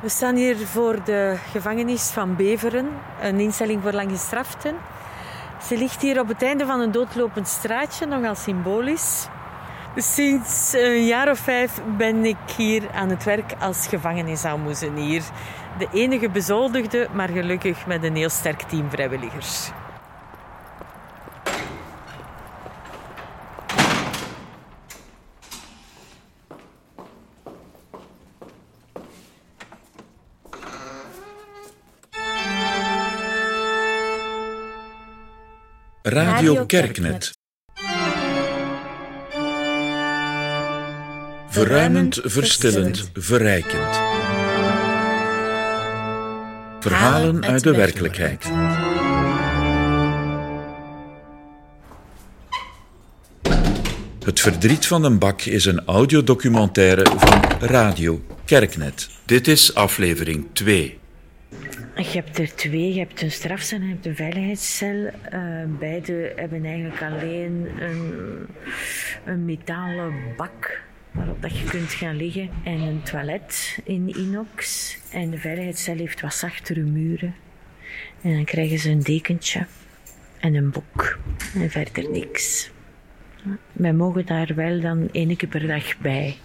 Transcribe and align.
We 0.00 0.08
staan 0.08 0.36
hier 0.36 0.56
voor 0.56 1.04
de 1.04 1.36
gevangenis 1.50 2.10
van 2.10 2.36
Beveren, 2.36 2.88
een 3.22 3.40
instelling 3.40 3.82
voor 3.82 3.92
langgestraften. 3.92 4.76
Ze 5.66 5.76
ligt 5.76 6.02
hier 6.02 6.20
op 6.20 6.28
het 6.28 6.42
einde 6.42 6.66
van 6.66 6.80
een 6.80 6.92
doodlopend 6.92 7.48
straatje, 7.48 8.06
nogal 8.06 8.34
symbolisch. 8.34 9.28
Sinds 9.96 10.72
een 10.72 11.04
jaar 11.04 11.30
of 11.30 11.38
vijf 11.38 11.80
ben 11.96 12.24
ik 12.24 12.36
hier 12.56 12.90
aan 12.94 13.08
het 13.08 13.24
werk 13.24 13.54
als 13.58 13.86
gevangenisaalmoezenier. 13.86 15.22
De 15.78 15.88
enige 15.92 16.28
bezoldigde, 16.28 17.08
maar 17.12 17.28
gelukkig 17.28 17.86
met 17.86 18.04
een 18.04 18.16
heel 18.16 18.30
sterk 18.30 18.62
team 18.62 18.90
vrijwilligers. 18.90 19.70
Radio 36.40 36.66
Kerknet. 36.66 37.32
Verruimend, 41.48 42.20
verstillend, 42.22 43.10
verrijkend. 43.14 44.00
Verhalen 46.80 47.44
uit 47.44 47.62
de 47.62 47.70
werkelijkheid. 47.76 48.50
Het 54.24 54.40
verdriet 54.40 54.86
van 54.86 55.04
een 55.04 55.18
bak 55.18 55.40
is 55.40 55.64
een 55.64 55.84
audiodocumentaire 55.84 57.06
van 57.16 57.68
Radio 57.68 58.22
Kerknet. 58.44 59.08
Dit 59.26 59.48
is 59.48 59.74
aflevering 59.74 60.46
2. 60.52 60.98
Je 62.00 62.18
hebt 62.18 62.38
er 62.38 62.54
twee. 62.54 62.92
Je 62.92 62.98
hebt 62.98 63.22
een 63.22 63.30
strafcel 63.30 63.78
en 63.78 63.86
je 63.86 63.92
hebt 63.92 64.06
een 64.06 64.16
veiligheidscel. 64.16 65.10
Uh, 65.32 65.64
beide 65.78 66.32
hebben 66.36 66.64
eigenlijk 66.64 67.02
alleen 67.02 67.68
een, 67.78 68.12
een 69.24 69.44
metalen 69.44 70.14
bak 70.36 70.82
waarop 71.10 71.42
dat 71.42 71.58
je 71.58 71.64
kunt 71.64 71.92
gaan 71.92 72.16
liggen. 72.16 72.50
En 72.64 72.80
een 72.80 73.02
toilet 73.02 73.78
in 73.84 74.16
inox. 74.16 74.96
En 75.12 75.30
de 75.30 75.38
veiligheidscel 75.38 75.96
heeft 75.96 76.20
wat 76.20 76.34
zachtere 76.34 76.80
muren. 76.80 77.34
En 78.22 78.34
dan 78.34 78.44
krijgen 78.44 78.78
ze 78.78 78.90
een 78.90 79.02
dekentje 79.02 79.66
en 80.38 80.54
een 80.54 80.70
boek. 80.70 81.18
En 81.54 81.70
verder 81.70 82.10
niks. 82.10 82.70
Wij 83.72 83.92
mogen 83.92 84.26
daar 84.26 84.54
wel 84.54 84.80
dan 84.80 85.08
één 85.12 85.36
keer 85.36 85.48
per 85.48 85.66
dag 85.66 85.98
bij. 85.98 86.36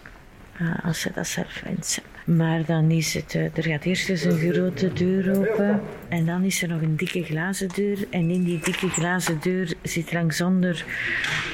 Uh, 0.61 0.70
als 0.84 1.02
ze 1.02 1.11
dat 1.14 1.28
zelf 1.28 1.61
wensen. 1.64 2.03
Maar 2.25 2.66
dan 2.66 2.92
is 2.92 3.14
het, 3.14 3.34
uh, 3.34 3.58
er 3.58 3.64
gaat 3.64 3.84
eerst 3.84 4.09
eens 4.09 4.23
een 4.23 4.52
grote 4.52 4.94
deur 4.94 5.38
open 5.38 5.81
en 6.09 6.25
dan 6.25 6.44
is 6.44 6.61
er 6.61 6.67
nog 6.67 6.81
een 6.81 6.95
dikke 6.95 7.23
glazen 7.23 7.70
deur. 7.75 7.98
En 8.09 8.30
in 8.30 8.44
die 8.44 8.59
dikke 8.59 8.89
glazen 8.89 9.39
deur 9.42 9.73
zit 9.81 10.14
langsonder 10.14 10.86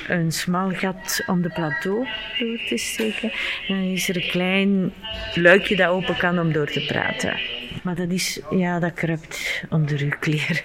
een 0.07 0.31
smal 0.31 0.69
gat 0.69 1.23
om 1.27 1.41
de 1.41 1.49
plateau 1.49 2.07
door 2.39 2.59
te 2.67 2.77
steken. 2.77 3.31
En 3.67 3.75
dan 3.75 3.83
is 3.83 4.09
er 4.09 4.16
een 4.16 4.29
klein 4.29 4.94
luikje 5.35 5.75
dat 5.75 5.89
open 5.89 6.17
kan 6.17 6.39
om 6.39 6.52
door 6.52 6.67
te 6.67 6.85
praten. 6.85 7.39
Maar 7.83 7.95
dat 7.95 8.09
is, 8.09 8.39
ja, 8.49 8.79
dat 8.79 8.94
kruipt 8.94 9.63
onder 9.69 9.99
uw 9.99 10.17
kleren. 10.19 10.61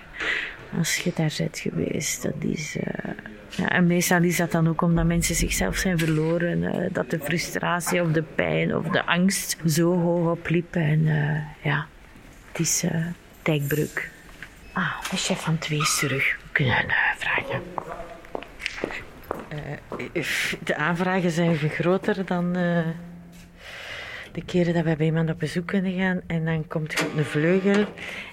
Als 0.76 0.96
je 0.96 1.12
daar 1.14 1.34
bent 1.38 1.58
geweest, 1.58 2.22
dat 2.22 2.34
is... 2.40 2.76
Uh, 2.76 2.84
ja, 3.48 3.68
en 3.68 3.86
meestal 3.86 4.22
is 4.22 4.36
dat 4.36 4.52
dan 4.52 4.68
ook 4.68 4.82
omdat 4.82 5.04
mensen 5.04 5.34
zichzelf 5.34 5.76
zijn 5.76 5.98
verloren. 5.98 6.62
Uh, 6.62 6.86
dat 6.92 7.10
de 7.10 7.18
frustratie 7.18 8.02
of 8.02 8.12
de 8.12 8.22
pijn 8.22 8.76
of 8.76 8.86
de 8.86 9.06
angst 9.06 9.56
zo 9.66 10.00
hoog 10.00 10.30
opliep. 10.30 10.74
En 10.74 11.00
uh, 11.00 11.38
ja, 11.62 11.86
het 12.52 12.60
is 12.60 12.84
dijkbreuk. 13.42 14.10
Ah, 14.72 15.00
de 15.10 15.16
chef 15.16 15.40
van 15.40 15.58
twee 15.58 15.80
is 15.80 15.98
terug. 15.98 16.36
We 16.42 16.48
kunnen 16.52 16.94
vragen. 17.16 17.62
de 20.64 20.76
aanvragen 20.76 21.30
zijn 21.30 21.56
groter 21.56 22.24
dan 22.24 22.56
de 24.36 24.44
keren 24.44 24.74
dat 24.74 24.84
we 24.84 24.96
bij 24.96 25.06
iemand 25.06 25.30
op 25.30 25.38
bezoek 25.38 25.66
kunnen 25.66 25.92
gaan. 25.92 26.20
En 26.26 26.44
dan 26.44 26.66
komt 26.68 26.92
je 26.92 27.06
op 27.06 27.16
een 27.16 27.24
vleugel 27.24 27.84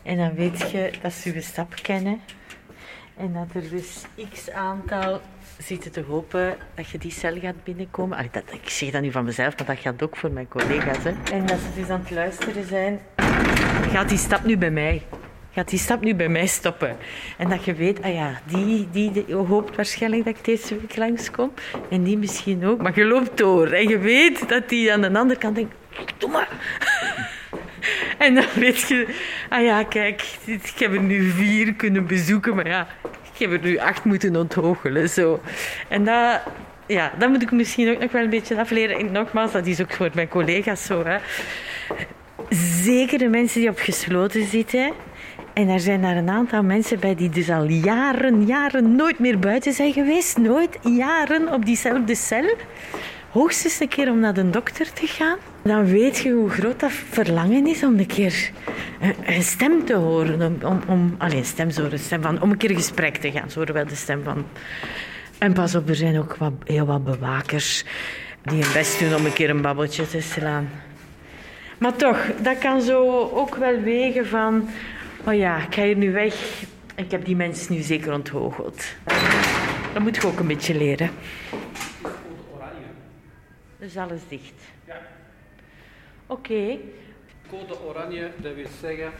en 0.03 0.17
dan 0.17 0.33
weet 0.33 0.71
je 0.71 0.91
dat 1.01 1.13
ze 1.13 1.33
je 1.33 1.41
stap 1.41 1.73
kennen. 1.81 2.19
En 3.17 3.33
dat 3.33 3.63
er 3.63 3.69
dus 3.69 4.05
x 4.33 4.51
aantal 4.51 5.21
zitten 5.57 5.91
te 5.91 6.03
hopen 6.07 6.55
dat 6.75 6.89
je 6.89 6.97
die 6.97 7.11
cel 7.11 7.39
gaat 7.39 7.63
binnenkomen. 7.63 8.17
Allee, 8.17 8.29
dat, 8.31 8.43
ik 8.51 8.69
zeg 8.69 8.91
dat 8.91 9.01
nu 9.01 9.11
van 9.11 9.23
mezelf, 9.23 9.57
maar 9.57 9.67
dat 9.67 9.77
gaat 9.77 10.03
ook 10.03 10.17
voor 10.17 10.31
mijn 10.31 10.47
collega's. 10.47 11.03
Hè. 11.03 11.11
En 11.31 11.45
dat 11.45 11.57
ze 11.59 11.79
dus 11.81 11.89
aan 11.89 11.99
het 11.99 12.11
luisteren 12.11 12.67
zijn. 12.67 12.99
Gaat 13.91 14.09
die 14.09 14.17
stap 14.17 14.43
nu 14.43 14.57
bij 14.57 14.71
mij? 14.71 15.01
Gaat 15.51 15.69
die 15.69 15.79
stap 15.79 16.01
nu 16.01 16.15
bij 16.15 16.29
mij 16.29 16.45
stoppen? 16.45 16.97
En 17.37 17.49
dat 17.49 17.65
je 17.65 17.73
weet, 17.73 18.01
ah 18.01 18.13
ja, 18.13 18.39
die, 18.45 18.87
die, 18.91 19.11
die 19.11 19.35
hoopt 19.35 19.75
waarschijnlijk 19.75 20.25
dat 20.25 20.37
ik 20.37 20.45
deze 20.45 20.79
week 20.79 20.95
langskom. 20.95 21.51
En 21.89 22.03
die 22.03 22.17
misschien 22.17 22.65
ook. 22.65 22.81
Maar 22.81 22.95
je 22.95 23.05
loopt 23.05 23.37
door. 23.37 23.67
En 23.67 23.87
je 23.87 23.97
weet 23.97 24.49
dat 24.49 24.69
die 24.69 24.93
aan 24.93 25.01
de 25.01 25.17
andere 25.17 25.39
kant 25.39 25.55
denkt, 25.55 25.73
doe 26.17 26.29
maar. 26.29 26.49
En 28.17 28.35
dan 28.35 28.45
weet 28.55 28.79
je, 28.79 29.07
ah 29.49 29.63
ja, 29.63 29.83
kijk, 29.83 30.23
ik 30.45 30.73
heb 30.77 30.93
er 30.93 31.01
nu 31.01 31.29
vier 31.29 31.73
kunnen 31.73 32.07
bezoeken, 32.07 32.55
maar 32.55 32.67
ja, 32.67 32.87
ik 33.33 33.39
heb 33.39 33.51
er 33.51 33.59
nu 33.61 33.77
acht 33.77 34.03
moeten 34.03 34.35
onthoogelen. 34.35 35.09
Zo. 35.09 35.41
En 35.87 36.05
dat, 36.05 36.41
ja, 36.87 37.11
dat 37.17 37.29
moet 37.29 37.41
ik 37.41 37.51
misschien 37.51 37.89
ook 37.89 37.99
nog 37.99 38.11
wel 38.11 38.23
een 38.23 38.29
beetje 38.29 38.59
afleren. 38.59 38.97
En 38.97 39.11
nogmaals, 39.11 39.51
dat 39.51 39.65
is 39.65 39.81
ook 39.81 39.91
voor 39.91 40.09
mijn 40.13 40.27
collega's 40.27 40.85
zo. 40.85 41.03
Hè. 41.05 41.17
Zeker 42.83 43.17
de 43.17 43.27
mensen 43.27 43.59
die 43.59 43.69
op 43.69 43.79
gesloten 43.79 44.47
zitten. 44.47 44.91
En 45.53 45.69
er 45.69 45.79
zijn 45.79 46.01
daar 46.01 46.17
een 46.17 46.29
aantal 46.29 46.63
mensen 46.63 46.99
bij 46.99 47.15
die 47.15 47.29
dus 47.29 47.49
al 47.49 47.63
jaren, 47.63 48.45
jaren 48.45 48.95
nooit 48.95 49.19
meer 49.19 49.39
buiten 49.39 49.73
zijn 49.73 49.93
geweest. 49.93 50.37
Nooit 50.37 50.79
jaren 50.81 51.53
op 51.53 51.65
diezelfde 51.65 52.15
cel 52.15 52.55
hoogstens 53.29 53.79
een 53.79 53.87
keer 53.87 54.11
om 54.11 54.19
naar 54.19 54.33
de 54.33 54.49
dokter 54.49 54.93
te 54.93 55.07
gaan. 55.07 55.37
Dan 55.63 55.85
weet 55.85 56.17
je 56.17 56.31
hoe 56.31 56.49
groot 56.49 56.79
dat 56.79 56.91
verlangen 56.91 57.67
is 57.67 57.83
om 57.83 57.99
een 57.99 58.05
keer 58.05 58.51
een, 59.25 59.43
stem 59.43 59.85
te 59.85 59.95
horen. 59.95 60.63
Om, 60.63 60.79
om, 60.87 61.15
alleen 61.17 61.45
stem 61.45 61.69
zo, 61.69 61.89
stem 61.93 62.21
van, 62.21 62.41
om 62.41 62.51
een 62.51 62.57
keer 62.57 62.69
een 62.69 62.75
gesprek 62.75 63.17
te 63.17 63.31
gaan. 63.31 63.49
Zo 63.49 63.59
horen 63.59 63.73
wel 63.73 63.87
de 63.87 63.95
stem 63.95 64.23
van. 64.23 64.45
En 65.37 65.53
pas 65.53 65.75
op, 65.75 65.89
er 65.89 65.95
zijn 65.95 66.19
ook 66.19 66.35
wat, 66.35 66.53
heel 66.63 66.85
wat 66.85 67.03
bewakers 67.03 67.85
die 68.41 68.61
hun 68.61 68.73
best 68.73 68.99
doen 68.99 69.15
om 69.15 69.25
een 69.25 69.33
keer 69.33 69.49
een 69.49 69.61
babbeltje 69.61 70.07
te 70.07 70.21
slaan. 70.21 70.69
Maar 71.77 71.95
toch, 71.95 72.17
dat 72.41 72.57
kan 72.57 72.81
zo 72.81 73.29
ook 73.33 73.55
wel 73.55 73.79
wegen 73.79 74.27
van... 74.27 74.69
Oh 75.25 75.33
ja, 75.33 75.57
ik 75.57 75.75
ga 75.75 75.83
hier 75.83 75.97
nu 75.97 76.11
weg. 76.11 76.63
Ik 76.95 77.11
heb 77.11 77.25
die 77.25 77.35
mensen 77.35 77.73
nu 77.73 77.81
zeker 77.81 78.13
onthoogeld. 78.13 78.83
Dat 79.93 80.01
moet 80.01 80.15
je 80.15 80.27
ook 80.27 80.39
een 80.39 80.47
beetje 80.47 80.75
leren. 80.75 81.09
Dus 83.79 83.97
alles 83.97 84.21
dicht. 84.27 84.72
Oké. 86.27 86.77
Code 87.49 87.83
oranje, 87.87 88.31
dat 88.41 88.55
wil 88.55 88.65
zeggen 88.81 89.11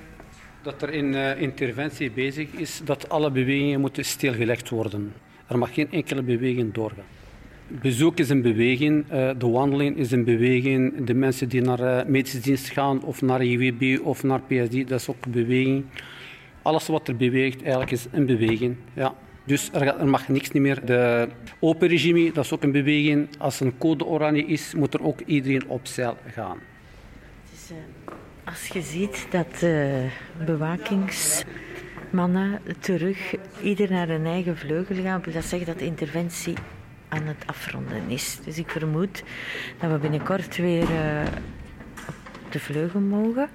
dat 0.64 0.82
er 0.82 0.94
een 0.94 1.14
uh, 1.14 1.42
interventie 1.42 2.12
bezig 2.12 2.52
is 2.52 2.82
dat 2.84 3.10
alle 3.10 3.32
bewegingen 3.32 3.82
moeten 3.82 4.06
stilgelegd 4.06 4.70
worden. 4.70 5.14
Er 5.48 5.58
mag 5.58 5.74
geen 5.74 5.92
enkele 5.92 6.22
beweging 6.22 6.74
doorgaan. 6.74 7.06
Bezoek 7.68 8.18
is 8.18 8.30
een 8.30 8.42
beweging, 8.42 9.06
uh, 9.12 9.30
de 9.38 9.48
wandeling 9.48 9.98
is 9.98 10.12
een 10.12 10.24
beweging, 10.24 11.06
de 11.06 11.14
mensen 11.14 11.50
die 11.50 11.62
naar 11.62 11.80
uh, 11.80 12.06
medische 12.06 12.40
dienst 12.40 12.70
gaan 12.70 13.04
of 13.04 13.22
naar 13.22 13.44
IWB 13.44 14.00
of 14.04 14.24
naar 14.24 14.42
PSD, 14.42 14.88
dat 14.88 15.00
is 15.00 15.10
ook 15.10 15.26
een 15.26 15.32
beweging. 15.32 15.86
Alles 16.62 16.88
wat 16.88 17.08
er 17.08 17.16
beweegt 17.16 17.62
eigenlijk 17.62 17.92
is 17.92 18.06
een 18.12 18.26
beweging. 18.26 18.76
Ja. 18.94 19.16
Dus 19.46 19.70
er, 19.74 20.08
mag 20.08 20.28
niks 20.28 20.52
niet 20.52 20.64
meer. 20.64 20.86
De 20.86 21.28
open 21.60 21.88
regime, 21.88 22.32
dat 22.32 22.46
is 22.46 22.54
ook 22.54 22.64
een 22.64 22.72
beweging. 22.72 23.28
Als 23.38 23.60
een 23.60 23.78
code 23.78 24.06
oranje 24.06 24.46
is, 24.46 24.74
moet 24.76 24.94
er 24.94 25.04
ook 25.04 25.22
iedereen 25.26 25.68
op 25.68 25.88
zeil 25.88 26.18
gaan. 26.28 26.58
Uh, 27.74 27.80
als 28.44 28.68
je 28.68 28.82
ziet 28.82 29.28
dat 29.30 29.62
uh, 29.64 30.12
bewakingsmannen 30.46 32.60
terug 32.80 33.36
ieder 33.62 33.92
naar 33.92 34.10
een 34.10 34.26
eigen 34.26 34.58
vleugel 34.58 35.04
gaan, 35.04 35.24
dat 35.34 35.44
zeggen 35.44 35.68
dat 35.68 35.82
interventie 35.82 36.56
aan 37.10 37.24
het 37.24 37.44
afronden 37.46 38.10
is. 38.10 38.40
Dus 38.46 38.58
ik 38.58 38.70
vermoed 38.70 39.24
dat 39.80 39.92
we 39.92 39.98
binnenkort 39.98 40.58
weer 40.58 40.92
uh, 40.92 41.22
op 42.08 42.16
de 42.52 42.60
vleugel 42.60 43.00
mogen. 43.00 43.50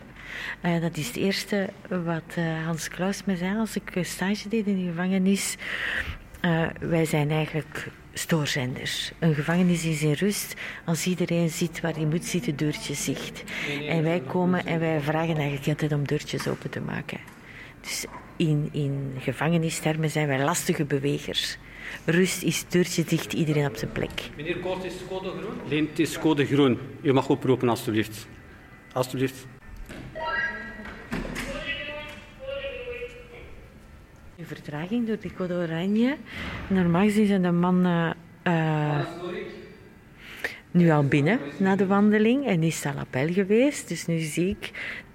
Dat 0.80 0.96
is 0.96 1.06
het 1.06 1.16
eerste 1.16 1.68
wat 1.88 2.36
Hans 2.64 2.88
Klaus 2.88 3.24
me 3.24 3.36
zei 3.36 3.58
als 3.58 3.76
ik 3.76 3.98
stage 4.02 4.48
deed 4.48 4.66
in 4.66 4.76
de 4.76 4.84
gevangenis. 4.90 5.56
Wij 6.80 7.04
zijn 7.04 7.30
eigenlijk 7.30 7.88
stoorzenders. 8.18 9.12
Een 9.18 9.34
gevangenis 9.34 9.84
is 9.84 10.02
in 10.02 10.12
rust 10.12 10.54
als 10.84 11.06
iedereen 11.06 11.50
ziet 11.50 11.80
waar 11.80 11.94
hij 11.94 12.04
moet 12.04 12.24
zitten, 12.24 12.56
deurtjes 12.56 13.04
zicht. 13.04 13.44
En 13.88 14.02
wij 14.02 14.20
komen 14.20 14.66
en 14.66 14.80
wij 14.80 15.00
vragen 15.00 15.36
eigenlijk 15.36 15.68
altijd 15.68 15.92
om 15.92 16.06
deurtjes 16.06 16.48
open 16.48 16.70
te 16.70 16.80
maken. 16.80 17.18
Dus 17.80 18.06
in, 18.36 18.68
in 18.72 19.14
gevangenistermen 19.18 20.10
zijn 20.10 20.26
wij 20.26 20.44
lastige 20.44 20.84
bewegers. 20.84 21.58
Rust 22.04 22.42
is 22.42 22.64
deurtje 22.68 23.04
dicht, 23.04 23.32
iedereen 23.32 23.66
op 23.66 23.76
zijn 23.76 23.92
plek. 23.92 24.30
Meneer 24.36 24.58
Koort, 24.58 24.84
is 24.84 24.94
code 25.08 25.28
groen? 25.28 25.68
Leen, 25.68 25.86
het 25.88 25.98
is 25.98 26.18
code 26.18 26.46
groen. 26.46 26.78
U 27.02 27.12
mag 27.12 27.28
oproepen, 27.28 27.68
alstublieft. 27.68 28.26
Alstublieft. 28.92 29.46
De 34.38 34.44
vertraging 34.44 35.06
door 35.06 35.18
die 35.20 35.34
code 35.34 35.54
oranje. 35.54 36.16
Normaal 36.68 37.02
gezien 37.02 37.26
zijn 37.26 37.42
de 37.42 37.50
mannen 37.50 38.16
uh, 38.44 39.06
nu 40.70 40.90
al 40.90 41.04
binnen 41.04 41.38
na 41.58 41.76
de 41.76 41.86
wandeling 41.86 42.46
en 42.46 42.62
is 42.62 42.84
het 42.84 42.94
al 42.94 43.00
appel 43.00 43.32
geweest. 43.32 43.88
Dus 43.88 44.06
nu 44.06 44.18
zie 44.18 44.48
ik, 44.48 44.70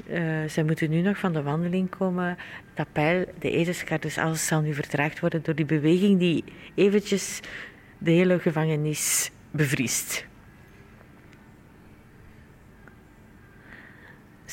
uh, 0.10 0.44
zij 0.48 0.64
moeten 0.64 0.90
nu 0.90 1.02
nog 1.02 1.18
van 1.18 1.34
de 1.34 1.42
wandeling 1.42 1.90
komen. 1.90 2.38
Het 2.74 2.88
appel, 2.88 3.26
de 3.40 3.52
etenskaart, 3.52 4.02
dus 4.02 4.18
alles 4.18 4.46
zal 4.46 4.62
nu 4.62 4.74
vertraagd 4.74 5.20
worden 5.20 5.44
door 5.44 5.56
die 5.56 5.66
beweging 5.66 6.20
die 6.20 6.44
eventjes 6.76 7.40
de 7.98 8.12
hele 8.12 8.40
gevangenis 8.40 9.32
bevriest. 9.52 10.26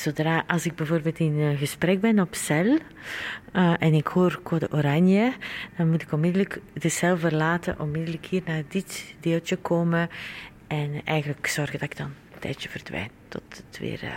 Zodra, 0.00 0.44
als 0.46 0.66
ik 0.66 0.74
bijvoorbeeld 0.74 1.18
in 1.18 1.38
een 1.38 1.56
gesprek 1.56 2.00
ben 2.00 2.20
op 2.20 2.34
cel 2.34 2.64
uh, 2.66 3.74
en 3.78 3.94
ik 3.94 4.06
hoor 4.06 4.40
code 4.42 4.68
oranje, 4.72 5.32
dan 5.76 5.90
moet 5.90 6.02
ik 6.02 6.12
onmiddellijk 6.12 6.60
de 6.72 6.88
cel 6.88 7.18
verlaten, 7.18 7.80
onmiddellijk 7.80 8.26
hier 8.26 8.42
naar 8.44 8.62
dit 8.68 9.14
deeltje 9.20 9.56
komen 9.56 10.10
en 10.66 11.00
eigenlijk 11.04 11.46
zorgen 11.46 11.78
dat 11.78 11.90
ik 11.90 11.96
dan 11.96 12.06
een 12.06 12.38
tijdje 12.38 12.68
verdwijn 12.68 13.10
tot 13.28 13.42
het 13.48 13.78
weer 13.78 14.00
uh, 14.04 14.10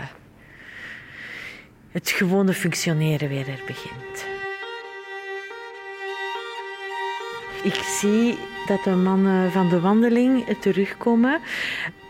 het 1.90 2.10
gewone 2.10 2.52
functioneren 2.52 3.28
weer 3.28 3.48
er 3.48 3.62
begint. 3.66 4.26
Ik 7.62 7.74
zie 7.74 8.38
dat 8.66 8.84
de 8.84 8.94
mannen 8.94 9.52
van 9.52 9.68
de 9.68 9.80
wandeling 9.80 10.46
terugkomen. 10.60 11.40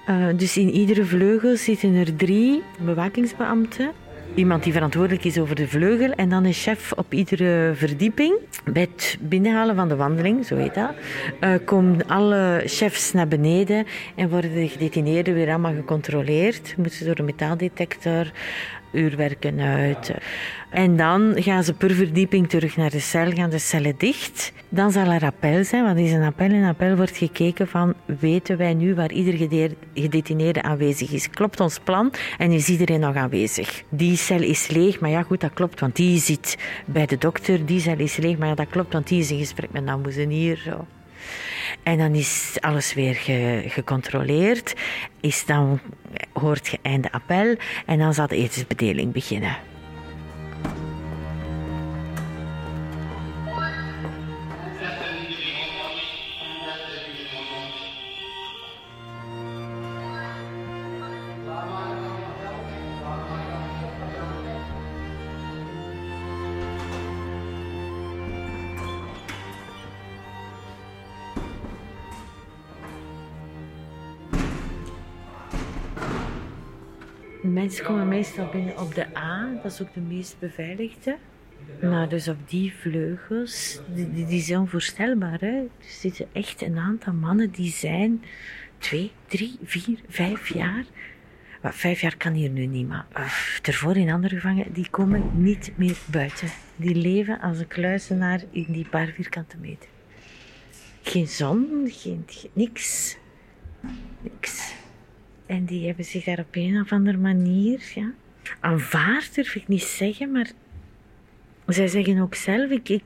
Uh, 0.09 0.27
dus 0.37 0.57
in 0.57 0.71
iedere 0.71 1.05
vleugel 1.05 1.57
zitten 1.57 1.95
er 1.95 2.17
drie 2.17 2.63
bewakingsbeambten. 2.81 3.91
Iemand 4.35 4.63
die 4.63 4.73
verantwoordelijk 4.73 5.25
is 5.25 5.39
over 5.39 5.55
de 5.55 5.69
vleugel 5.69 6.11
en 6.11 6.29
dan 6.29 6.45
een 6.45 6.53
chef 6.53 6.93
op 6.93 7.13
iedere 7.13 7.73
verdieping. 7.75 8.35
Bij 8.73 8.83
het 8.83 9.19
binnenhalen 9.21 9.75
van 9.75 9.89
de 9.89 9.97
wandeling, 9.97 10.47
zo 10.47 10.57
heet 10.57 10.75
dat, 10.75 10.93
uh, 11.41 11.55
komen 11.65 12.07
alle 12.07 12.63
chefs 12.67 13.13
naar 13.13 13.29
beneden 13.29 13.87
en 14.15 14.29
worden 14.29 14.55
de 14.55 14.69
gedetineerden 14.69 15.35
weer 15.35 15.49
allemaal 15.49 15.75
gecontroleerd. 15.75 16.75
Moeten 16.77 16.97
ze 16.97 17.05
door 17.05 17.19
een 17.19 17.25
metaaldetector 17.25 18.33
uurwerken 18.95 19.61
uit. 19.61 20.15
En 20.71 20.97
dan 20.97 21.33
gaan 21.37 21.65
ze 21.65 21.73
per 21.73 21.95
verdieping 21.95 22.49
terug 22.49 22.77
naar 22.77 22.91
de 22.91 23.01
cel, 23.01 23.33
gaan 23.33 23.51
de 23.51 23.59
cellen 23.59 23.95
dicht. 23.99 24.53
Dan 24.69 24.93
zal 24.93 25.07
er 25.07 25.25
appel 25.25 25.65
zijn, 25.65 25.85
want 25.85 25.99
is 25.99 26.13
een 26.13 26.23
appel. 26.23 26.51
In 26.51 26.65
appel 26.65 26.97
wordt 26.97 27.17
gekeken 27.17 27.69
van, 27.69 27.95
weten 28.21 28.57
wij 28.57 28.75
nu 28.75 28.95
waar 28.95 29.13
ieder 29.13 29.49
gedetineerde 29.95 30.63
aanwezig 30.63 31.13
is? 31.13 31.31
Klopt 31.31 31.61
ons 31.61 31.79
plan 31.79 32.13
en 32.39 32.51
is 32.51 32.69
iedereen 32.69 33.01
nog 33.01 33.17
aanwezig? 33.17 33.83
Die 33.89 34.17
cel 34.17 34.43
is 34.43 34.69
leeg, 34.69 35.01
maar 35.01 35.11
ja 35.11 35.23
goed, 35.23 35.41
dat 35.41 35.53
klopt, 35.53 35.81
want 35.81 35.97
die 35.97 36.19
zit 36.19 36.59
bij 36.87 37.07
de 37.07 37.19
dokter. 37.19 37.67
Die 37.67 37.81
cel 37.81 37.99
is 37.99 38.17
leeg, 38.17 38.39
maar 38.39 38.49
ja, 38.49 38.55
dat 38.55 38.69
klopt, 38.69 38.93
want 38.93 39.09
die 39.09 39.21
is 39.21 39.31
in 39.31 39.39
gesprek 39.39 39.73
met 39.73 39.85
hier. 40.29 40.57
Zo. 40.57 40.87
En 41.83 41.99
dan 41.99 42.15
is 42.15 42.57
alles 42.61 42.95
weer 42.95 43.15
gecontroleerd. 43.67 44.75
Is 45.21 45.47
dan 45.47 45.81
hoort 46.33 46.67
je 46.67 46.79
einde 46.83 47.13
appel 47.13 47.57
en 47.87 47.99
dan 47.99 48.15
zal 48.15 48.27
de 48.27 48.37
etensbedeling 48.37 49.13
beginnen. 49.13 49.57
Mensen 77.55 77.85
komen 77.85 78.09
meestal 78.09 78.49
binnen 78.49 78.79
op 78.79 78.95
de 78.95 79.17
A, 79.17 79.61
dat 79.63 79.73
is 79.73 79.83
ook 79.83 79.95
de 79.95 80.01
meest 80.01 80.37
beveiligde. 80.39 81.17
Maar 81.83 82.09
dus 82.09 82.29
op 82.29 82.49
die 82.49 82.75
vleugels, 82.75 83.81
die, 83.95 84.27
die, 84.27 84.41
zijn 84.41 84.59
onvoorstelbaar. 84.59 85.41
Hè? 85.41 85.57
Er 85.59 85.69
zitten 85.79 86.27
echt 86.33 86.63
een 86.63 86.79
aantal 86.79 87.13
mannen 87.13 87.51
die 87.51 87.71
zijn 87.71 88.25
twee, 88.79 89.13
drie, 89.27 89.59
vier, 89.65 89.99
vijf 90.09 90.55
jaar. 90.55 90.85
Maar 91.63 91.75
vijf 91.75 92.01
jaar 92.01 92.17
kan 92.17 92.33
hier 92.33 92.51
nu 92.51 92.67
niet, 92.67 92.89
maar 92.89 93.07
uh, 93.17 93.33
ervoor 93.63 93.97
in 93.97 94.11
andere 94.11 94.35
gevangen, 94.35 94.73
die 94.73 94.91
komen 94.91 95.31
niet 95.35 95.73
meer 95.77 95.97
buiten. 96.07 96.49
Die 96.77 96.95
leven 96.95 97.41
als 97.41 97.59
een 97.59 97.69
kluizenaar 97.69 98.43
in 98.51 98.67
die 98.69 98.89
paar 98.89 99.07
vierkante 99.07 99.57
meter. 99.57 99.89
Geen 101.03 101.29
zon, 101.29 101.89
geen, 101.91 102.27
niks. 102.53 103.17
Niks. 104.21 104.75
En 105.47 105.65
die 105.65 105.87
hebben 105.87 106.05
zich 106.05 106.25
daar 106.25 106.39
op 106.39 106.57
een 106.57 106.81
of 106.81 106.93
andere 106.93 107.17
manier, 107.17 107.93
ja, 107.95 108.13
aanvaard 108.61 109.35
durf 109.35 109.55
ik 109.55 109.69
niet 109.69 109.83
zeggen, 109.83 110.31
maar 110.31 110.51
zij 111.67 111.87
zeggen 111.87 112.19
ook 112.19 112.35
zelf, 112.35 112.71
ik, 112.71 112.89
ik, 112.89 113.03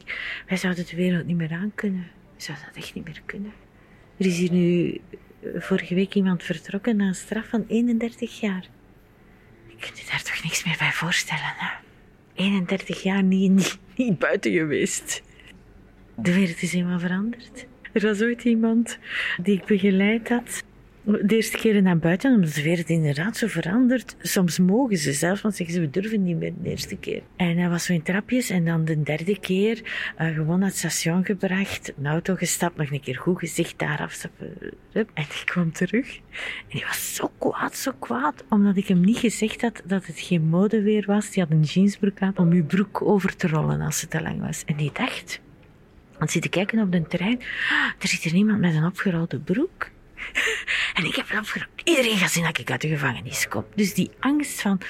wij 0.48 0.56
zouden 0.56 0.86
de 0.86 0.96
wereld 0.96 1.26
niet 1.26 1.36
meer 1.36 1.52
aan 1.52 1.72
kunnen. 1.74 2.06
We 2.36 2.42
zouden 2.42 2.66
dat 2.66 2.76
echt 2.76 2.94
niet 2.94 3.04
meer 3.04 3.22
kunnen. 3.26 3.52
Er 4.16 4.26
is 4.26 4.38
hier 4.38 4.52
nu 4.52 5.00
eh, 5.40 5.60
vorige 5.60 5.94
week 5.94 6.14
iemand 6.14 6.42
vertrokken 6.42 6.96
na 6.96 7.06
een 7.06 7.14
straf 7.14 7.48
van 7.48 7.64
31 7.68 8.40
jaar. 8.40 8.66
Je 9.66 9.76
kunt 9.80 9.98
je 9.98 10.06
daar 10.10 10.22
toch 10.22 10.42
niks 10.42 10.64
meer 10.64 10.76
bij 10.78 10.92
voorstellen, 10.92 11.54
hè? 11.56 11.70
31 12.34 13.02
jaar 13.02 13.22
niet, 13.22 13.50
niet, 13.54 13.78
niet 13.96 14.18
buiten 14.18 14.52
geweest. 14.52 15.22
De 16.14 16.34
wereld 16.34 16.62
is 16.62 16.72
helemaal 16.72 16.98
veranderd. 16.98 17.66
Er 17.92 18.02
was 18.02 18.22
ooit 18.22 18.44
iemand 18.44 18.98
die 19.42 19.56
ik 19.56 19.64
begeleid 19.64 20.28
had 20.28 20.64
de 21.08 21.34
eerste 21.34 21.56
keer 21.56 21.82
naar 21.82 21.98
buiten, 21.98 22.34
omdat 22.34 22.54
de 22.54 22.62
wereld 22.62 22.88
inderdaad 22.88 23.36
zo 23.36 23.46
veranderd. 23.46 24.16
Soms 24.20 24.58
mogen 24.58 24.96
ze 24.96 25.12
zelfs, 25.12 25.40
want 25.40 25.56
zeggen 25.56 25.74
ze, 25.74 25.80
we 25.80 25.90
durven 25.90 26.22
niet 26.22 26.36
meer 26.36 26.52
de 26.62 26.70
eerste 26.70 26.96
keer. 26.96 27.22
En 27.36 27.58
hij 27.58 27.68
was 27.68 27.84
zo 27.84 27.92
in 27.92 28.02
trapjes 28.02 28.50
en 28.50 28.64
dan 28.64 28.84
de 28.84 29.02
derde 29.02 29.40
keer 29.40 29.82
uh, 30.20 30.34
gewoon 30.34 30.58
naar 30.58 30.68
het 30.68 30.76
station 30.76 31.24
gebracht, 31.24 31.92
een 31.98 32.06
auto 32.06 32.34
gestapt, 32.34 32.76
nog 32.76 32.90
een 32.90 33.00
keer 33.00 33.16
goed 33.16 33.38
gezicht 33.38 33.78
daar 33.78 33.98
afstappen. 34.00 34.56
En 34.92 35.06
ik 35.14 35.42
kwam 35.44 35.72
terug. 35.72 36.16
En 36.68 36.78
hij 36.78 36.84
was 36.86 37.14
zo 37.14 37.30
kwaad, 37.38 37.76
zo 37.76 37.92
kwaad, 37.98 38.44
omdat 38.48 38.76
ik 38.76 38.88
hem 38.88 39.00
niet 39.00 39.18
gezegd 39.18 39.60
had 39.60 39.82
dat 39.84 40.06
het 40.06 40.20
geen 40.20 40.48
modeweer 40.48 41.04
was. 41.06 41.30
Die 41.30 41.42
had 41.42 41.52
een 41.52 41.62
jeansbroek 41.62 42.20
aan 42.20 42.36
om 42.36 42.50
uw 42.50 42.64
broek 42.64 43.02
over 43.02 43.36
te 43.36 43.48
rollen 43.48 43.80
als 43.80 44.00
het 44.00 44.10
te 44.10 44.22
lang 44.22 44.40
was. 44.40 44.64
En 44.64 44.76
die 44.76 44.90
dacht, 44.92 45.40
want 46.18 46.30
zit 46.30 46.42
te 46.42 46.48
kijken 46.48 46.78
op 46.78 46.92
de 46.92 47.06
trein, 47.06 47.38
ah, 47.70 47.90
er 47.98 48.08
zit 48.08 48.24
er 48.24 48.32
niemand 48.32 48.58
met 48.58 48.74
een 48.74 48.84
opgerolde 48.84 49.38
broek. 49.38 49.90
En 50.94 51.04
ik 51.04 51.14
heb 51.14 51.26
opgeroepen, 51.38 51.84
iedereen 51.84 52.16
gaat 52.16 52.30
zien 52.30 52.44
dat 52.44 52.58
ik 52.58 52.70
uit 52.70 52.80
de 52.80 52.88
gevangenis 52.88 53.48
kom. 53.48 53.64
Dus 53.74 53.94
die 53.94 54.10
angst 54.20 54.60
van, 54.60 54.80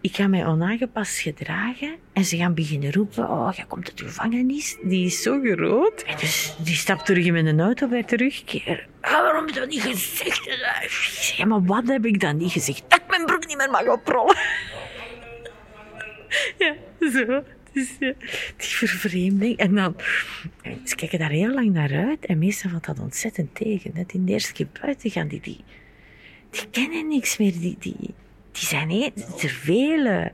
ik 0.00 0.14
ga 0.14 0.26
mij 0.26 0.46
onaangepast 0.46 1.18
gedragen 1.18 1.96
en 2.12 2.24
ze 2.24 2.36
gaan 2.36 2.54
beginnen 2.54 2.92
roepen, 2.92 3.28
oh, 3.30 3.52
jij 3.56 3.64
komt 3.68 3.88
uit 3.88 3.98
de 3.98 4.04
gevangenis, 4.04 4.76
die 4.82 5.06
is 5.06 5.22
zo 5.22 5.40
groot. 5.40 6.02
En 6.02 6.16
dus 6.16 6.54
die 6.58 6.74
stapt 6.74 7.06
terug 7.06 7.24
in 7.24 7.32
mijn 7.32 7.60
auto 7.60 7.88
bij 7.88 8.02
terugkeer. 8.02 8.86
Ah, 9.00 9.12
waarom 9.12 9.46
heb 9.46 9.54
je 9.54 9.60
dat 9.60 9.68
niet 9.68 9.82
gezegd? 9.82 11.36
Ja, 11.36 11.44
maar 11.44 11.64
wat 11.64 11.88
heb 11.88 12.04
ik 12.04 12.20
dan 12.20 12.36
niet 12.36 12.52
gezegd? 12.52 12.82
Dat 12.88 12.98
ik 12.98 13.08
mijn 13.08 13.24
broek 13.24 13.46
niet 13.46 13.56
meer 13.56 13.70
mag 13.70 13.86
oprollen. 13.86 14.36
ja, 16.58 16.74
zo. 17.12 17.42
Dus 17.74 17.96
ja, 18.00 18.12
die 18.56 18.88
vervreemding. 18.88 19.56
En 19.56 19.74
dan, 19.74 19.96
ze 20.84 20.94
kijken 20.94 21.18
daar 21.18 21.30
heel 21.30 21.54
lang 21.54 21.72
naar 21.72 21.92
uit. 21.92 22.26
En 22.26 22.38
meestal 22.38 22.70
valt 22.70 22.84
dat 22.84 23.00
ontzettend 23.00 23.54
tegen. 23.54 23.90
Net 23.94 24.12
in 24.12 24.24
de 24.24 24.32
eerste 24.32 24.52
keer 24.52 24.66
buiten 24.80 25.10
gaan, 25.10 25.28
die, 25.28 25.40
die, 25.40 25.60
die 26.50 26.68
kennen 26.70 27.08
niks 27.08 27.36
meer. 27.36 27.52
Die, 27.52 27.76
die, 27.78 27.96
die 28.52 28.66
zijn 28.66 28.90
heel, 28.90 29.10
er 29.42 29.48
vele. 29.48 30.32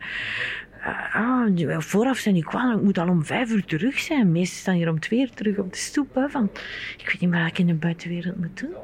Uh, 0.79 1.15
ah, 1.15 1.81
vooraf 1.81 2.19
zijn 2.19 2.35
die 2.35 2.45
kwaad, 2.45 2.77
ik 2.77 2.83
moet 2.83 2.99
al 2.99 3.09
om 3.09 3.25
vijf 3.25 3.51
uur 3.51 3.65
terug 3.65 3.99
zijn. 3.99 4.33
Meestal 4.33 4.59
staan 4.59 4.75
hier 4.75 4.89
om 4.89 5.01
twee 5.01 5.21
uur 5.21 5.31
terug 5.31 5.59
op 5.59 5.73
de 5.73 5.79
stoep. 5.79 6.15
Hè, 6.15 6.29
van, 6.29 6.51
ik 6.99 7.07
weet 7.07 7.21
niet 7.21 7.31
meer 7.31 7.41
wat 7.41 7.51
ik 7.51 7.59
in 7.59 7.67
de 7.67 7.75
buitenwereld 7.75 8.37
moet 8.37 8.61
doen. 8.61 8.75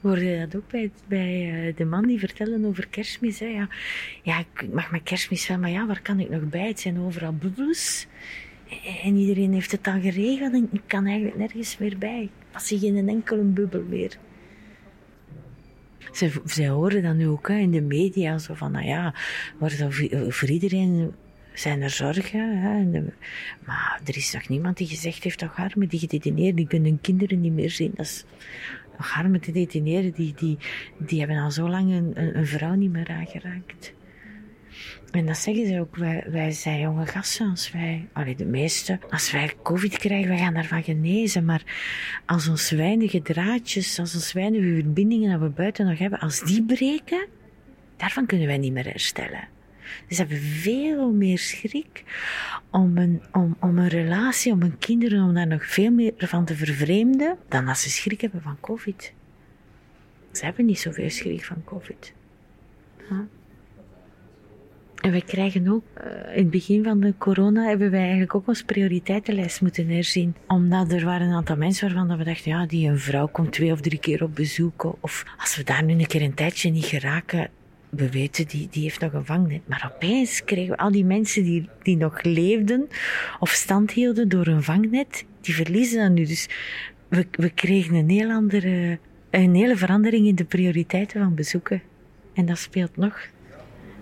Hoorde 0.00 0.46
dat 0.46 0.56
ook 0.56 0.90
bij, 1.06 1.68
uh, 1.68 1.76
de 1.76 1.84
man 1.84 2.06
die 2.06 2.18
vertellen 2.18 2.64
over 2.64 2.86
kerstmis? 2.88 3.38
Hè? 3.38 3.46
Ja, 3.46 3.68
ja, 4.22 4.38
ik 4.38 4.72
mag 4.72 4.90
mijn 4.90 5.02
kerstmis 5.02 5.48
wel, 5.48 5.58
maar 5.58 5.70
ja, 5.70 5.86
waar 5.86 6.02
kan 6.02 6.20
ik 6.20 6.30
nog 6.30 6.42
bij? 6.42 6.66
Het 6.66 6.80
zijn 6.80 6.98
overal 6.98 7.32
bubbels. 7.32 8.06
En 9.02 9.16
iedereen 9.16 9.52
heeft 9.52 9.72
het 9.72 9.84
dan 9.84 10.00
geregeld 10.00 10.52
en 10.52 10.68
ik 10.72 10.82
kan 10.86 11.06
eigenlijk 11.06 11.36
nergens 11.36 11.78
meer 11.78 11.98
bij. 11.98 12.28
Als 12.52 12.68
je 12.68 12.78
geen 12.78 13.08
enkele 13.08 13.42
bubbel 13.42 13.84
meer. 13.88 14.16
Ze, 16.12 16.30
ze 16.46 16.66
horen 16.66 17.02
dan 17.02 17.16
nu 17.16 17.26
ook 17.26 17.48
hè, 17.48 17.56
in 17.56 17.70
de 17.70 17.80
media 17.80 18.38
zo 18.38 18.54
van, 18.54 18.72
nou 18.72 18.86
ja, 18.86 19.14
voor, 19.58 20.32
voor 20.32 20.48
iedereen 20.48 21.12
zijn 21.52 21.82
er 21.82 21.90
zorgen. 21.90 22.60
Hè, 22.60 23.00
maar 23.66 24.00
er 24.04 24.16
is 24.16 24.32
nog 24.32 24.48
niemand 24.48 24.76
die 24.76 24.86
gezegd 24.86 25.22
heeft, 25.22 25.38
toch 25.38 25.56
armen 25.56 25.88
die 25.88 25.98
gedetineerden, 25.98 26.56
die 26.56 26.66
kunnen 26.66 27.00
kinderen 27.00 27.40
niet 27.40 27.52
meer 27.52 27.70
zien. 27.70 27.92
Dat 27.94 28.06
is 28.06 28.24
arme 28.98 29.38
gedetineerden, 29.40 30.12
die, 30.12 30.34
die, 30.36 30.58
die 30.98 31.18
hebben 31.18 31.38
al 31.38 31.50
zo 31.50 31.68
lang 31.68 31.92
een, 31.92 32.36
een, 32.36 32.46
vrouw 32.46 32.74
niet 32.74 32.92
meer 32.92 33.08
aangeraakt. 33.08 33.92
En 35.10 35.26
dat 35.26 35.36
zeggen 35.36 35.66
ze 35.66 35.80
ook, 35.80 35.96
wij, 35.96 36.24
wij 36.30 36.50
zijn 36.50 36.80
jonge 36.80 37.06
gasten, 37.06 37.50
als 37.50 37.72
wij, 37.72 38.08
allee, 38.12 38.34
de 38.34 38.44
meeste, 38.44 38.98
als 39.10 39.30
wij 39.30 39.52
covid 39.62 39.98
krijgen, 39.98 40.28
wij 40.28 40.38
gaan 40.38 40.54
daarvan 40.54 40.82
genezen. 40.82 41.44
Maar 41.44 41.62
als 42.26 42.48
ons 42.48 42.70
weinige 42.70 43.22
draadjes, 43.22 43.98
als 43.98 44.14
ons 44.14 44.32
weinige 44.32 44.74
verbindingen 44.74 45.30
dat 45.30 45.40
we 45.40 45.48
buiten 45.48 45.86
nog 45.86 45.98
hebben, 45.98 46.18
als 46.18 46.40
die 46.40 46.62
breken, 46.62 47.26
daarvan 47.96 48.26
kunnen 48.26 48.46
wij 48.46 48.58
niet 48.58 48.72
meer 48.72 48.84
herstellen. 48.84 49.48
Dus 50.06 50.16
ze 50.16 50.22
hebben 50.22 50.40
veel 50.40 51.12
meer 51.12 51.38
schrik 51.38 52.04
om 52.70 52.98
een, 52.98 53.22
om, 53.32 53.56
om 53.60 53.78
een 53.78 53.88
relatie, 53.88 54.52
om 54.52 54.60
hun 54.60 54.78
kinderen, 54.78 55.22
om 55.22 55.34
daar 55.34 55.46
nog 55.46 55.66
veel 55.66 55.90
meer 55.90 56.12
van 56.16 56.44
te 56.44 56.56
vervreemden, 56.56 57.36
dan 57.48 57.68
als 57.68 57.82
ze 57.82 57.90
schrik 57.90 58.20
hebben 58.20 58.42
van 58.42 58.60
COVID. 58.60 59.12
Ze 60.32 60.44
hebben 60.44 60.66
niet 60.66 60.78
zoveel 60.78 61.10
schrik 61.10 61.44
van 61.44 61.64
COVID. 61.64 62.12
En 64.98 65.10
wij 65.10 65.22
krijgen 65.22 65.68
ook, 65.68 65.84
uh, 65.98 66.36
in 66.36 66.42
het 66.42 66.50
begin 66.50 66.84
van 66.84 67.00
de 67.00 67.14
corona, 67.18 67.68
hebben 67.68 67.90
wij 67.90 68.00
eigenlijk 68.00 68.34
ook 68.34 68.48
ons 68.48 68.62
prioriteitenlijst 68.62 69.60
moeten 69.60 69.88
herzien. 69.88 70.34
Omdat 70.46 70.92
er 70.92 71.04
waren 71.04 71.26
een 71.26 71.34
aantal 71.34 71.56
mensen 71.56 71.94
waarvan 71.94 72.18
we 72.18 72.24
dachten, 72.24 72.50
ja, 72.50 72.66
die 72.66 72.88
een 72.88 72.98
vrouw 72.98 73.26
komt 73.26 73.52
twee 73.52 73.72
of 73.72 73.80
drie 73.80 73.98
keer 73.98 74.22
op 74.22 74.34
bezoek. 74.34 74.96
Of 75.00 75.24
als 75.38 75.56
we 75.56 75.64
daar 75.64 75.84
nu 75.84 75.92
een 75.92 76.06
keer 76.06 76.22
een 76.22 76.34
tijdje 76.34 76.70
niet 76.70 76.84
geraken, 76.84 77.50
we 77.90 78.10
weten, 78.10 78.46
die, 78.46 78.68
die 78.70 78.82
heeft 78.82 79.00
nog 79.00 79.12
een 79.12 79.24
vangnet. 79.24 79.60
Maar 79.68 79.92
opeens 79.94 80.44
kregen 80.44 80.70
we 80.70 80.76
al 80.76 80.92
die 80.92 81.04
mensen 81.04 81.42
die, 81.42 81.68
die 81.82 81.96
nog 81.96 82.22
leefden 82.22 82.88
of 83.40 83.50
stand 83.50 83.90
hielden 83.90 84.28
door 84.28 84.46
een 84.46 84.62
vangnet, 84.62 85.24
die 85.40 85.54
verliezen 85.54 86.02
dat 86.02 86.10
nu. 86.10 86.24
Dus 86.24 86.48
we, 87.08 87.26
we 87.30 87.50
kregen 87.50 87.94
een 87.94 88.10
heel 88.10 88.30
andere, 88.30 88.98
een 89.30 89.54
hele 89.54 89.76
verandering 89.76 90.26
in 90.26 90.34
de 90.34 90.44
prioriteiten 90.44 91.20
van 91.20 91.34
bezoeken. 91.34 91.82
En 92.34 92.46
dat 92.46 92.58
speelt 92.58 92.96
nog. 92.96 93.28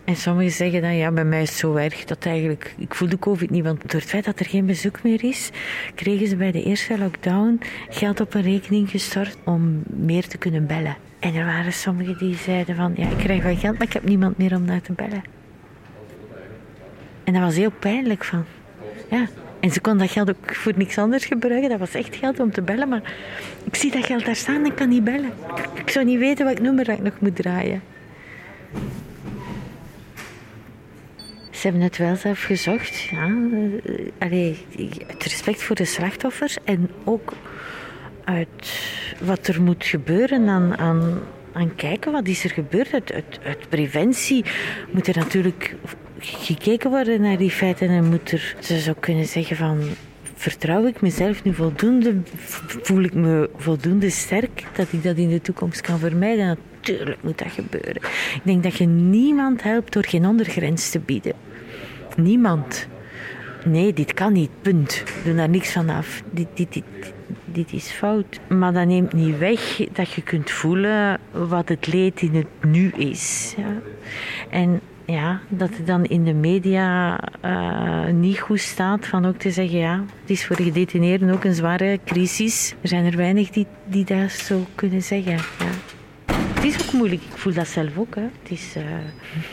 En 0.04 0.16
sommigen 0.16 0.52
zeggen 0.52 0.82
dan, 0.82 0.96
ja, 0.96 1.10
bij 1.10 1.24
mij 1.24 1.42
is 1.42 1.48
het 1.48 1.58
zo 1.58 1.74
erg 1.74 2.04
dat 2.04 2.26
eigenlijk, 2.26 2.74
ik 2.78 2.94
voel 2.94 3.08
de 3.08 3.18
COVID 3.18 3.50
niet, 3.50 3.64
want 3.64 3.90
door 3.90 4.00
het 4.00 4.08
feit 4.08 4.24
dat 4.24 4.40
er 4.40 4.46
geen 4.46 4.66
bezoek 4.66 5.02
meer 5.02 5.24
is, 5.24 5.50
kregen 5.94 6.26
ze 6.26 6.36
bij 6.36 6.52
de 6.52 6.62
eerste 6.62 6.98
lockdown 6.98 7.60
geld 7.88 8.20
op 8.20 8.34
een 8.34 8.42
rekening 8.42 8.90
gestort 8.90 9.36
om 9.44 9.82
meer 9.86 10.28
te 10.28 10.38
kunnen 10.38 10.66
bellen. 10.66 10.96
En 11.26 11.34
er 11.34 11.44
waren 11.44 11.72
sommigen 11.72 12.18
die 12.18 12.36
zeiden 12.36 12.76
van, 12.76 12.92
ja, 12.96 13.08
ik 13.08 13.16
krijg 13.16 13.42
wel 13.42 13.56
geld, 13.56 13.78
maar 13.78 13.86
ik 13.86 13.92
heb 13.92 14.04
niemand 14.04 14.38
meer 14.38 14.54
om 14.54 14.64
naar 14.64 14.80
te 14.80 14.92
bellen. 14.92 15.24
En 17.24 17.32
dat 17.32 17.42
was 17.42 17.56
heel 17.56 17.70
pijnlijk 17.70 18.24
van, 18.24 18.44
ja. 19.10 19.26
En 19.60 19.70
ze 19.70 19.80
kon 19.80 19.98
dat 19.98 20.10
geld 20.10 20.30
ook 20.30 20.54
voor 20.54 20.72
niks 20.76 20.98
anders 20.98 21.24
gebruiken. 21.24 21.68
Dat 21.68 21.78
was 21.78 21.94
echt 21.94 22.16
geld 22.16 22.40
om 22.40 22.50
te 22.50 22.62
bellen, 22.62 22.88
maar 22.88 23.12
ik 23.64 23.74
zie 23.74 23.90
dat 23.90 24.06
geld 24.06 24.24
daar 24.24 24.36
staan 24.36 24.54
en 24.54 24.64
ik 24.64 24.74
kan 24.74 24.88
niet 24.88 25.04
bellen. 25.04 25.32
Ik 25.74 25.90
zou 25.90 26.04
niet 26.04 26.18
weten 26.18 26.44
welk 26.44 26.60
nummer 26.60 26.88
ik 26.88 27.02
nog 27.02 27.20
moet 27.20 27.36
draaien. 27.36 27.82
Ze 31.50 31.62
hebben 31.62 31.80
het 31.80 31.96
wel 31.96 32.16
zelf 32.16 32.42
gezocht. 32.42 33.00
Ja. 33.00 33.34
Allee, 34.18 34.66
het 35.06 35.22
respect 35.22 35.62
voor 35.62 35.76
de 35.76 35.84
slachtoffers 35.84 36.58
en 36.64 36.90
ook 37.04 37.32
uit 38.26 38.80
wat 39.20 39.46
er 39.46 39.62
moet 39.62 39.84
gebeuren 39.84 40.48
aan, 40.48 40.76
aan, 40.76 41.18
aan 41.52 41.74
kijken 41.74 42.12
wat 42.12 42.26
is 42.26 42.44
er 42.44 42.50
gebeurd. 42.50 42.92
Uit, 42.92 43.12
uit, 43.44 43.68
preventie 43.68 44.44
moet 44.90 45.06
er 45.06 45.16
natuurlijk 45.16 45.74
gekeken 46.18 46.90
worden 46.90 47.20
naar 47.20 47.36
die 47.36 47.50
feiten 47.50 47.88
en 47.88 48.04
moet 48.04 48.32
er, 48.32 48.56
ze 48.60 48.78
zou 48.78 48.96
kunnen 49.00 49.26
zeggen 49.26 49.56
van 49.56 49.80
vertrouw 50.34 50.86
ik 50.86 51.00
mezelf 51.00 51.44
nu 51.44 51.54
voldoende, 51.54 52.14
voel 52.82 53.02
ik 53.02 53.14
me 53.14 53.50
voldoende 53.56 54.10
sterk 54.10 54.64
dat 54.72 54.92
ik 54.92 55.02
dat 55.02 55.16
in 55.16 55.28
de 55.28 55.40
toekomst 55.40 55.80
kan 55.80 55.98
vermijden. 55.98 56.46
Natuurlijk 56.46 57.22
moet 57.22 57.38
dat 57.38 57.52
gebeuren. 57.52 58.02
Ik 58.34 58.40
denk 58.42 58.62
dat 58.62 58.76
je 58.76 58.86
niemand 58.86 59.62
helpt 59.62 59.92
door 59.92 60.04
geen 60.04 60.26
ondergrens 60.26 60.90
te 60.90 60.98
bieden. 60.98 61.34
Niemand. 62.16 62.88
Nee, 63.64 63.92
dit 63.92 64.14
kan 64.14 64.32
niet, 64.32 64.50
punt. 64.62 65.02
Doe 65.24 65.34
daar 65.34 65.48
niks 65.48 65.72
van 65.72 65.88
af. 65.88 66.22
Dit, 66.30 66.46
dit, 66.54 66.72
dit, 66.72 66.84
dit 67.44 67.72
is 67.72 67.90
fout. 67.90 68.40
Maar 68.48 68.72
dat 68.72 68.86
neemt 68.86 69.12
niet 69.12 69.38
weg 69.38 69.86
dat 69.92 70.12
je 70.12 70.22
kunt 70.22 70.50
voelen 70.50 71.18
wat 71.30 71.68
het 71.68 71.86
leed 71.86 72.22
in 72.22 72.34
het 72.34 72.64
nu 72.64 72.90
is. 72.90 73.54
Ja. 73.56 73.72
En 74.50 74.80
ja, 75.06 75.40
dat 75.48 75.68
het 75.76 75.86
dan 75.86 76.04
in 76.04 76.24
de 76.24 76.34
media 76.34 77.18
uh, 77.44 78.06
niet 78.06 78.38
goed 78.38 78.60
staat 78.60 79.06
van 79.06 79.26
ook 79.26 79.36
te 79.36 79.50
zeggen, 79.50 79.78
ja, 79.78 80.04
het 80.20 80.30
is 80.30 80.46
voor 80.46 80.56
gedetineerden 80.56 81.30
ook 81.30 81.44
een 81.44 81.54
zware 81.54 81.98
crisis. 82.04 82.74
Er 82.80 82.88
zijn 82.88 83.04
er 83.04 83.16
weinig 83.16 83.50
die, 83.50 83.66
die 83.84 84.04
dat 84.04 84.30
zo 84.30 84.66
kunnen 84.74 85.02
zeggen. 85.02 85.32
Ja. 85.32 85.94
Het 86.54 86.64
is 86.64 86.86
ook 86.86 86.92
moeilijk, 86.92 87.22
ik 87.22 87.36
voel 87.36 87.52
dat 87.52 87.68
zelf 87.68 87.98
ook. 87.98 88.14
Hè. 88.14 88.22
Het, 88.22 88.50
is, 88.50 88.74
uh, 88.76 88.82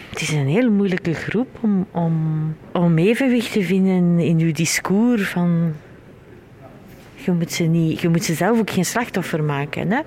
het 0.10 0.22
is 0.22 0.32
een 0.32 0.48
heel 0.48 0.72
moeilijke 0.72 1.14
groep 1.14 1.48
om, 1.62 1.88
om, 1.92 2.56
om 2.72 2.98
evenwicht 2.98 3.52
te 3.52 3.62
vinden 3.62 4.20
in 4.20 4.40
uw 4.40 4.52
discours 4.52 5.30
van 5.30 5.74
je 7.26 7.32
moet 7.32 7.52
ze, 7.52 7.64
niet, 7.64 8.02
je 8.02 8.10
moet 8.10 8.24
ze 8.24 8.34
zelf 8.34 8.60
ook 8.60 8.70
geen 8.70 8.86
slachtoffer 8.86 9.44
maken. 9.44 9.92
Hè? 9.92 10.02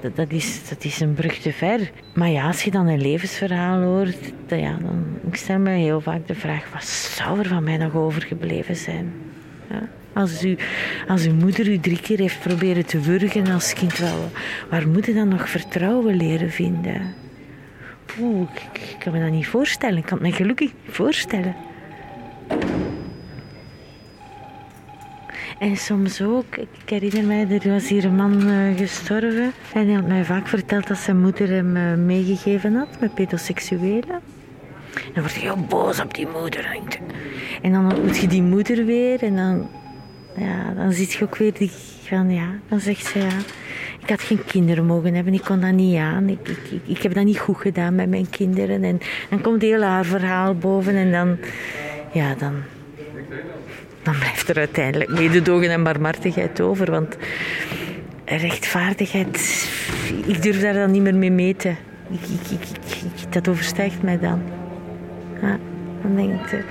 Dat, 0.00 0.16
dat, 0.16 0.30
is, 0.30 0.68
dat 0.68 0.84
is 0.84 1.00
een 1.00 1.14
brug 1.14 1.38
te 1.38 1.52
ver. 1.52 1.90
Maar 2.14 2.28
ja, 2.28 2.46
als 2.46 2.62
je 2.62 2.70
dan 2.70 2.86
een 2.86 3.00
levensverhaal 3.00 3.82
hoort, 3.82 4.32
dan, 4.46 4.60
ja, 4.60 4.76
dan 4.80 5.04
ik 5.26 5.36
stel 5.36 5.58
me 5.58 5.70
heel 5.70 6.00
vaak 6.00 6.26
de 6.26 6.34
vraag: 6.34 6.72
wat 6.72 6.84
zou 6.84 7.38
er 7.38 7.48
van 7.48 7.64
mij 7.64 7.76
nog 7.76 7.94
overgebleven 7.94 8.76
zijn? 8.76 9.12
Ja? 9.70 9.88
Als, 10.12 10.44
u, 10.44 10.56
als 11.08 11.26
uw 11.26 11.34
moeder 11.34 11.68
u 11.68 11.78
drie 11.78 12.00
keer 12.00 12.18
heeft 12.18 12.40
proberen 12.40 12.86
te 12.86 13.00
wurgen 13.00 13.46
als 13.46 13.72
kind, 13.72 13.98
wel, 13.98 14.30
waar 14.70 14.88
moet 14.88 15.06
je 15.06 15.14
dan 15.14 15.28
nog 15.28 15.48
vertrouwen 15.48 16.16
leren 16.16 16.50
vinden? 16.50 17.14
Oeh, 18.20 18.48
ik, 18.72 18.96
kan 18.98 19.12
me 19.12 19.20
dat 19.20 19.30
niet 19.30 19.46
voorstellen. 19.46 19.98
Ik 19.98 20.06
kan 20.06 20.18
het 20.18 20.26
me 20.26 20.32
gelukkig 20.32 20.72
niet 20.84 20.94
voorstellen. 20.94 21.54
En 25.62 25.76
soms 25.76 26.22
ook, 26.22 26.56
ik 26.56 26.88
herinner 26.88 27.24
mij, 27.24 27.60
er 27.60 27.72
was 27.72 27.88
hier 27.88 28.04
een 28.04 28.14
man 28.14 28.48
uh, 28.48 28.76
gestorven. 28.76 29.52
En 29.74 29.86
hij 29.86 29.94
had 29.94 30.06
mij 30.06 30.24
vaak 30.24 30.46
verteld 30.46 30.86
dat 30.88 30.98
zijn 30.98 31.20
moeder 31.20 31.48
hem 31.48 31.76
uh, 31.76 31.94
meegegeven 31.94 32.74
had 32.74 33.00
met 33.00 33.14
pedoseksuelen. 33.14 34.20
En 34.94 35.12
dan 35.14 35.22
word 35.22 35.34
je 35.34 35.40
heel 35.40 35.64
boos 35.68 36.00
op 36.00 36.14
die 36.14 36.28
moeder. 36.40 36.78
En 37.62 37.72
dan 37.72 37.92
ontmoet 37.92 38.18
je 38.18 38.26
die 38.26 38.42
moeder 38.42 38.84
weer 38.84 39.22
en 39.22 39.36
dan, 39.36 39.68
ja, 40.36 40.74
dan 40.74 40.92
ziet 40.92 41.12
je 41.12 41.24
ook 41.24 41.36
weer 41.36 41.52
die 41.52 41.70
van, 42.02 42.30
ja, 42.30 42.48
dan 42.68 42.80
zegt 42.80 43.06
ze 43.06 43.18
ja. 43.18 43.38
Ik 44.00 44.08
had 44.08 44.20
geen 44.20 44.44
kinderen 44.44 44.86
mogen 44.86 45.14
hebben, 45.14 45.34
ik 45.34 45.44
kon 45.44 45.60
dat 45.60 45.72
niet 45.72 45.96
aan. 45.96 46.28
Ik, 46.28 46.48
ik, 46.48 46.80
ik, 46.86 47.02
heb 47.02 47.14
dat 47.14 47.24
niet 47.24 47.38
goed 47.38 47.56
gedaan 47.56 47.94
met 47.94 48.08
mijn 48.08 48.30
kinderen. 48.30 48.84
En 48.84 49.00
dan 49.30 49.40
komt 49.40 49.62
heel 49.62 49.82
haar 49.82 50.04
verhaal 50.04 50.54
boven 50.54 50.94
en 50.94 51.10
dan, 51.10 51.36
ja, 52.12 52.34
dan, 52.34 52.54
dan 54.02 54.18
blijft 54.18 54.48
er 54.48 54.56
uiteindelijk 54.56 55.10
mededogen 55.10 55.70
en 55.70 55.82
barmhartigheid 55.82 56.60
over. 56.60 56.90
Want 56.90 57.16
rechtvaardigheid, 58.24 59.68
ik 60.26 60.42
durf 60.42 60.60
daar 60.60 60.74
dan 60.74 60.90
niet 60.90 61.02
meer 61.02 61.14
mee 61.14 61.30
meten. 61.30 61.76
Ik, 62.10 62.20
ik, 62.50 62.68
ik, 63.20 63.32
dat 63.32 63.48
overstijgt 63.48 64.02
mij 64.02 64.18
dan. 64.18 64.42
Ja, 65.40 65.58
dan 66.02 66.16
denk 66.16 66.40
ik... 66.40 66.52
Uh, 66.52 66.64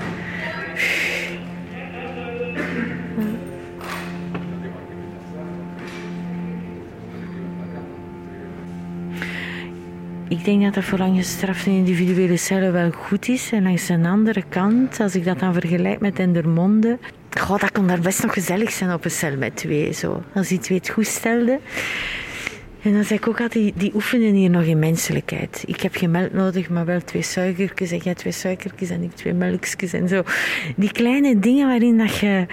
Ik 10.28 10.46
denk 10.46 10.64
dat 10.64 10.74
dat 10.74 10.84
voor 10.84 11.00
strafte 11.20 11.70
individuele 11.70 12.38
cellen 12.38 12.74
wel 12.74 12.92
goed 12.92 13.28
is. 13.28 13.52
En 13.52 13.64
langs 13.64 13.90
een 13.90 14.06
andere 14.06 14.44
kant, 14.50 15.00
als 15.00 15.16
ik 15.16 15.26
dat 15.26 15.40
dan 15.40 15.54
vergelijk 15.54 16.00
met 16.00 16.20
Endermonde, 16.20 16.98
Goh, 17.40 17.60
dat 17.60 17.72
kon 17.72 17.88
daar 17.88 18.00
best 18.00 18.22
nog 18.24 18.34
gezellig 18.34 18.72
zijn 18.72 18.94
op 18.94 19.06
een 19.06 19.12
cel 19.12 19.38
met 19.38 19.56
twee. 19.56 19.94
Zo. 19.94 20.24
Als 20.34 20.48
die 20.48 20.60
twee 20.60 20.78
het 20.78 20.90
goed 20.90 21.08
stelden. 21.08 21.60
En 22.82 22.94
dan 22.94 23.04
zei 23.04 23.20
ik 23.20 23.28
ook 23.28 23.42
altijd, 23.42 23.74
die, 23.76 23.92
oefenen 23.94 24.34
hier 24.34 24.50
nog 24.50 24.64
in 24.64 24.80
menselijkheid. 24.80 25.64
Ik 25.66 25.82
heb 25.82 25.96
geen 25.96 26.12
melk 26.12 26.32
nodig, 26.32 26.70
maar 26.70 26.86
wel 26.86 27.02
twee 27.04 27.22
suikertjes. 27.22 27.92
En 27.92 27.98
jij 27.98 28.14
twee 28.16 28.34
suikertjes 28.34 28.90
en 28.90 29.04
ik 29.04 29.12
twee 29.12 29.34
melkjes 29.34 29.94
en 29.94 30.08
zo. 30.08 30.24
Die 30.76 30.92
kleine 30.92 31.40
dingen 31.40 31.68
waarin 31.68 31.98
dat 31.98 32.18
je 32.18 32.46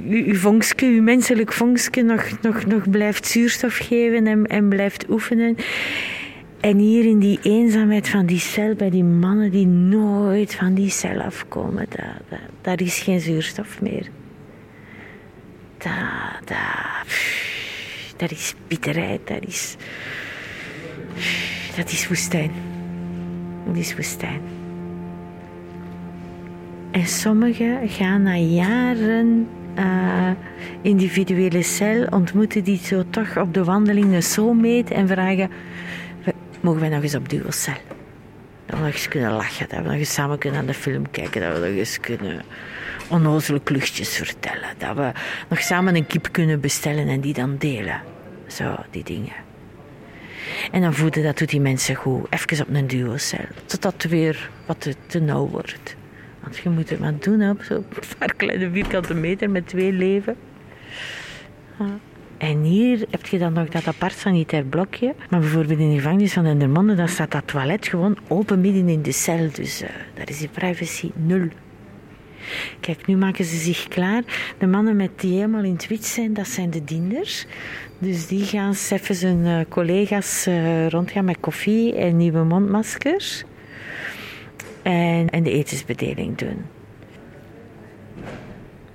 je, 0.00 0.76
je 0.76 1.00
menselijk 1.00 1.52
vonkske 1.52 2.02
nog, 2.02 2.24
nog, 2.42 2.66
nog 2.66 2.90
blijft 2.90 3.26
zuurstof 3.26 3.76
geven 3.76 4.26
en, 4.26 4.46
en 4.46 4.68
blijft 4.68 5.08
oefenen. 5.08 5.56
En 6.60 6.78
hier 6.78 7.04
in 7.04 7.18
die 7.18 7.38
eenzaamheid 7.42 8.08
van 8.08 8.26
die 8.26 8.38
cel, 8.38 8.74
bij 8.74 8.90
die 8.90 9.04
mannen 9.04 9.50
die 9.50 9.66
nooit 9.66 10.54
van 10.54 10.74
die 10.74 10.90
cel 10.90 11.20
afkomen, 11.20 11.86
daar, 11.88 12.40
daar 12.60 12.80
is 12.80 12.98
geen 12.98 13.20
zuurstof 13.20 13.80
meer. 13.80 14.08
Dat 18.16 18.30
is 18.30 18.54
bitterheid, 18.68 19.20
dat 19.24 19.44
is, 19.46 19.76
dat 21.76 21.90
is 21.90 22.08
woestijn. 22.08 22.50
Dat 23.66 23.76
is 23.76 23.94
woestijn. 23.94 24.40
En 26.90 27.06
sommigen 27.06 27.88
gaan 27.88 28.22
na 28.22 28.34
jaren 28.36 29.48
uh, 29.78 30.30
individuele 30.82 31.62
cel, 31.62 32.06
ontmoeten 32.06 32.64
die 32.64 32.78
zo 32.78 33.02
toch 33.10 33.36
op 33.36 33.54
de 33.54 33.64
wandeling 33.64 34.12
een 34.12 34.22
soulmate 34.22 34.94
en 34.94 35.08
vragen 35.08 35.50
mogen 36.60 36.80
wij 36.80 36.88
nog 36.88 37.02
eens 37.02 37.14
op 37.14 37.28
duo 37.28 37.50
cel. 37.50 37.93
Dat 38.74 38.82
we 38.82 38.88
nog 38.88 38.98
eens 38.98 39.08
kunnen 39.08 39.32
lachen, 39.32 39.68
dat 39.68 39.78
we 39.78 39.84
nog 39.84 39.94
eens 39.94 40.12
samen 40.12 40.38
kunnen 40.38 40.64
naar 40.64 40.74
de 40.74 40.80
film 40.80 41.10
kijken, 41.10 41.40
dat 41.40 41.52
we 41.52 41.58
nog 41.68 41.78
eens 41.78 42.00
kunnen 42.00 42.42
onnozele 43.08 43.60
kluchtjes 43.60 44.16
vertellen. 44.16 44.68
Dat 44.78 44.96
we 44.96 45.12
nog 45.48 45.60
samen 45.60 45.96
een 45.96 46.06
kip 46.06 46.28
kunnen 46.30 46.60
bestellen 46.60 47.08
en 47.08 47.20
die 47.20 47.34
dan 47.34 47.56
delen. 47.56 48.02
Zo, 48.46 48.76
die 48.90 49.04
dingen. 49.04 49.32
En 50.72 50.80
dan 50.80 50.94
voelde 50.94 51.22
dat 51.22 51.38
doet 51.38 51.48
die 51.48 51.60
mensen 51.60 51.94
goed. 51.94 52.26
Even 52.30 52.60
op 52.60 52.74
een 52.74 52.86
duocel. 52.86 53.44
Totdat 53.64 53.92
het 53.92 54.10
weer 54.10 54.50
wat 54.66 54.88
te, 55.06 55.18
nauw 55.18 55.48
wordt. 55.48 55.96
Want 56.40 56.56
je 56.56 56.68
moet 56.68 56.90
het 56.90 56.98
maar 57.00 57.18
doen 57.18 57.50
op 57.50 57.62
zo'n 57.62 57.86
paar 58.18 58.34
kleine 58.34 58.70
vierkante 58.70 59.14
meter 59.14 59.50
met 59.50 59.66
twee 59.66 59.92
leven. 59.92 60.36
Ja. 61.78 61.98
En 62.38 62.62
hier 62.62 63.06
heb 63.10 63.26
je 63.26 63.38
dan 63.38 63.52
nog 63.52 63.68
dat 63.68 63.86
apart 63.86 64.18
sanitair 64.18 64.64
blokje. 64.64 65.14
Maar 65.30 65.40
bijvoorbeeld 65.40 65.78
in 65.78 65.88
de 65.88 65.94
gevangenis 65.94 66.32
van 66.32 66.44
Dendermonde, 66.44 66.94
dan 66.94 67.08
staat 67.08 67.30
dat 67.30 67.46
toilet 67.46 67.86
gewoon 67.86 68.16
open 68.28 68.60
midden 68.60 68.88
in 68.88 69.02
de 69.02 69.12
cel. 69.12 69.48
Dus 69.52 69.82
eh, 69.82 69.88
daar 70.14 70.28
is 70.28 70.38
die 70.38 70.48
privacy 70.48 71.10
nul. 71.14 71.48
Kijk, 72.80 73.06
nu 73.06 73.16
maken 73.16 73.44
ze 73.44 73.56
zich 73.56 73.88
klaar. 73.88 74.22
De 74.58 74.66
mannen 74.66 74.96
met 74.96 75.20
die 75.20 75.32
helemaal 75.32 75.62
in 75.62 75.72
het 75.72 75.86
wit 75.86 76.04
zijn, 76.04 76.34
dat 76.34 76.46
zijn 76.46 76.70
de 76.70 76.84
dienders. 76.84 77.46
Dus 77.98 78.26
die 78.26 78.44
gaan 78.44 78.74
even 78.90 79.14
zijn 79.14 79.44
eh, 79.44 79.60
collega's 79.68 80.46
eh, 80.46 80.88
rondgaan 80.88 81.24
met 81.24 81.36
koffie 81.40 81.94
en 81.94 82.16
nieuwe 82.16 82.42
mondmaskers. 82.44 83.44
En, 84.82 85.30
en 85.30 85.42
de 85.42 85.50
etensbedeling 85.50 86.36
doen. 86.36 86.64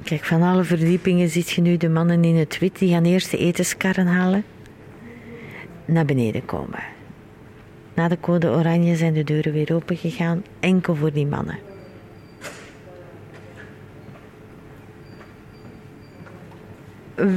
Kijk, 0.09 0.25
van 0.25 0.41
alle 0.41 0.63
verdiepingen 0.63 1.29
ziet 1.29 1.49
je 1.49 1.61
nu 1.61 1.77
de 1.77 1.89
mannen 1.89 2.23
in 2.23 2.35
het 2.35 2.59
wit. 2.59 2.79
Die 2.79 2.93
gaan 2.93 3.05
eerst 3.05 3.31
de 3.31 3.37
etenskarren 3.37 4.07
halen. 4.07 4.43
Naar 5.85 6.05
beneden 6.05 6.45
komen. 6.45 6.83
Na 7.93 8.07
de 8.07 8.17
code 8.19 8.47
oranje 8.47 8.95
zijn 8.95 9.13
de 9.13 9.23
deuren 9.23 9.53
weer 9.53 9.73
open 9.73 9.97
gegaan. 9.97 10.43
Enkel 10.59 10.95
voor 10.95 11.13
die 11.13 11.25
mannen. 11.25 11.59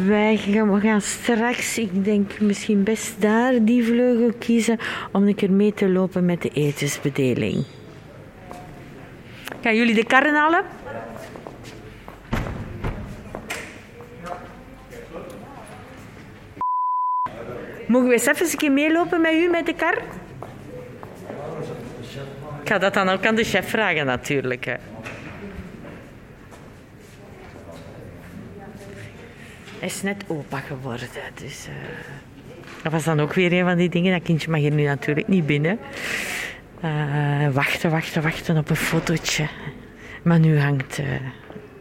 Wij 0.06 0.36
gaan, 0.36 0.72
we 0.72 0.80
gaan 0.80 1.00
straks, 1.00 1.78
ik 1.78 2.04
denk 2.04 2.40
misschien 2.40 2.82
best 2.82 3.20
daar 3.20 3.64
die 3.64 3.84
vleugel 3.84 4.32
kiezen 4.38 4.78
om 5.12 5.26
een 5.26 5.34
keer 5.34 5.52
mee 5.52 5.74
te 5.74 5.88
lopen 5.88 6.24
met 6.24 6.42
de 6.42 6.50
etensbedeling. 6.52 7.64
Gaan 9.62 9.76
jullie 9.76 9.94
de 9.94 10.04
karren 10.04 10.34
halen? 10.34 10.81
Mogen 17.92 18.08
we 18.08 18.14
eens 18.14 18.26
even 18.26 18.46
een 18.46 18.56
keer 18.56 18.72
meelopen 18.72 19.20
met 19.20 19.32
u 19.32 19.48
met 19.48 19.66
de 19.66 19.74
kar? 19.74 19.96
Ik 22.62 22.68
ga 22.68 22.78
dat 22.78 22.94
dan 22.94 23.08
ook 23.08 23.26
aan 23.26 23.34
de 23.34 23.44
chef 23.44 23.68
vragen 23.68 24.06
natuurlijk. 24.06 24.64
Hè. 24.64 24.74
Hij 29.78 29.88
is 29.88 30.02
net 30.02 30.24
opa 30.26 30.58
geworden. 30.58 31.08
Dus, 31.34 31.66
eh, 31.66 31.74
dat 32.82 32.92
was 32.92 33.04
dan 33.04 33.20
ook 33.20 33.32
weer 33.32 33.52
een 33.52 33.64
van 33.64 33.76
die 33.76 33.88
dingen. 33.88 34.12
Dat 34.12 34.22
kindje 34.22 34.50
mag 34.50 34.60
hier 34.60 34.72
nu 34.72 34.84
natuurlijk 34.84 35.28
niet 35.28 35.46
binnen. 35.46 35.78
Eh, 36.80 37.48
wachten, 37.52 37.90
wachten, 37.90 38.22
wachten 38.22 38.56
op 38.56 38.70
een 38.70 38.76
fotootje. 38.76 39.48
Maar 40.22 40.38
nu 40.38 40.58
hangt 40.58 40.98
eh, 40.98 41.06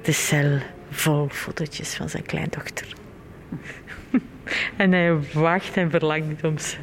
de 0.01 0.11
cel 0.11 0.59
vol 0.89 1.27
fotootjes 1.29 1.93
van 1.93 2.09
zijn 2.09 2.25
kleindochter. 2.25 2.87
En 4.75 4.91
hij 4.91 5.15
wacht 5.33 5.77
en 5.77 5.89
verlangt 5.89 6.43
om 6.43 6.57
ze 6.57 6.75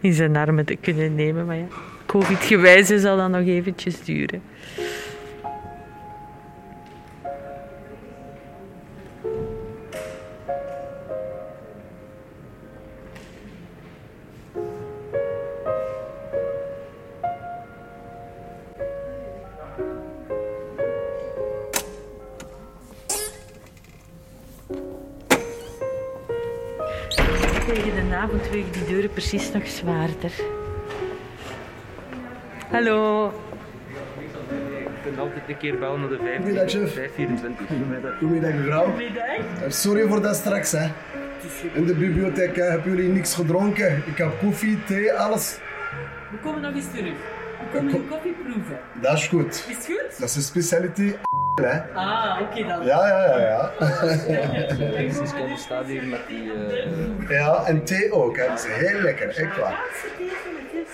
in 0.00 0.12
zijn 0.12 0.36
armen 0.36 0.64
te 0.64 0.76
kunnen 0.80 1.14
nemen. 1.14 1.46
Maar 1.46 1.56
ja, 1.56 1.66
covid-gewijze 2.06 2.98
zal 2.98 3.16
dat 3.16 3.30
nog 3.30 3.46
eventjes 3.46 4.04
duren. 4.04 4.42
Precies 29.32 29.52
nog 29.52 29.66
zwaarder. 29.66 30.32
Hallo. 32.70 33.32
Je 34.48 34.86
kunt 35.04 35.18
altijd 35.18 35.42
een 35.48 35.56
keer 35.56 35.78
bellen 35.78 36.00
naar 36.00 36.08
de 36.08 36.18
5, 36.22 36.40
Goeiedag, 36.40 36.70
chef. 36.70 36.92
524. 36.92 37.66
Goedemiddag 38.18 38.52
mevrouw. 38.54 38.84
Goedemiddag. 38.84 39.36
Eh, 39.62 39.70
Sorry 39.70 40.08
voor 40.08 40.22
dat 40.22 40.36
straks 40.36 40.72
hè. 40.72 40.90
In 41.74 41.86
de 41.86 41.94
bibliotheek 41.94 42.56
hebben 42.56 42.94
jullie 42.96 43.08
niks 43.08 43.34
gedronken. 43.34 44.02
Ik 44.06 44.18
heb 44.18 44.38
koffie, 44.40 44.84
thee, 44.84 45.12
alles. 45.12 45.58
We 46.30 46.36
komen 46.42 46.60
nog 46.60 46.74
eens 46.74 46.90
terug. 46.90 47.14
We 47.72 47.78
komen 47.78 47.94
uw 47.94 48.06
koffie 48.08 48.32
proeven. 48.32 48.78
Dat 49.00 49.12
is 49.12 49.28
goed. 49.28 49.66
Is 49.68 49.76
het 49.76 49.86
goed? 49.86 50.18
Dat 50.18 50.28
is 50.28 50.36
een 50.36 50.42
specialiteit 50.42 51.18
hè. 51.54 51.92
Ah, 51.94 52.40
oké 52.40 52.66
dan. 52.66 52.84
Ja, 52.84 53.06
ja, 53.06 53.24
ja, 53.24 53.38
ja. 53.40 53.70
Precies, 54.92 55.32
komen 55.34 55.58
staan 55.58 55.84
hier 55.84 56.04
met 56.04 56.20
die... 56.28 56.52
eh, 56.52 57.28
Ja, 57.28 57.64
en 57.66 57.84
thee 57.84 58.12
ook 58.12 58.36
hè. 58.36 58.46
Dat 58.48 58.58
is 58.58 58.66
heel 58.72 59.00
lekker, 59.00 59.28
echt 59.28 59.56
waar. 59.58 59.80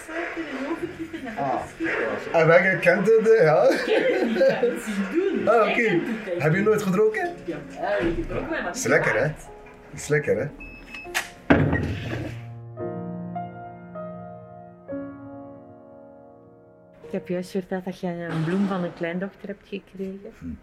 Suiker 0.06 0.42
en 2.32 2.46
wij 2.46 2.78
kent 2.80 3.06
het, 3.06 3.26
hè, 3.38 3.44
ja. 3.44 3.68
is 3.68 4.84
zien 4.84 5.06
doen. 5.12 5.48
Ah, 5.48 5.68
oké. 5.68 5.98
Heb 6.38 6.54
je 6.54 6.60
nooit 6.62 6.82
gedronken? 6.82 7.28
Ja, 7.44 7.56
ik 7.98 8.16
heb 8.28 8.38
ook 8.38 8.50
wel 8.50 8.70
Is 8.72 8.84
lekker 8.84 9.14
hè. 9.22 9.30
Is 9.94 10.08
lekker 10.08 10.36
hè. 10.38 10.46
Ik 17.08 17.14
heb 17.14 17.28
juist 17.28 17.50
verteld 17.50 17.84
dat 17.84 18.00
je 18.00 18.06
een 18.06 18.44
bloem 18.44 18.66
van 18.66 18.84
een 18.84 18.92
kleindochter 18.94 19.48
hebt 19.48 19.68
gekregen. 19.68 20.30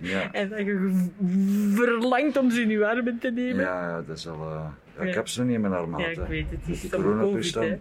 Ja. 0.00 0.32
En 0.32 0.48
dat 0.48 0.58
je 0.58 1.06
verlangt 1.74 2.36
om 2.36 2.50
ze 2.50 2.60
in 2.62 2.68
je 2.68 2.86
armen 2.86 3.18
te 3.18 3.30
nemen. 3.30 3.64
Ja, 3.64 4.02
dat 4.06 4.16
is 4.16 4.28
al. 4.28 4.34
eh, 4.34 4.64
ja, 4.98 5.02
ik 5.04 5.14
heb 5.14 5.28
ze 5.28 5.44
niet 5.44 5.54
in 5.54 5.60
mijn 5.60 5.72
arm 5.72 5.98
Ja, 5.98 6.06
ik 6.06 6.18
weet 6.28 6.50
het. 6.50 6.60
Het 6.66 6.84
is 6.84 6.90
coronatoestand. 6.90 7.76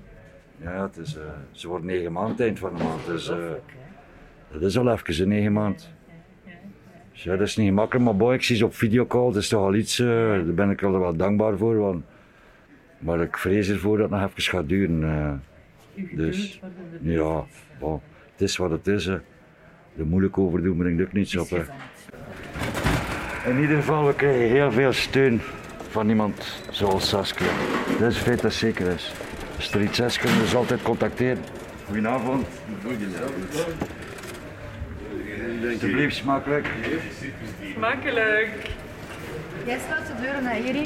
Ja, 0.61 0.83
het 0.83 0.97
is, 0.97 1.15
eh, 1.15 1.23
ze 1.51 1.67
wordt 1.67 1.85
negen 1.85 2.11
maanden 2.11 2.45
eind 2.45 2.59
van 2.59 2.75
de 2.77 2.83
maand. 2.83 3.05
Dus 3.05 3.29
eh, 3.29 3.37
dat 4.51 4.61
is 4.61 4.77
al 4.77 4.91
even, 4.91 5.27
negen 5.27 5.53
maanden. 5.53 5.81
Dus 7.11 7.23
ja, 7.23 7.35
dat 7.35 7.47
is 7.47 7.57
niet 7.57 7.67
gemakkelijk, 7.67 8.05
maar 8.05 8.15
boy, 8.15 8.33
ik 8.33 8.43
zie 8.43 8.55
ze 8.55 8.65
op 8.65 8.75
videocall, 8.75 9.25
dat 9.25 9.35
is 9.35 9.47
toch 9.47 9.61
al 9.63 9.75
iets, 9.75 9.97
daar 9.97 10.43
ben 10.43 10.69
ik 10.69 10.79
wel 10.81 10.99
wel 10.99 11.15
dankbaar 11.15 11.57
voor. 11.57 11.77
Want, 11.77 12.03
maar 12.99 13.21
ik 13.21 13.37
vrees 13.37 13.69
ervoor 13.69 13.97
dat 13.97 14.09
het 14.09 14.19
nog 14.19 14.29
even 14.29 14.43
gaat 14.51 14.69
duren. 14.69 15.43
Dus, 15.95 16.59
ja, 17.01 17.45
bon, 17.79 18.01
het 18.31 18.41
is 18.41 18.57
wat 18.57 18.71
het 18.71 18.87
is. 18.87 19.05
Hè. 19.05 19.17
Er 19.97 20.05
moeilijk 20.05 20.37
over 20.37 20.63
doen 20.63 20.77
brengt 20.77 21.01
ook 21.01 21.13
niets 21.13 21.35
op. 21.37 21.49
Hè. 21.49 21.61
In 23.49 23.59
ieder 23.59 23.75
geval, 23.75 24.05
we 24.07 24.15
krijgen 24.15 24.47
heel 24.49 24.71
veel 24.71 24.93
steun 24.93 25.41
van 25.89 26.09
iemand 26.09 26.61
zoals 26.71 27.09
Saskia. 27.09 27.51
Dat 27.99 28.11
is 28.11 28.17
feit 28.17 28.41
dat 28.41 28.53
zeker 28.53 28.87
is. 28.87 29.13
Als 29.55 29.73
er 29.73 29.81
iets 29.81 29.99
is, 29.99 30.17
kunnen 30.17 30.39
we 30.39 30.47
ze 30.47 30.57
altijd 30.57 30.81
contacteren. 30.81 31.43
Goedenavond. 31.85 32.47
Alsjeblieft, 35.71 36.15
smakelijk. 36.15 36.67
Smakelijk. 37.75 38.49
Jij 39.65 39.79
sluit 39.87 40.07
de 40.07 40.13
deuren 40.21 40.43
naar 40.43 40.55
Eri. 40.55 40.85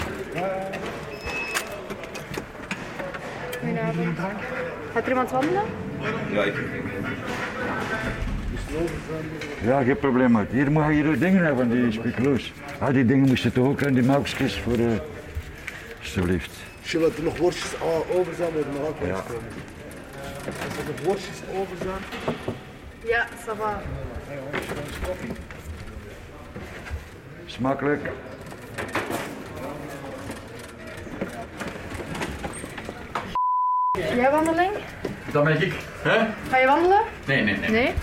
Goedenavond. 3.64 4.18
Gaat 4.94 5.04
er 5.04 5.10
iemand 5.10 5.32
wandelen? 5.32 5.64
Ja, 9.64 9.82
geen 9.84 9.98
probleem. 9.98 10.32
Maar 10.32 10.46
hier 10.52 10.72
mag 10.72 10.88
je 10.88 10.94
hier 10.94 11.20
dingen 11.20 11.44
hebben, 11.44 11.70
die 11.70 11.92
speculoos. 11.92 12.54
Ah, 12.80 12.94
die 12.94 13.06
dingen 13.06 13.28
moesten 13.28 13.54
toch 13.54 13.68
ook 13.68 13.82
in 13.82 13.94
die 13.94 14.04
melkjes 14.04 14.60
voor... 14.60 14.74
eh 14.74 15.00
alsjeblieft. 16.00 16.52
Als 16.82 16.92
je 16.92 17.00
wat 17.00 17.18
er 17.18 17.24
nog 17.24 17.38
worstjes 17.38 17.74
ah, 17.80 18.18
over 18.18 18.34
zijn, 18.36 18.52
nog 18.54 18.88
ook 18.88 18.96
Ja. 19.06 19.14
Als 19.14 20.78
er 20.78 20.86
nog 20.88 21.02
worstjes 21.04 21.38
over 21.56 21.78
zijn. 21.82 22.02
Ja, 23.06 23.28
ça 23.46 23.56
va. 23.58 23.82
Smakelijk. 27.46 28.10
Jij 34.16 34.32
wandeling? 34.32 34.72
Dat 35.32 35.44
ben 35.44 35.62
ik. 35.62 35.74
Hè? 36.02 36.18
Ga 36.50 36.58
je 36.58 36.68
wandelen? 36.68 37.00
Nee, 37.26 37.44
nee, 37.44 37.58
nee. 37.58 37.70
Nee? 37.70 37.94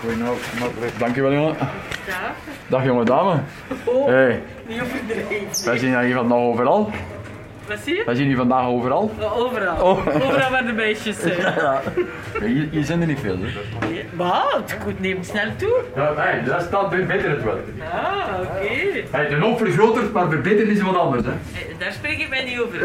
Goedenavond. 0.00 0.40
Dankjewel, 0.98 1.32
jongen. 1.32 1.56
Dag, 2.66 2.84
jonge 2.84 3.04
dame. 3.04 3.40
Oh, 3.84 4.06
Hey, 4.06 4.42
niet 4.66 4.80
overdreven. 4.80 5.64
wij 5.64 5.78
zien 5.78 6.00
hier 6.00 6.14
van 6.14 6.26
nog 6.26 6.38
overal. 6.38 6.90
Wat 7.68 7.78
zie 7.84 7.94
je? 7.96 8.02
Wij 8.04 8.14
zien 8.14 8.26
hier 8.26 8.36
vandaag 8.36 8.66
overal. 8.66 9.14
Overal. 9.34 9.76
Oh. 9.76 10.06
Overal 10.06 10.50
waar 10.50 10.66
de 10.66 10.72
meisjes 10.72 11.16
zijn. 11.20 11.38
Ja. 11.56 11.80
Hier, 12.40 12.68
hier 12.70 12.84
zijn 12.84 13.00
er 13.00 13.06
niet 13.06 13.20
veel. 13.20 13.36
Hè. 13.38 13.48
Wat? 14.12 14.62
Het 14.66 14.76
goed 14.82 15.00
neemt 15.00 15.26
snel 15.26 15.56
toe. 15.56 15.80
Ja, 15.96 16.12
nee, 16.12 16.42
dat 16.42 16.62
staat 16.62 16.90
beter 16.90 17.30
het 17.30 17.42
wel. 17.42 17.58
Ah, 17.92 18.40
oké. 18.40 19.02
Hij 19.10 19.28
de 19.28 19.36
hoop 19.36 19.58
vergrotert, 19.58 20.12
maar 20.12 20.28
verbeterd 20.28 20.68
is 20.68 20.80
wat 20.80 20.96
anders. 20.96 21.24
Hè. 21.24 21.30
Eh, 21.30 21.78
Daar 21.78 21.92
spreek 21.92 22.18
ik 22.18 22.28
mij 22.28 22.44
niet 22.44 22.60
over. 22.60 22.80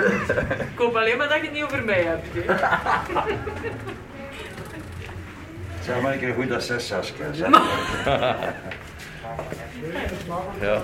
Ik 0.60 0.78
hoop 0.78 0.96
alleen 0.96 1.18
maar 1.18 1.28
dat 1.30 1.38
je 1.38 1.44
het 1.44 1.54
niet 1.54 1.64
over 1.64 1.84
mij 1.84 2.02
hebt. 2.04 2.28
hè. 2.34 2.56
Zeg 5.84 6.02
maar 6.02 6.14
een 6.14 6.20
keer 6.20 6.34
goed 6.34 6.50
dat 6.50 6.64
zes 6.64 6.88
Saskia. 6.88 7.26
Ja, 10.62 10.82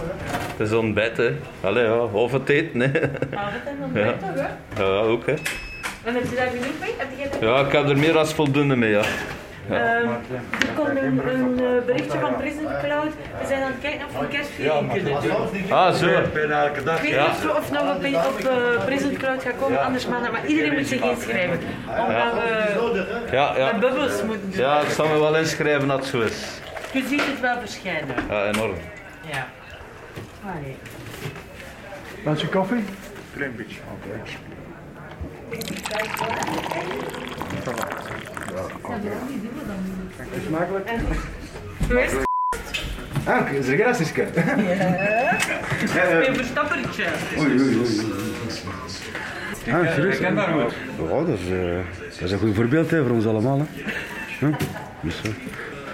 het 0.57 0.67
is 0.67 0.73
ontbijt, 0.73 1.17
hè. 1.17 1.31
Allee, 1.61 1.83
ja, 1.83 1.95
of 1.97 2.31
het 2.31 2.49
eten, 2.49 2.79
hè. 2.79 2.87
Ah, 2.87 2.93
dat 2.93 3.73
is 3.73 3.79
nog 3.79 4.03
Ja. 4.05 4.11
toch, 4.11 4.45
hè? 4.75 4.83
Ja, 4.83 4.99
ook, 4.99 5.25
hè. 5.25 5.33
En 6.03 6.13
heb 6.13 6.23
je 6.29 6.35
daar 6.35 6.47
genoeg 6.47 6.79
mee? 6.79 6.93
Heb 6.97 7.07
je? 7.39 7.45
Ja, 7.45 7.59
ik 7.59 7.71
heb 7.71 7.89
er 7.89 7.97
meer 7.97 8.13
dan 8.13 8.27
voldoende 8.27 8.75
mee, 8.75 8.89
ja. 8.91 9.01
Ehm, 9.69 9.77
er 9.77 10.73
komt 10.75 10.87
een, 10.99 11.21
een 11.27 11.59
eh, 11.59 11.85
berichtje 11.85 12.19
van 12.19 12.35
Prison 12.37 12.67
Cloud. 12.83 13.11
We 13.41 13.47
zijn 13.47 13.61
aan 13.63 13.71
het 13.71 13.81
kijken 13.81 14.05
of 14.13 14.19
we 14.19 14.27
kerstviering 14.27 14.91
kunnen 14.91 15.13
doen. 15.21 15.71
Ah, 15.71 15.93
zo. 15.93 16.07
Bijna 16.33 16.65
elke 16.67 16.83
dag. 16.83 17.03
Ik 17.03 17.09
weet 17.13 17.19
niet 17.41 17.51
of, 17.51 17.71
nog 17.71 17.81
op, 17.95 18.03
op 18.31 18.39
eh, 18.39 18.85
Prison 18.85 19.17
Cloud 19.17 19.41
gaat 19.43 19.53
komen, 19.61 19.81
anders 19.83 20.07
maandag. 20.07 20.31
Maar 20.31 20.45
iedereen 20.45 20.73
moet 20.73 20.87
zich 20.87 21.01
inschrijven. 21.01 21.59
Omdat 21.87 22.33
we 22.33 23.05
Ja, 23.31 23.47
met 23.51 23.57
ja. 23.57 23.77
bubbels 23.79 24.21
moeten 24.23 24.49
doen. 24.51 24.59
Ja, 24.59 24.79
ik 24.79 24.89
zal 24.89 25.07
me 25.07 25.19
wel 25.19 25.37
inschrijven 25.37 25.87
dat 25.87 25.97
het 25.99 26.07
zo 26.07 26.19
is. 26.21 26.43
Je 26.95 27.03
ziet 27.07 27.25
het 27.25 27.39
wel 27.39 27.59
verschijnen. 27.59 28.15
Ja, 28.29 28.45
enorm. 28.45 28.75
Ja. 29.31 29.47
Allee. 30.45 30.75
Wat 32.23 32.41
je 32.41 32.47
koffie? 32.47 32.83
Geweest? 41.87 42.15
Ah, 43.25 43.51
is 43.51 43.67
er 43.67 43.77
geen 43.77 43.85
assistent? 43.85 44.35
Een 44.35 46.35
verstappertje. 46.35 47.05
Ah, 49.71 49.93
serieus? 49.93 50.19
Ja, 50.19 50.31
dat 51.25 51.39
is, 51.39 51.51
eh, 51.51 51.77
dat 52.09 52.21
is 52.21 52.31
een 52.31 52.39
goed 52.39 52.55
voorbeeld 52.55 52.91
hè, 52.91 53.01
voor 53.03 53.11
ons 53.11 53.25
allemaal. 53.25 53.59
Hè. 53.59 53.65
Ja, 54.47 54.57
dus, 55.01 55.21
eh, 55.21 55.31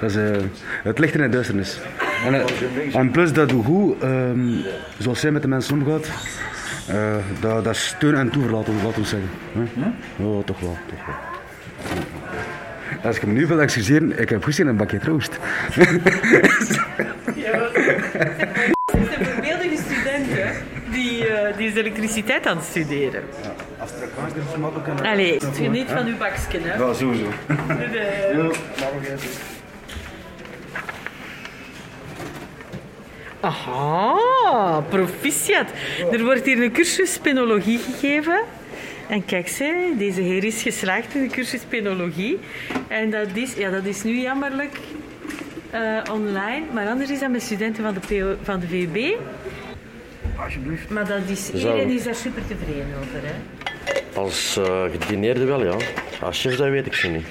dat 0.02 0.10
is, 0.10 0.16
eh, 0.16 0.44
het 0.84 1.00
licht 1.00 1.14
in 1.16 1.22
de 1.22 1.30
duisternis. 1.30 1.80
En, 2.26 2.34
eh, 2.34 2.96
en 2.96 3.12
plus 3.12 3.34
dat 3.34 3.50
doe 3.50 3.64
goed, 3.64 4.02
ehm, 4.02 4.50
zoals 4.98 5.20
zij 5.20 5.32
met 5.32 5.42
de 5.42 5.48
mensen 5.48 5.74
omgaat, 5.74 6.08
eh, 6.88 7.16
dat, 7.40 7.64
dat 7.64 7.76
is 7.76 7.88
steun 7.88 8.16
en 8.16 8.30
toeverlaat, 8.30 8.68
laten 8.84 9.02
we 9.02 9.08
zeggen. 9.08 9.30
Hè? 9.54 9.62
Ja, 10.24 10.42
toch 10.46 10.60
wel, 10.60 10.78
toch 10.86 11.06
wel. 11.06 11.16
Als 13.04 13.16
ik 13.16 13.26
me 13.26 13.34
nu 13.34 13.48
wil 13.48 13.62
excuseren, 13.62 14.20
ik 14.20 14.30
heb 14.30 14.44
goed 14.44 14.56
zin 14.56 14.66
in 14.66 14.72
een 14.72 14.78
bakje 14.78 14.98
troost. 15.00 15.38
Het 15.72 15.88
zijn 19.10 19.26
voorbeeldige 19.26 19.78
studenten 19.90 20.52
die, 20.92 21.28
eh, 21.28 21.58
die 21.58 21.68
is 21.68 21.76
elektriciteit 21.76 22.48
aan 22.48 22.58
het 22.58 22.66
studeren. 22.66 23.24
Als 23.78 23.92
er 23.92 23.98
een 24.02 24.42
is 24.52 24.58
makkelijk 24.60 24.88
en... 24.88 25.06
Allee, 25.06 25.40
geniet 25.54 25.88
van 25.90 26.06
uw 26.06 26.18
bakje, 26.18 26.60
hè. 26.62 26.78
Ja, 26.84 26.94
sowieso. 26.94 27.26
De- 27.92 28.52
Aha, 33.42 34.82
proficiat. 34.90 35.68
Er 36.12 36.24
wordt 36.24 36.46
hier 36.46 36.64
een 36.64 36.72
cursus 36.72 37.18
penologie 37.18 37.80
gegeven. 37.80 38.42
En 39.10 39.26
kijk, 39.26 39.48
ze, 39.48 39.94
deze 39.98 40.22
heer 40.22 40.44
is 40.44 40.62
geslaagd 40.62 41.16
in 41.16 41.22
de 41.22 41.34
cursus 41.34 41.62
penologie. 41.70 42.40
En 42.88 43.10
dat 43.10 43.28
is, 43.34 43.54
ja, 43.54 43.70
dat 43.70 43.86
is 43.86 44.04
nu 44.04 44.22
jammerlijk 44.22 44.78
eh, 45.70 45.98
online, 46.12 46.62
maar 46.74 46.88
anders 46.88 47.10
is 47.10 47.20
dat 47.20 47.30
met 47.30 47.42
studenten 47.42 47.84
van 47.84 47.94
de, 47.94 48.00
PO, 48.00 48.36
van 48.44 48.60
de 48.60 48.68
VUB. 48.68 49.18
Alsjeblieft. 50.44 50.90
Maar 50.90 51.08
dat 51.08 51.22
is, 51.28 51.46
Zo. 51.46 51.56
iedereen 51.56 51.90
is 51.90 52.04
daar 52.04 52.16
super 52.16 52.42
tevreden 52.48 52.96
over. 53.00 53.20
Hè? 53.24 53.34
Als 54.14 54.58
uh, 54.58 54.84
gedineerde 54.92 55.46
wel, 55.46 55.64
ja. 55.64 55.76
Als 56.22 56.42
chef, 56.42 56.56
dat 56.56 56.70
weet 56.70 56.86
ik 56.86 56.94
ze 56.94 57.08
niet. 57.08 57.26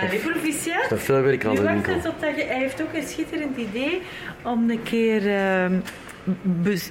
Allee, 0.00 0.18
proficiat. 0.18 0.88
Dat 0.88 1.00
veel 1.00 1.22
werk 1.22 1.44
aan 1.44 1.50
Nu 1.50 1.56
de 1.56 1.62
winkel. 1.62 1.94
op 1.94 2.20
dat 2.20 2.36
je, 2.36 2.42
hij 2.44 2.58
heeft 2.58 2.82
ook 2.82 2.92
een 2.94 3.06
schitterend 3.08 3.56
idee 3.56 4.02
om 4.44 4.70
een 4.70 4.82
keer... 4.82 5.28
ehm, 5.28 5.74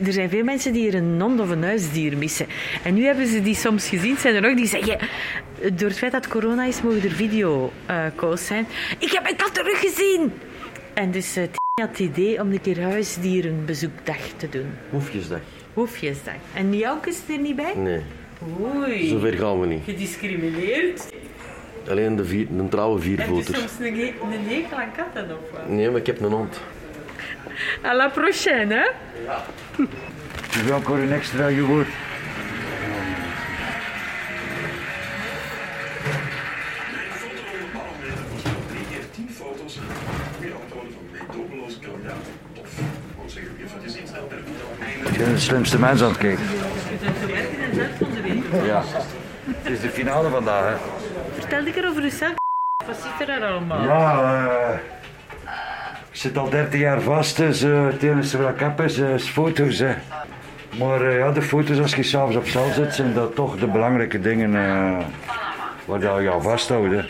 er 0.05 0.13
zijn 0.13 0.29
veel 0.29 0.43
mensen 0.43 0.73
die 0.73 0.81
hier 0.81 0.95
een 0.95 1.21
hond 1.21 1.39
of 1.39 1.49
een 1.49 1.63
huisdier 1.63 2.17
missen. 2.17 2.45
En 2.83 2.93
nu 2.93 3.03
hebben 3.05 3.27
ze 3.27 3.41
die 3.41 3.55
soms 3.55 3.87
gezien. 3.87 4.17
Zijn 4.17 4.35
er 4.35 4.49
ook 4.49 4.57
die 4.57 4.67
zeggen... 4.67 4.97
Door 5.73 5.87
het 5.89 5.97
feit 5.97 6.11
dat 6.11 6.27
corona 6.27 6.63
is, 6.63 6.81
mogen 6.81 7.03
er 7.03 7.11
videocalls 7.11 8.45
zijn. 8.45 8.67
Ik 8.99 9.11
heb 9.11 9.23
mijn 9.23 9.35
kat 9.35 9.53
teruggezien! 9.53 10.33
En 10.93 11.11
dus 11.11 11.35
eh, 11.35 11.43
had 11.73 11.89
het 11.89 11.99
idee 11.99 12.41
om 12.41 12.51
een 12.51 12.61
keer 12.61 12.81
huisdierenbezoekdag 12.81 14.17
te 14.37 14.49
doen. 14.49 14.69
Hoefjesdag. 14.89 15.39
Hoefjesdag. 15.73 16.33
En 16.53 16.77
Jouke 16.77 17.09
is 17.09 17.17
er 17.29 17.39
niet 17.39 17.55
bij? 17.55 17.73
Nee, 17.75 18.01
Oei. 18.75 19.07
zover 19.07 19.33
gaan 19.33 19.59
we 19.59 19.67
niet. 19.67 19.81
Gediscrimineerd. 19.85 21.09
Alleen 21.87 22.15
de, 22.15 22.25
vier, 22.25 22.47
de 22.49 22.69
trouwe 22.69 22.99
Heb 22.99 23.03
je 23.09 23.15
viervoeter. 23.15 23.55
soms 23.55 23.71
een, 23.79 23.99
een 23.99 24.47
hekel 24.47 24.77
aan 24.77 24.91
katten 24.95 25.23
of 25.23 25.51
wat? 25.51 25.67
Nee, 25.67 25.89
maar 25.89 25.99
ik 25.99 26.05
heb 26.05 26.21
een 26.21 26.31
hond. 26.31 26.59
À 27.85 27.93
la 27.95 28.09
prochaine, 28.09 28.73
hè? 28.75 28.87
Je 30.59 30.63
wil 30.65 30.75
ook 30.75 30.89
een 30.89 31.11
extra 31.11 31.49
yoghurt. 31.49 31.87
Ik 45.11 45.17
ben 45.17 45.33
de 45.33 45.39
slimste 45.39 45.79
mens 45.79 46.01
aan 46.01 46.09
het 46.09 46.17
kijken. 46.17 46.43
Je. 48.25 48.61
Ja. 48.65 48.83
Het 49.45 49.71
is 49.73 49.79
de 49.81 49.89
finale 49.89 50.29
vandaag, 50.29 50.63
hè. 50.63 50.75
Vertel 51.49 51.67
ik 51.67 51.75
er 51.75 51.89
over 51.89 52.01
jezelf. 52.01 52.33
Wat 52.85 53.09
zit 53.17 53.27
er 53.27 53.43
allemaal? 53.45 53.83
Ja, 53.83 54.47
eh, 54.47 54.79
ik 56.11 56.15
zit 56.15 56.37
al 56.37 56.49
13 56.49 56.79
jaar 56.79 57.01
vast, 57.01 57.37
dus 57.37 57.61
eh, 57.61 57.85
het 57.85 58.03
enige 58.03 58.41
wat 58.41 58.49
ik 58.49 58.59
heb 58.59 58.81
is, 58.81 58.99
eh, 58.99 59.17
foto's. 59.17 59.79
Hè. 59.79 59.93
Maar 60.77 61.01
eh, 61.01 61.17
ja, 61.17 61.31
de 61.31 61.41
foto's 61.41 61.79
als 61.79 61.95
je 61.95 62.03
s'avonds 62.03 62.35
op 62.35 62.45
cel 62.47 62.69
zit, 62.73 62.93
zijn 62.93 63.13
dat 63.13 63.35
toch 63.35 63.59
de 63.59 63.67
belangrijke 63.67 64.19
dingen 64.19 64.51
waar 65.85 65.99
je 65.99 66.23
jou 66.23 66.41
vasthoudt. 66.41 66.93
hè. 66.93 67.01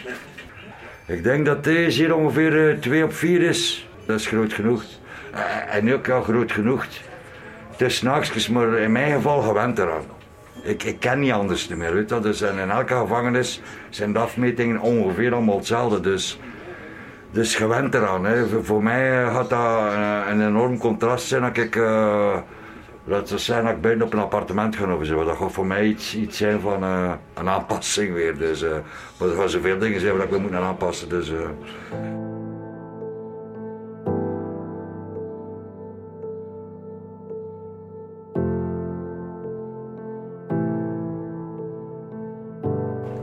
Ik 1.13 1.23
denk 1.23 1.45
dat 1.45 1.63
deze 1.63 2.01
hier 2.01 2.15
ongeveer 2.15 2.77
2 2.79 3.03
op 3.03 3.13
4 3.13 3.41
is. 3.41 3.87
Dat 4.05 4.19
is 4.19 4.27
groot 4.27 4.53
genoeg. 4.53 4.83
En 5.69 5.93
ook 5.93 6.05
ja, 6.05 6.21
groot 6.21 6.51
genoeg. 6.51 6.85
Het 7.71 7.81
is 7.81 8.01
nachtjes, 8.01 8.47
maar 8.49 8.77
in 8.77 8.91
mijn 8.91 9.11
geval 9.13 9.41
gewend 9.41 9.79
eraan. 9.79 10.18
Ik, 10.63 10.95
ken 10.99 11.19
niet 11.19 11.31
anders 11.31 11.67
meer. 11.67 11.93
Weet 11.93 12.09
je? 12.09 12.19
Dus, 12.19 12.41
in 12.41 12.69
elke 12.69 12.93
gevangenis 12.93 13.61
zijn 13.89 14.13
de 14.13 14.19
afmetingen 14.19 14.79
ongeveer 14.79 15.33
allemaal 15.33 15.57
hetzelfde. 15.57 15.99
Dus, 15.99 16.39
dus 17.31 17.55
gewend 17.55 17.93
eraan. 17.93 18.25
Hè. 18.25 18.63
Voor, 18.63 18.83
mij 18.83 19.23
gaat 19.25 19.49
dat 19.49 19.93
eh, 19.93 20.21
een 20.29 20.47
enorm 20.47 20.77
contrast 20.77 21.27
zijn 21.27 21.41
dat 21.41 21.57
ik, 21.57 21.75
laten 23.09 23.35
we 23.35 23.41
zeggen, 23.41 23.65
dat 23.65 23.75
ik 23.75 23.81
buiten 23.81 24.05
op 24.05 24.13
een 24.13 24.19
appartement 24.19 24.75
ga 24.75 24.93
of. 24.93 25.07
Dat 25.07 25.37
gaat 25.37 25.51
voor 25.51 25.65
mij 25.65 25.85
iets, 25.85 26.15
iets 26.15 26.37
zijn 26.37 26.59
van 26.59 26.83
eh, 26.83 27.11
een 27.33 27.49
aanpassing 27.49 28.13
weer. 28.13 28.37
Dus, 28.37 28.63
eh, 28.63 28.71
maar 29.17 29.29
er 29.29 29.35
gaan 29.35 29.49
zoveel 29.49 29.77
dingen 29.77 29.99
zijn 29.99 30.17
waar 30.17 30.25
ik 30.25 30.31
me 30.31 30.39
moet 30.39 30.53
aanpassen. 30.53 31.09
Dus, 31.09 31.31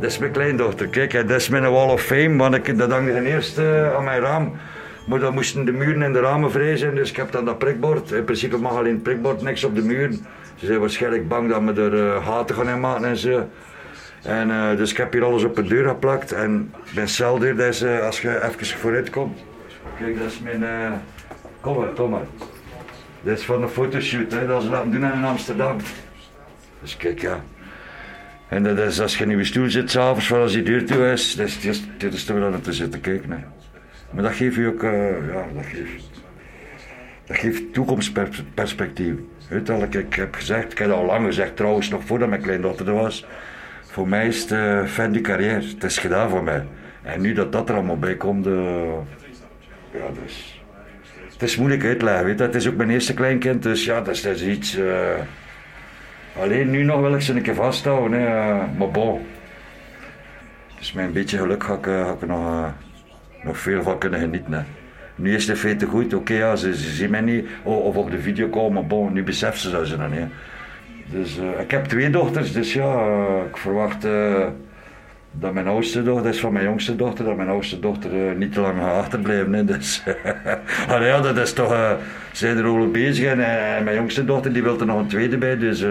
Dat 0.06 0.14
is 0.14 0.20
mijn 0.20 0.32
kleindochter. 0.32 0.88
Kijk, 0.88 1.12
dat 1.12 1.30
is 1.30 1.48
mijn 1.48 1.70
wall 1.70 1.88
of 1.88 2.02
fame, 2.02 2.36
want 2.36 2.54
ik, 2.54 2.78
dat 2.78 2.90
hangde 2.90 3.12
ten 3.12 3.26
eerste 3.26 3.92
aan 3.96 4.04
mijn 4.04 4.20
raam. 4.20 4.52
Maar 5.06 5.18
dan 5.18 5.34
moesten 5.34 5.64
de 5.64 5.72
muren 5.72 6.02
en 6.02 6.12
de 6.12 6.20
ramen 6.20 6.50
vrij 6.50 6.76
zijn, 6.76 6.94
dus 6.94 7.10
ik 7.10 7.16
heb 7.16 7.32
dan 7.32 7.44
dat 7.44 7.58
prikbord. 7.58 8.10
In 8.10 8.24
principe 8.24 8.56
mag 8.56 8.76
alleen 8.76 8.92
het 8.92 9.02
prikbord, 9.02 9.42
niks 9.42 9.64
op 9.64 9.74
de 9.74 9.82
muren. 9.82 10.26
Ze 10.54 10.66
zijn 10.66 10.80
waarschijnlijk 10.80 11.28
bang 11.28 11.50
dat 11.50 11.62
we 11.62 11.82
er 11.82 12.14
eh, 12.14 12.26
gaten 12.26 12.56
gaan 12.56 12.68
in 12.68 12.80
maken 12.80 13.04
en 13.04 13.16
zo. 13.16 13.48
En, 14.22 14.50
eh, 14.50 14.76
dus 14.76 14.90
ik 14.90 14.96
heb 14.96 15.12
hier 15.12 15.24
alles 15.24 15.44
op 15.44 15.56
de 15.56 15.62
deur 15.62 15.88
geplakt. 15.88 16.32
En 16.32 16.72
mijn 16.94 17.08
celdeur, 17.08 17.56
dat 17.56 17.80
eh, 17.80 18.02
als 18.02 18.20
je 18.20 18.44
even 18.44 18.78
vooruit 18.78 19.10
komt. 19.10 19.38
Kijk, 19.98 20.18
dat 20.18 20.26
is 20.26 20.40
mijn... 20.40 20.62
Kom 21.60 21.78
maar, 21.78 21.88
kom. 21.88 22.18
Dat 23.22 23.38
is 23.38 23.44
van 23.44 23.62
een 23.62 23.68
fotoshoot, 23.68 24.32
hè, 24.32 24.46
dat 24.46 24.62
ze 24.62 24.68
laten 24.68 24.90
doen 24.90 25.12
in 25.12 25.24
Amsterdam. 25.24 25.76
Dus 26.82 26.96
kijk, 26.96 27.20
ja. 27.20 27.40
En 28.48 28.62
dat 28.62 28.78
is 28.78 29.00
als 29.00 29.18
je 29.18 29.24
in 29.24 29.38
je 29.38 29.44
stoel 29.44 29.70
zit 29.70 29.90
s'avonds, 29.90 30.26
voor 30.26 30.38
als 30.38 30.52
die 30.52 30.62
deur 30.62 30.84
toe 30.84 31.10
is, 31.12 31.34
dat 31.34 31.46
is, 31.46 31.82
dit 31.98 32.14
is, 32.14 32.24
toch 32.24 32.38
wel 32.38 32.52
om 32.52 32.62
te 32.62 32.72
zitten 32.72 33.00
kijken. 33.00 33.44
Maar 34.10 34.22
dat 34.22 34.32
geeft 34.32 34.56
je 34.56 34.66
ook, 34.66 34.82
eh, 34.82 35.28
ja, 35.32 35.44
dat 35.54 35.64
geeft, 35.64 36.10
dat 37.26 37.36
geeft 37.36 37.72
toekomstperspectief. 37.72 39.14
Wel, 39.48 39.82
ik, 39.82 40.14
heb 40.14 40.34
gezegd, 40.34 40.72
ik 40.72 40.78
heb 40.78 40.88
het 40.88 40.96
al 40.96 41.04
lang 41.04 41.26
gezegd 41.26 41.56
trouwens, 41.56 41.88
nog 41.88 42.04
voordat 42.04 42.28
mijn 42.28 42.42
kleindochter 42.42 42.88
er 42.88 42.94
was. 42.94 43.26
Voor 43.82 44.08
mij 44.08 44.26
is 44.26 44.40
het 44.40 44.50
uh, 44.50 44.84
fin 44.84 45.12
die 45.12 45.20
carrière. 45.20 45.62
Het 45.66 45.84
is 45.84 45.98
gedaan 45.98 46.30
voor 46.30 46.42
mij. 46.42 46.66
En 47.02 47.20
nu 47.20 47.32
dat 47.32 47.52
dat 47.52 47.68
er 47.68 47.74
allemaal 47.74 47.98
bij 47.98 48.14
komt, 48.16 48.46
uh, 48.46 48.92
ja, 49.92 50.06
dus. 50.24 50.62
Het 51.32 51.42
is 51.42 51.56
moeilijk 51.56 51.84
uitleggen, 51.84 52.24
weet 52.24 52.38
je. 52.38 52.44
Het 52.44 52.54
is 52.54 52.68
ook 52.68 52.76
mijn 52.76 52.90
eerste 52.90 53.14
kleinkind, 53.14 53.62
dus 53.62 53.84
ja, 53.84 54.00
dat 54.00 54.24
is, 54.24 54.42
iets. 54.42 54.78
Alleen 56.40 56.70
nu 56.70 56.82
nog 56.82 57.00
wil 57.00 57.14
ik 57.14 57.20
ze 57.20 57.32
een 57.32 57.42
keer 57.42 57.54
vasthouden, 57.54 58.20
hè. 58.20 58.54
maar 58.78 58.90
bon. 58.92 59.20
Dus 60.78 60.92
met 60.92 61.04
een 61.04 61.12
beetje 61.12 61.38
geluk 61.38 61.64
ga 61.64 61.74
ik, 61.74 61.84
ga 61.84 62.12
ik 62.12 62.20
er 62.20 62.26
nog, 62.26 62.72
nog 63.42 63.58
veel 63.58 63.82
van 63.82 63.98
kunnen 63.98 64.20
genieten. 64.20 64.52
Hè. 64.52 64.62
Nu 65.14 65.34
is 65.34 65.46
het 65.46 65.58
feite 65.58 65.86
goed, 65.86 66.14
oké, 66.14 66.34
ja, 66.34 66.56
ze, 66.56 66.74
zien 66.74 67.10
mij 67.10 67.20
niet, 67.20 67.48
oh, 67.62 67.84
of 67.84 67.96
op 67.96 68.10
de 68.10 68.20
video 68.20 68.48
komen, 68.48 68.72
maar 68.72 68.86
bon, 68.86 69.12
nu 69.12 69.22
beseffen 69.22 69.60
ze 69.60 69.86
ze 69.86 69.96
dan 69.96 70.10
niet. 70.10 70.28
Dus 71.06 71.38
ik 71.60 71.70
heb 71.70 71.84
twee 71.84 72.10
dochters, 72.10 72.52
dus 72.52 72.72
ja, 72.72 73.06
ik 73.48 73.56
verwacht 73.56 74.06
dat 75.30 75.52
mijn 75.52 75.66
oudste 75.66 76.02
dochter, 76.02 76.24
dat 76.24 76.34
is 76.34 76.40
van 76.40 76.52
mijn 76.52 76.64
jongste 76.64 76.96
dochter, 76.96 77.24
dat 77.24 77.36
mijn 77.36 77.48
oudste 77.48 77.80
dochter 77.80 78.10
niet 78.36 78.52
te 78.52 78.60
lang 78.60 78.78
gaat 78.78 78.96
achterblijven. 78.96 79.52
Hè. 79.52 79.64
Dus, 79.64 80.02
allee, 80.88 81.08
ja, 81.08 81.20
dat 81.20 81.36
is 81.36 81.52
toch, 81.52 81.96
zijn 82.32 82.56
er 82.56 82.64
al 82.64 82.90
bezig 82.90 83.26
en, 83.26 83.40
en, 83.76 83.84
mijn 83.84 83.96
jongste 83.96 84.24
dochter 84.24 84.52
die 84.52 84.62
wil 84.62 84.80
er 84.80 84.86
nog 84.86 84.98
een 84.98 85.06
tweede 85.06 85.38
bij, 85.38 85.58
dus 85.58 85.86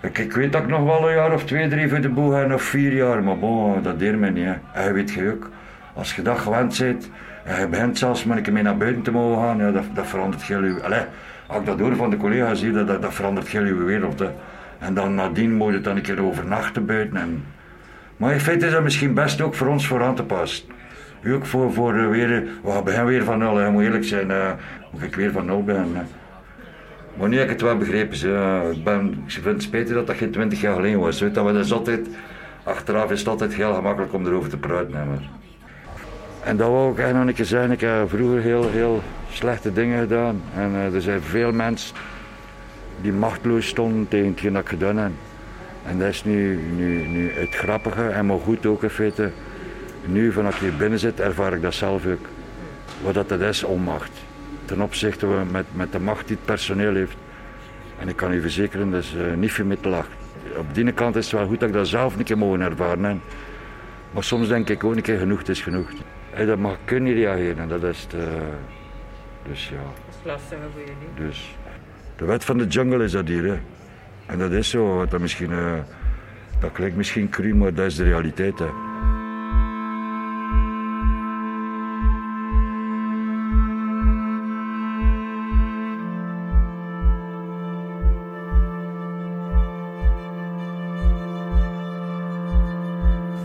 ik, 0.00 0.18
ik, 0.18 0.32
weet 0.32 0.52
dat 0.52 0.62
ik 0.62 0.68
nog 0.68 0.84
wel 0.84 1.08
een 1.08 1.14
jaar 1.14 1.32
of 1.32 1.44
twee, 1.44 1.68
drie 1.68 1.88
voor 1.88 2.00
de 2.00 2.08
boeg 2.08 2.34
heb, 2.34 2.52
of 2.52 2.62
vier 2.62 2.92
jaar, 2.92 3.22
maar 3.22 3.38
bon, 3.38 3.82
dat 3.82 3.98
deert 3.98 4.18
mij 4.18 4.30
niet. 4.30 4.44
Hè. 4.44 4.82
En 4.82 4.92
weet 4.92 5.10
je 5.10 5.30
ook, 5.30 5.50
als 5.94 6.14
je 6.14 6.22
dat 6.22 6.38
gewend 6.38 6.78
bent, 6.78 7.10
en 7.44 7.60
je 7.60 7.68
begint 7.68 7.98
zelfs 7.98 8.24
met 8.24 8.46
een 8.46 8.52
mee 8.52 8.62
naar 8.62 8.76
buiten 8.76 9.02
te 9.02 9.10
mogen 9.10 9.42
gaan, 9.42 9.58
ja, 9.58 9.70
dat, 9.70 9.84
dat 9.94 10.06
verandert 10.06 10.42
heel 10.42 10.64
je... 10.64 10.82
Allee, 10.82 11.02
als 11.46 11.58
ik 11.58 11.66
dat 11.66 11.80
hoor 11.80 11.96
van 11.96 12.10
de 12.10 12.16
collega's 12.16 12.60
hier, 12.60 12.72
dat, 12.72 12.86
dat, 12.86 13.02
dat 13.02 13.14
verandert 13.14 13.48
heel 13.48 13.64
je 13.64 13.74
wereld. 13.74 14.18
Hè. 14.18 14.28
En 14.78 14.94
dan 14.94 15.14
nadien 15.14 15.54
moet 15.54 15.72
je 15.72 15.80
dan 15.80 15.96
een 15.96 16.02
keer 16.02 16.22
overnachten 16.22 16.86
buiten. 16.86 17.16
En... 17.16 17.44
Maar 18.16 18.32
in 18.32 18.40
feite 18.40 18.66
is 18.66 18.72
dat 18.72 18.82
misschien 18.82 19.14
best 19.14 19.40
ook 19.40 19.54
voor 19.54 19.66
ons 19.66 19.86
voor 19.86 20.02
aan 20.02 20.14
te 20.14 20.24
passen. 20.24 20.64
Ook 21.28 21.46
voor, 21.46 21.72
voor 21.72 22.10
weer, 22.10 22.28
we 22.62 22.80
beginnen 22.84 23.06
weer 23.06 23.24
van 23.24 23.38
nul, 23.38 23.56
hè. 23.56 23.70
moet 23.70 23.82
eerlijk 23.82 24.04
zijn, 24.04 24.30
uh, 24.30 24.50
moet 24.92 25.02
ik 25.02 25.14
weer 25.14 25.32
van 25.32 25.46
nul 25.46 25.64
ben. 25.64 25.96
Maar 27.16 27.28
nu 27.28 27.36
heb 27.36 27.44
ik 27.44 27.50
het 27.50 27.60
wel 27.60 27.76
begrepen. 27.76 28.16
Ze. 28.16 28.60
Ik, 28.72 28.84
ben, 28.84 29.22
ik 29.26 29.32
vind 29.32 29.44
het 29.44 29.62
spijtig 29.62 29.94
dat 29.94 30.06
dat 30.06 30.16
geen 30.16 30.30
twintig 30.30 30.60
jaar 30.60 30.74
geleden 30.74 31.00
was. 31.00 31.20
Weet, 31.20 31.34
dat, 31.34 31.44
dat 31.44 31.64
is 31.64 31.72
altijd, 31.72 32.08
achteraf 32.62 33.10
is 33.10 33.18
het 33.18 33.28
altijd 33.28 33.54
heel 33.54 33.74
gemakkelijk 33.74 34.12
om 34.12 34.26
erover 34.26 34.50
te 34.50 34.56
praten. 34.56 34.90
Maar. 34.92 35.28
En 36.44 36.56
dat 36.56 36.68
wou 36.68 36.92
ik 36.92 36.98
eigenlijk 36.98 37.28
nog 37.28 37.38
een 37.38 37.46
zeggen. 37.46 37.70
Ik 37.70 37.80
heb 37.80 38.08
vroeger 38.08 38.40
heel, 38.40 38.68
heel 38.70 39.02
slechte 39.30 39.72
dingen 39.72 40.00
gedaan. 40.00 40.42
En 40.54 40.74
er 40.74 41.02
zijn 41.02 41.20
veel 41.22 41.52
mensen 41.52 41.96
die 43.00 43.12
machteloos 43.12 43.66
stonden 43.66 44.08
tegen 44.08 44.28
hetgeen 44.28 44.52
dat 44.52 44.62
ik 44.62 44.68
gedaan 44.68 44.96
heb. 44.96 45.10
En 45.86 45.98
dat 45.98 46.08
is 46.08 46.24
nu, 46.24 46.60
nu, 46.76 47.06
nu 47.06 47.30
het 47.32 47.54
grappige 47.54 48.08
en 48.08 48.26
maar 48.26 48.38
goed 48.38 48.66
ook 48.66 48.82
in 48.82 48.90
feite. 48.90 49.30
Nu, 50.04 50.32
vanaf 50.32 50.54
ik 50.54 50.60
hier 50.60 50.76
binnen 50.76 50.98
zit, 50.98 51.20
ervaar 51.20 51.52
ik 51.52 51.62
dat 51.62 51.74
zelf 51.74 52.06
ook. 52.06 52.26
Wat 53.02 53.14
dat, 53.14 53.28
dat 53.28 53.40
is, 53.40 53.64
onmacht. 53.64 54.10
Ten 54.64 54.80
opzichte 54.80 55.26
met, 55.26 55.64
met 55.72 55.92
de 55.92 55.98
macht 55.98 56.26
die 56.26 56.36
het 56.36 56.44
personeel 56.44 56.94
heeft. 56.94 57.16
En 57.98 58.08
ik 58.08 58.16
kan 58.16 58.32
u 58.32 58.40
verzekeren, 58.40 58.90
dat 58.90 59.02
is 59.02 59.14
uh, 59.14 59.34
niet 59.34 59.52
veel 59.52 59.64
meer 59.64 59.80
te 59.80 59.88
lachen. 59.88 60.12
Op 60.56 60.74
die 60.74 60.92
kant 60.92 61.16
is 61.16 61.24
het 61.24 61.34
wel 61.34 61.46
goed 61.46 61.60
dat 61.60 61.68
ik 61.68 61.74
dat 61.74 61.88
zelf 61.88 62.16
een 62.16 62.24
keer 62.24 62.38
mogen 62.38 62.60
ervaren. 62.60 63.04
Hè. 63.04 63.16
Maar 64.10 64.24
soms 64.24 64.48
denk 64.48 64.68
ik 64.68 64.84
ook 64.84 64.96
een 64.96 65.02
keer 65.02 65.18
genoeg, 65.18 65.38
het 65.38 65.48
is 65.48 65.60
genoeg. 65.60 65.90
En 66.30 66.46
dat 66.46 66.58
mag 66.58 66.76
kunnen 66.84 67.12
reageren, 67.12 67.68
dat 67.68 67.82
is 67.82 68.06
de, 68.08 68.26
dus 69.48 69.68
ja. 69.68 69.76
Lastige 70.22 70.60
voor 70.72 70.80
jullie. 70.80 71.28
Dus 71.28 71.56
de 72.16 72.24
wet 72.24 72.44
van 72.44 72.58
de 72.58 72.66
jungle 72.66 73.04
is 73.04 73.12
dat 73.12 73.28
hier, 73.28 73.44
hè. 73.44 73.58
En 74.26 74.38
dat 74.38 74.52
is 74.52 74.70
zo, 74.70 75.06
dat 75.06 75.20
misschien, 75.20 75.50
uh, 75.50 75.72
dat 76.60 76.72
klinkt 76.72 76.96
misschien 76.96 77.28
cru, 77.28 77.54
maar 77.54 77.74
dat 77.74 77.86
is 77.86 77.96
de 77.96 78.04
realiteit, 78.04 78.58
hè. 78.58 78.68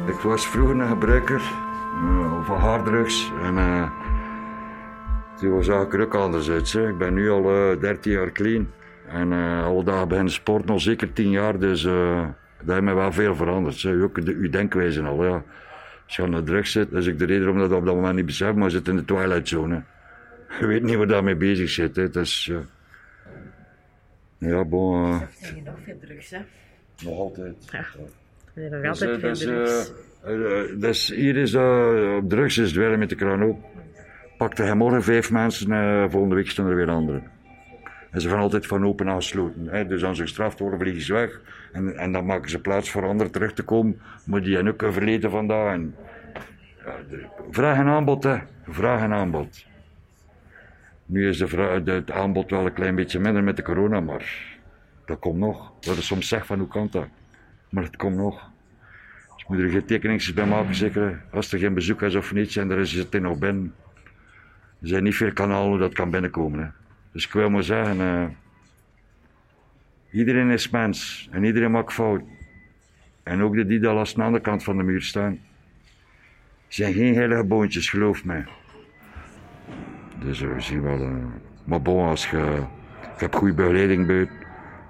Ik 0.08 0.28
was 0.28 0.48
vroeger 0.48 0.80
een 0.80 0.88
gebruiker 0.88 1.42
uh, 2.04 2.46
van 2.46 2.60
harddrugs. 2.60 3.32
En 3.44 3.56
uh, 3.56 3.90
toen 5.36 5.52
was 5.52 5.68
er 5.68 6.02
ook 6.02 6.16
anders 6.16 6.50
uit. 6.50 6.74
Ik 6.74 6.98
ben 6.98 7.14
nu 7.14 7.30
al 7.30 7.72
uh, 7.72 7.80
13 7.80 8.12
jaar 8.12 8.32
clean. 8.32 8.68
En 9.14 9.32
uh, 9.32 9.66
alle 9.66 9.84
dagen 9.84 10.08
beginnen 10.08 10.34
sport 10.34 10.70
al 10.70 10.80
zeker 10.80 11.14
10 11.14 11.30
jaar. 11.30 11.60
Dus 11.60 11.84
uh, 11.84 12.28
dat 12.64 12.74
heeft 12.74 12.82
mij 12.82 12.96
wel 12.96 13.12
veel 13.12 13.36
veranderd. 13.36 13.82
Hè. 13.82 14.02
Ook 14.04 14.26
de, 14.26 14.32
uw 14.32 14.50
denkwijze 14.50 15.02
al. 15.02 15.26
Ja. 15.26 15.44
Als 16.06 16.16
je 16.16 16.24
aan 16.24 16.32
de 16.32 16.44
drugs 16.44 16.72
zit, 16.72 16.92
dat 16.92 17.02
is 17.02 17.10
ook 17.10 17.18
de 17.20 17.26
reden 17.26 17.44
waarom 17.44 17.70
dat 17.70 17.78
op 17.80 17.86
dat 17.86 17.96
moment 17.96 18.16
niet 18.16 18.26
beseft, 18.26 18.56
maar 18.56 18.64
je 18.64 18.70
zit 18.70 18.88
in 18.88 18.96
de 18.96 19.06
twilight 19.06 19.48
zone. 19.48 19.84
Je 20.60 20.66
weet 20.66 20.84
niet 20.84 20.96
waar 20.96 21.08
daarmee 21.08 21.36
bezig 21.36 21.70
zit. 21.70 21.96
Hè. 21.96 22.10
Dus, 22.10 22.48
uh, 22.48 22.58
ja, 24.38 24.64
bon. 24.66 25.10
Uh, 25.10 25.20
Heb 25.20 25.56
je 25.56 25.62
nog 25.64 25.76
veel 25.84 25.98
drugs, 26.02 26.30
hè? 26.30 26.40
Nog 27.04 27.18
altijd. 27.20 27.56
Ja. 27.72 27.86
Zijn 28.56 28.72
nog 28.72 28.82
Dus, 28.82 28.90
altijd 28.90 29.10
uh, 29.10 29.20
veel 29.20 29.30
dus, 29.30 29.40
drugs. 29.40 29.94
uh, 30.28 30.82
dus 30.82 31.08
hier 31.08 31.38
is 31.38 31.54
uh, 31.54 32.16
op 32.22 32.30
drugs 32.30 32.58
is 32.58 32.68
het 32.68 32.76
wel 32.78 32.98
met 32.98 33.10
de 33.10 33.16
kraan 33.16 33.44
open. 33.44 33.64
Pakte 34.38 34.64
hij 34.64 34.76
morgen 34.76 35.04
vijf 35.04 35.32
mensen, 35.32 35.72
uh, 35.72 36.06
volgende 36.10 36.36
week 36.36 36.50
staan 36.50 36.68
er 36.68 36.76
weer 36.76 36.90
anderen. 36.90 37.24
En 38.12 38.22
ze 38.22 38.30
gaan 38.30 38.40
altijd 38.40 38.68
van 38.68 38.86
open 38.86 39.10
aansluiten. 39.10 39.68
Hè. 39.68 39.88
Dus 39.88 40.04
als 40.04 40.18
ze 40.18 40.24
gestraft 40.24 40.60
worden, 40.60 40.80
vliegen 40.80 41.02
ze 41.02 41.14
weg. 41.14 41.42
En, 41.72 41.98
en 41.98 42.12
dan 42.12 42.26
maken 42.26 42.50
ze 42.50 42.62
plaats 42.62 42.92
voor 42.92 43.06
anderen 43.06 43.32
terug 43.32 43.54
te 43.54 43.64
komen. 43.64 44.02
Maar 44.26 44.42
die 44.42 44.56
hebben 44.56 44.74
ook 44.74 44.82
een 44.82 44.94
verleden 44.94 45.32
vandaag. 45.32 45.74
En, 45.74 45.96
ja, 46.86 46.96
de, 47.10 47.26
vraag 47.52 47.78
en 47.78 47.88
aanbod, 47.88 48.24
hè. 48.24 48.38
Vraag 48.68 49.02
en 49.02 49.14
aanbod. 49.14 49.66
Nu 51.06 51.30
is 51.30 51.38
de 51.38 51.82
het 51.86 52.12
aanbod 52.12 52.50
wel 52.50 52.66
een 52.66 52.74
klein 52.74 52.96
beetje 52.96 53.20
minder 53.20 53.44
met 53.44 53.56
de 53.56 53.64
corona, 53.64 54.00
maar 54.00 54.58
dat 55.06 55.20
komt 55.20 55.40
nog. 55.40 55.74
Dat 55.80 55.98
is 55.98 56.06
soms 56.06 56.28
zeg 56.28 56.46
van 56.46 56.60
hoe 56.60 56.68
kan 56.68 56.88
dat? 56.92 57.08
Maar 57.70 57.84
het 57.84 57.96
komt 57.96 58.16
nog. 58.16 58.50
Dus 59.36 59.46
moet 59.48 59.60
er 59.60 59.70
geen 59.70 59.86
tekeningen 59.86 60.36
bij 60.36 60.46
maken, 60.46 60.76
zeker 60.76 61.24
als 61.32 61.54
er 61.54 61.60
geen 61.60 61.74
bezoek 61.74 62.02
is 62.02 62.16
of 62.16 62.34
niets 62.34 62.56
en 62.56 62.72
er 62.72 62.80
is 62.80 62.94
het 62.94 63.22
nog 63.22 63.38
binnen. 63.38 63.74
Er 64.82 64.88
zijn 64.88 65.04
niet 65.04 65.16
veel 65.16 65.34
kanalen 65.34 65.70
hoe 65.70 65.80
dat 65.80 65.94
kan 65.94 66.10
binnenkomen. 66.10 66.60
Hè. 66.60 66.81
Dus 67.12 67.26
ik 67.26 67.32
wil 67.32 67.50
maar 67.50 67.64
zeggen, 67.64 67.98
uh, 67.98 68.26
iedereen 70.12 70.50
is 70.50 70.70
mens 70.70 71.30
en 71.32 71.44
iedereen 71.44 71.72
maakt 71.72 71.94
fout. 71.94 72.22
En 73.24 73.42
ook 73.42 73.56
de 73.56 73.66
die 73.66 73.80
daar 73.80 73.98
aan 73.98 74.04
de 74.04 74.22
andere 74.22 74.44
kant 74.44 74.64
van 74.64 74.78
de 74.78 74.84
muur 74.84 75.02
staan. 75.02 75.40
zijn 76.68 76.94
geen 76.94 77.14
heilige 77.14 77.44
boontjes, 77.44 77.90
geloof 77.90 78.26
mij. 78.26 78.46
Dus 80.20 80.42
uh, 80.42 80.54
we 80.54 80.62
zien 80.62 80.82
wel. 80.82 81.00
Uh, 81.00 81.26
maar 81.64 81.82
bon, 81.82 82.08
als 82.08 82.30
je. 82.30 82.64
Ik 83.14 83.20
heb 83.20 83.36
goede 83.36 83.54
begeleiding 83.54 84.08
bij, 84.08 84.30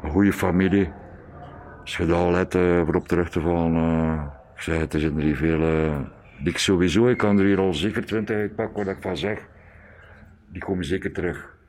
een 0.04 0.10
goede 0.10 0.34
familie. 0.34 0.92
Als 1.82 1.98
je 1.98 2.06
daar 2.06 2.32
let 2.32 2.56
uh, 2.56 2.88
op 2.94 3.08
terug 3.08 3.30
te 3.30 3.42
vallen. 3.42 4.32
Ik 4.56 4.62
zeg, 4.62 4.80
het 4.80 4.94
is 4.94 5.04
er 5.04 5.12
niet 5.12 5.38
veel. 5.38 5.92
Ik 6.44 6.58
sowieso, 6.58 7.08
ik 7.08 7.18
kan 7.18 7.40
er 7.40 7.46
hier 7.46 7.60
al 7.60 7.74
zeker 7.74 8.06
twintig 8.06 8.36
uitpakken 8.36 8.86
wat 8.86 8.96
ik 8.96 9.02
van 9.02 9.18
zeg. 9.18 9.48
Die 10.48 10.62
komen 10.62 10.86
zeker 10.86 11.12
terug. 11.12 11.60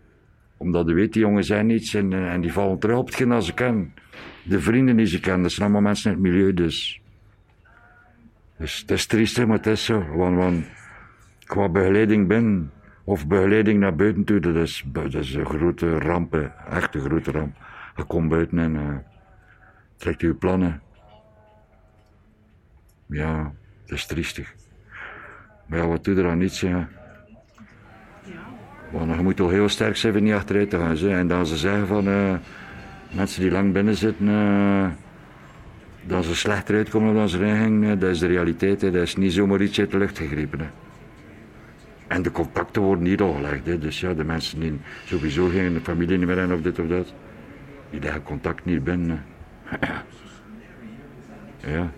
Omdat 0.62 0.88
je 0.88 0.94
weet, 0.94 1.12
die 1.12 1.22
jongens 1.22 1.46
zijn 1.46 1.66
niets 1.66 1.94
en, 1.94 2.12
en 2.12 2.40
die 2.40 2.52
vallen 2.52 2.78
terug 2.78 2.96
op 2.96 3.06
hetgeen 3.06 3.28
dat 3.28 3.44
ze 3.44 3.54
kennen. 3.54 3.94
De 4.42 4.60
vrienden 4.60 4.96
die 4.96 5.06
ze 5.06 5.20
kennen, 5.20 5.42
dat 5.42 5.50
zijn 5.52 5.62
allemaal 5.62 5.82
mensen 5.82 6.10
in 6.10 6.16
het 6.16 6.26
milieu 6.26 6.54
dus. 6.54 7.00
Dus 8.58 8.78
het 8.80 8.90
is 8.90 9.06
triest, 9.06 9.46
maar 9.46 9.56
het 9.56 9.66
is 9.66 9.84
zo. 9.84 10.06
Want, 10.16 10.36
want 10.36 10.66
qua 11.44 11.68
begeleiding 11.68 12.28
binnen 12.28 12.72
of 13.04 13.26
begeleiding 13.26 13.80
naar 13.80 13.94
buiten 13.94 14.24
toe, 14.24 14.40
dat 14.40 14.54
is, 14.54 14.84
een 15.34 15.46
grote 15.46 15.98
ramp, 15.98 16.50
echt 16.70 16.94
een 16.94 17.00
grote 17.00 17.30
ramp. 17.30 17.56
Je 17.96 18.04
komt 18.04 18.28
buiten 18.28 18.58
en 18.58 18.74
uh, 18.74 18.96
trekt 19.96 20.20
je 20.20 20.34
plannen. 20.34 20.82
Ja, 23.06 23.52
dat 23.86 23.98
is 23.98 24.06
triestig. 24.06 24.54
Maar 25.66 25.88
wat 25.88 26.04
doe 26.04 26.14
je 26.14 26.22
er 26.22 26.28
aan 26.28 26.38
niets. 26.38 26.64
Want 28.92 29.14
je 29.14 29.22
moet 29.22 29.36
toch 29.36 29.50
heel 29.50 29.68
sterk 29.68 29.96
zijn 29.96 30.16
om 30.16 30.22
niet 30.22 30.32
achteruit 30.32 30.70
te 30.70 30.78
gaan. 30.78 30.96
Zo. 30.96 31.08
En 31.08 31.28
dan 31.28 31.46
ze 31.46 31.56
zeggen 31.56 31.86
van 31.86 32.08
uh, 32.08 32.34
mensen 33.10 33.42
die 33.42 33.50
lang 33.50 33.72
binnen 33.72 33.96
zitten, 33.96 34.28
uh, 34.28 34.86
dat 36.02 36.24
ze 36.24 36.36
slechter 36.36 36.74
uitkomen 36.74 37.14
dan 37.14 37.28
ze 37.28 37.38
erin 37.38 37.62
gingen, 37.62 37.98
dat 37.98 38.10
is 38.10 38.18
de 38.18 38.26
realiteit. 38.26 38.80
Hè. 38.80 38.90
Dat 38.90 39.02
is 39.02 39.16
niet 39.16 39.32
zomaar 39.32 39.60
iets 39.60 39.78
uit 39.78 39.90
de 39.90 39.98
lucht 39.98 40.18
gegrepen. 40.18 40.70
En 42.06 42.22
de 42.22 42.30
contacten 42.30 42.82
worden 42.82 43.04
niet 43.04 43.20
al 43.20 43.32
gelegd. 43.32 43.66
Hè. 43.66 43.78
Dus 43.78 44.00
ja, 44.00 44.14
de 44.14 44.24
mensen 44.24 44.60
die 44.60 44.78
sowieso 45.04 45.48
geen 45.48 45.80
familie 45.82 46.18
meer 46.18 46.38
hebben 46.38 46.56
of 46.56 46.62
dit 46.62 46.78
of 46.78 46.86
dat, 46.86 47.14
die 47.90 48.00
leggen 48.00 48.22
contact 48.22 48.64
niet 48.64 48.84
binnen. 48.84 49.24
ja. 51.66 51.90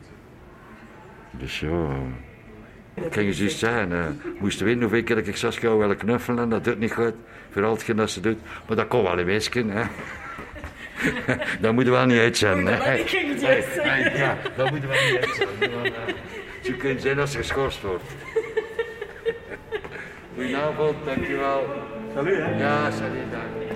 Dus 1.30 1.60
ja. 1.60 1.96
Ik 2.94 3.10
kan 3.10 3.24
je 3.24 3.34
juist 3.34 3.58
zeggen, 3.58 3.90
uh, 3.92 4.04
moesten 4.38 4.66
weten 4.66 4.80
hoeveel 4.80 5.02
keer 5.02 5.18
ik 5.18 5.36
Saskia 5.36 5.76
willen 5.76 5.96
knuffelen 5.96 6.42
en 6.42 6.48
dat 6.48 6.64
doet 6.64 6.78
niet 6.78 6.92
goed. 6.92 7.12
Vooral 7.50 7.72
hetgeen 7.72 7.96
dat 7.96 8.10
ze 8.10 8.20
doet. 8.20 8.38
Maar 8.66 8.76
dat 8.76 8.88
kon 8.88 9.02
wel 9.02 9.18
een 9.18 9.24
weesje, 9.24 9.64
hè. 9.66 9.82
dat 11.60 11.72
moeten 11.72 11.92
we 11.92 11.98
wel 11.98 12.06
niet 12.06 12.18
uitzenden. 12.18 12.78
hè. 12.82 12.94
Ik 12.94 13.08
ging 13.08 13.28
het 13.32 13.40
juist 13.40 13.72
zeggen. 13.74 14.16
Ja, 14.18 14.36
dat 14.56 14.70
moeten 14.70 14.88
we 14.88 15.08
niet 15.10 15.24
uitzenden. 15.24 15.74
want, 15.74 15.86
eh, 15.86 16.14
Het 16.56 16.66
zou 16.66 16.76
kunnen 16.78 17.00
zijn 17.00 17.18
als 17.18 17.30
ze 17.32 17.38
geschorst 17.38 17.82
wordt. 17.82 18.02
Goedenavond, 20.34 20.96
dankjewel. 21.04 21.64
Salut, 22.14 22.36
hè. 22.36 22.58
Ja, 22.58 22.90
salut, 22.90 23.30
dag. 23.30 23.73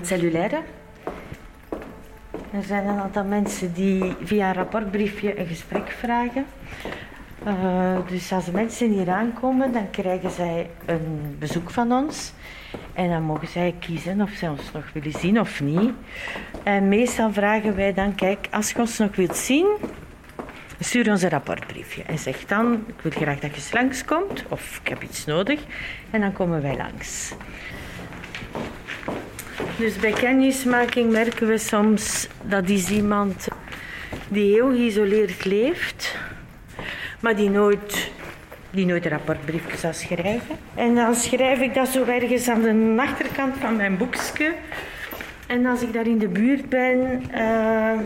Het 0.00 0.08
cellulaire. 0.08 0.60
Er 2.52 2.62
zijn 2.62 2.86
een 2.86 2.98
aantal 2.98 3.24
mensen 3.24 3.72
die 3.72 4.14
via 4.22 4.48
een 4.48 4.54
rapportbriefje 4.54 5.38
een 5.38 5.46
gesprek 5.46 5.90
vragen. 5.90 6.44
Eh, 7.44 7.96
dus 8.08 8.32
als 8.32 8.44
de 8.44 8.52
mensen 8.52 8.90
hier 8.90 9.10
aankomen, 9.10 9.72
dan 9.72 9.90
krijgen 9.90 10.30
zij 10.30 10.70
een 10.86 11.36
bezoek 11.38 11.70
van 11.70 11.92
ons. 11.92 12.32
En 12.92 13.08
dan 13.08 13.22
mogen 13.22 13.48
zij 13.48 13.74
kiezen 13.78 14.20
of 14.20 14.30
ze 14.30 14.50
ons 14.50 14.72
nog 14.72 14.92
willen 14.92 15.18
zien 15.18 15.40
of 15.40 15.60
niet. 15.60 15.92
En 16.62 16.88
meestal 16.88 17.32
vragen 17.32 17.76
wij 17.76 17.94
dan, 17.94 18.14
kijk, 18.14 18.48
als 18.50 18.70
je 18.70 18.78
ons 18.78 18.98
nog 18.98 19.16
wilt 19.16 19.36
zien, 19.36 19.66
stuur 20.78 21.10
ons 21.10 21.22
een 21.22 21.30
rapportbriefje. 21.30 22.02
En 22.02 22.18
zeg 22.18 22.46
dan, 22.46 22.84
ik 22.86 23.00
wil 23.02 23.12
graag 23.12 23.38
dat 23.38 23.54
je 23.54 23.70
langskomt, 23.72 24.44
of 24.48 24.80
ik 24.82 24.88
heb 24.88 25.02
iets 25.02 25.24
nodig. 25.24 25.60
En 26.10 26.20
dan 26.20 26.32
komen 26.32 26.62
wij 26.62 26.76
langs. 26.76 27.34
Dus 29.80 29.96
bij 29.96 30.12
kennismaking 30.12 31.10
merken 31.10 31.46
we 31.46 31.58
soms 31.58 32.28
dat 32.42 32.68
is 32.68 32.90
iemand 32.90 33.48
die 34.28 34.52
heel 34.52 34.68
geïsoleerd 34.68 35.44
leeft, 35.44 36.16
maar 37.20 37.36
die 37.36 37.50
nooit, 37.50 38.10
die 38.70 38.86
nooit 38.86 39.04
een 39.04 39.10
rapportbriefje 39.10 39.76
zou 39.76 39.94
schrijven. 39.94 40.56
En 40.74 40.94
dan 40.94 41.14
schrijf 41.14 41.60
ik 41.60 41.74
dat 41.74 41.88
zo 41.88 42.04
ergens 42.04 42.48
aan 42.48 42.62
de 42.62 42.94
achterkant 43.02 43.56
van 43.60 43.76
mijn 43.76 43.96
boekje. 43.96 44.54
En 45.46 45.66
als 45.66 45.82
ik 45.82 45.92
daar 45.92 46.06
in 46.06 46.18
de 46.18 46.28
buurt 46.28 46.68
ben, 46.68 47.22
eh, 47.30 47.98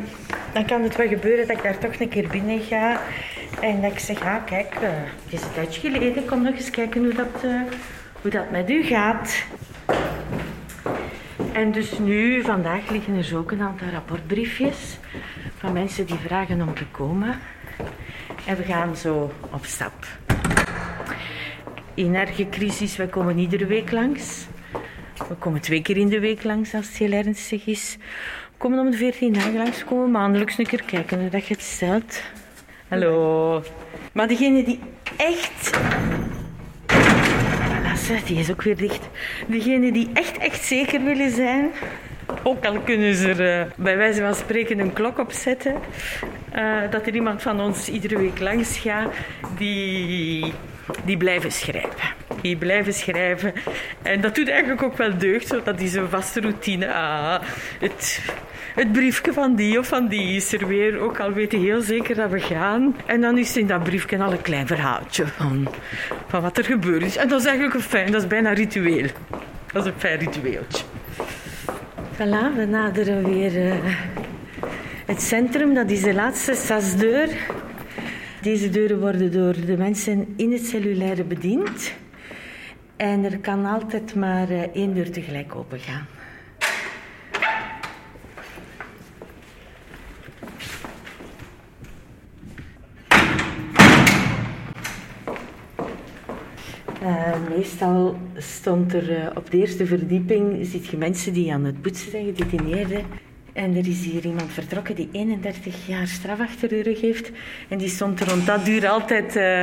dan 0.53 0.67
kan 0.67 0.83
het 0.83 0.97
wel 0.97 1.09
gebeuren 1.09 1.47
dat 1.47 1.57
ik 1.57 1.63
daar 1.63 1.79
toch 1.79 2.01
een 2.01 2.09
keer 2.09 2.29
binnen 2.29 2.61
ga. 2.61 3.01
En 3.61 3.81
dat 3.81 3.93
ik 3.93 3.99
zeg, 3.99 4.23
ah 4.23 4.45
kijk, 4.47 4.75
eh, 4.75 4.89
het 5.25 5.33
is 5.33 5.43
een 5.43 5.53
tijdje 5.55 5.81
geleden, 5.81 6.25
kom 6.25 6.43
nog 6.43 6.55
eens 6.55 6.71
kijken 6.71 7.05
hoe 7.05 7.15
dat, 7.15 7.45
eh, 7.45 7.61
hoe 8.23 8.31
dat 8.31 8.51
met 8.51 8.71
u 8.71 8.83
gaat. 8.83 9.45
En 11.55 11.73
dus 11.73 11.99
nu, 11.99 12.43
vandaag 12.43 12.91
liggen 12.91 13.17
er 13.17 13.25
zo 13.25 13.39
ook 13.39 13.51
een 13.51 13.61
aantal 13.61 13.89
rapportbriefjes 13.89 14.99
van 15.57 15.73
mensen 15.73 16.07
die 16.07 16.17
vragen 16.17 16.63
om 16.63 16.75
te 16.75 16.87
komen. 16.87 17.39
En 18.47 18.57
we 18.57 18.63
gaan 18.63 18.97
zo 18.97 19.33
op 19.53 19.65
stap. 19.65 20.07
In 21.95 22.15
erge 22.15 22.49
crisis, 22.49 22.97
we 22.97 23.09
komen 23.09 23.39
iedere 23.39 23.67
week 23.67 23.91
langs. 23.91 24.47
We 25.29 25.35
komen 25.39 25.61
twee 25.61 25.83
keer 25.83 25.97
in 25.97 26.09
de 26.09 26.21
week 26.21 26.45
langs 26.45 26.75
als 26.75 26.87
het 26.87 26.97
heel 26.97 27.13
ernstig 27.13 27.67
is. 27.67 27.97
We 28.51 28.59
komen 28.59 28.79
om 28.79 28.91
de 28.91 28.97
14 28.97 29.33
dagen 29.33 29.57
langs, 29.57 29.79
we 29.79 29.85
komen 29.85 30.11
maandelijks 30.11 30.59
een 30.59 30.67
keer 30.67 30.83
kijken 30.83 31.21
hoe 31.21 31.31
dat 31.31 31.47
je 31.47 31.55
het 31.55 31.63
stelt. 31.63 32.23
Hallo. 32.89 33.63
Maar 34.13 34.29
degene 34.29 34.65
die 34.65 34.81
echt 35.17 35.71
die 38.07 38.39
is 38.39 38.51
ook 38.51 38.63
weer 38.63 38.77
dicht. 38.77 39.09
Degenen 39.47 39.93
die 39.93 40.11
echt, 40.13 40.39
echt 40.39 40.65
zeker 40.65 41.05
willen 41.05 41.31
zijn, 41.31 41.71
ook 42.43 42.65
al 42.65 42.79
kunnen 42.79 43.15
ze 43.15 43.29
er 43.31 43.61
eh, 43.61 43.73
bij 43.77 43.97
wijze 43.97 44.21
van 44.21 44.35
spreken 44.35 44.79
een 44.79 44.93
klok 44.93 45.19
op 45.19 45.33
zetten, 45.33 45.75
eh, 46.51 46.77
dat 46.91 47.07
er 47.07 47.15
iemand 47.15 47.43
van 47.43 47.61
ons 47.61 47.89
iedere 47.89 48.19
week 48.19 48.41
langs 48.41 48.79
gaat, 48.79 49.13
die, 49.57 50.53
die 51.05 51.17
blijven 51.17 51.53
schrijven. 51.53 52.15
Die 52.41 52.57
blijven 52.57 52.95
schrijven. 52.95 53.53
En 54.03 54.21
dat 54.21 54.35
doet 54.35 54.49
eigenlijk 54.49 54.83
ook 54.83 54.97
wel 54.97 55.19
deugd, 55.19 55.47
zo. 55.47 55.63
dat 55.63 55.81
is 55.81 55.95
een 55.95 56.09
vaste 56.09 56.41
routine. 56.41 56.93
Ah, 56.93 57.41
het, 57.81 58.21
het 58.75 58.93
briefje 58.93 59.33
van 59.33 59.55
die 59.55 59.79
of 59.79 59.87
van 59.87 60.09
die 60.09 60.37
is 60.37 60.53
er 60.53 60.67
weer, 60.67 60.99
ook 60.99 61.21
al 61.21 61.33
weten 61.33 61.61
heel 61.61 61.81
zeker 61.81 62.15
dat 62.15 62.31
we 62.31 62.41
gaan. 62.41 62.97
En 63.07 63.21
dan 63.21 63.39
is 63.39 63.57
in 63.57 63.67
dat 63.67 63.83
briefje 63.83 64.19
al 64.19 64.33
een 64.33 64.43
klein 64.43 64.67
verhaaltje 64.67 65.27
van, 65.27 65.69
van 66.29 66.43
wat 66.43 66.59
er 66.59 66.65
gebeurd 66.65 67.03
is. 67.03 67.17
En 67.17 67.29
dat 67.29 67.41
is 67.41 67.47
eigenlijk 67.47 67.77
een 67.77 67.83
fijn, 67.83 68.13
dat 68.13 68.23
is 68.23 68.29
bijna 68.29 68.53
ritueel. 68.53 69.07
Dat 69.73 69.87
is 69.87 69.93
een 69.93 70.01
fijn 70.01 70.19
ritueeltje. 70.19 70.85
Voilà, 72.17 72.57
we 72.57 72.67
naderen 72.69 73.25
weer 73.25 73.71
eh, 73.71 73.75
het 75.07 75.23
centrum. 75.23 75.75
Dat 75.75 75.91
is 75.91 76.03
de 76.03 76.15
laatste 76.15 76.55
stadsdeur. 76.55 77.29
Deze 78.45 78.71
deuren 78.71 79.01
worden 79.01 79.33
door 79.33 79.67
de 79.67 79.77
mensen 79.77 80.35
in 80.37 80.53
het 80.53 80.67
cellulaire 80.67 81.25
bediend. 81.25 81.95
En 82.97 83.25
er 83.25 83.39
kan 83.39 83.65
altijd 83.65 84.15
maar 84.15 84.51
eh, 84.51 84.61
één 84.61 84.95
deur 84.95 85.11
tegelijk 85.11 85.55
opengaan. 85.55 86.07
Eh, 97.03 97.49
meestal 97.49 98.17
stond 98.37 98.93
er 98.93 99.17
eh, 99.17 99.37
op 99.37 99.51
de 99.51 99.59
eerste 99.59 99.87
verdieping 99.87 100.67
ziet 100.67 100.87
je 100.87 100.97
mensen 100.97 101.33
die 101.33 101.53
aan 101.53 101.65
het 101.65 101.83
poetsen 101.83 102.11
zijn, 102.11 102.25
gedetineerden. 102.25 103.05
En 103.55 103.77
er 103.77 103.89
is 103.89 104.05
hier 104.05 104.25
iemand 104.25 104.53
vertrokken 104.53 104.95
die 104.95 105.09
31 105.13 105.87
jaar 105.87 106.07
straf 106.07 106.41
achter 106.41 106.69
de 106.69 106.83
rug 106.83 107.01
heeft. 107.01 107.31
En 107.69 107.79
die 107.79 107.89
stond 107.89 108.21
rond 108.21 108.47
dat 108.47 108.65
duur 108.65 108.89
altijd. 108.89 109.37
eh, 109.37 109.63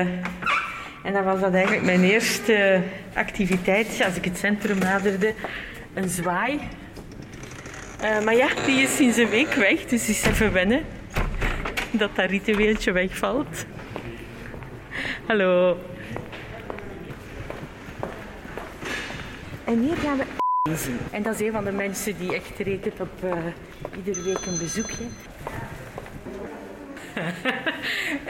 en 1.03 1.13
dan 1.13 1.23
was 1.23 1.39
dat 1.39 1.53
eigenlijk 1.53 1.85
mijn 1.85 2.03
eerste 2.03 2.81
activiteit 3.13 4.01
als 4.05 4.15
ik 4.15 4.25
het 4.25 4.37
centrum 4.37 4.77
naderde. 4.77 5.33
Een 5.93 6.09
zwaai. 6.09 6.59
Eh, 8.01 8.23
maar 8.23 8.35
ja, 8.35 8.47
die 8.65 8.81
is 8.81 8.95
sinds 8.95 9.17
een 9.17 9.29
week 9.29 9.53
weg, 9.53 9.85
dus 9.85 10.09
is 10.09 10.25
even 10.25 10.53
wennen 10.53 10.83
dat 11.91 12.15
dat 12.15 12.29
ritueeltje 12.29 12.91
wegvalt. 12.91 13.65
Hallo. 15.25 15.77
En 19.63 19.79
hier 19.79 19.95
gaan 19.95 20.17
we 20.17 20.23
zien. 20.75 20.97
En 21.11 21.23
dat 21.23 21.33
is 21.39 21.47
een 21.47 21.51
van 21.51 21.63
de 21.63 21.71
mensen 21.71 22.17
die 22.17 22.35
echt 22.35 22.59
rekent 22.59 22.99
op 22.99 23.23
eh, 23.23 23.33
iedere 23.95 24.23
week 24.23 24.45
een 24.45 24.57
bezoekje. 24.57 25.03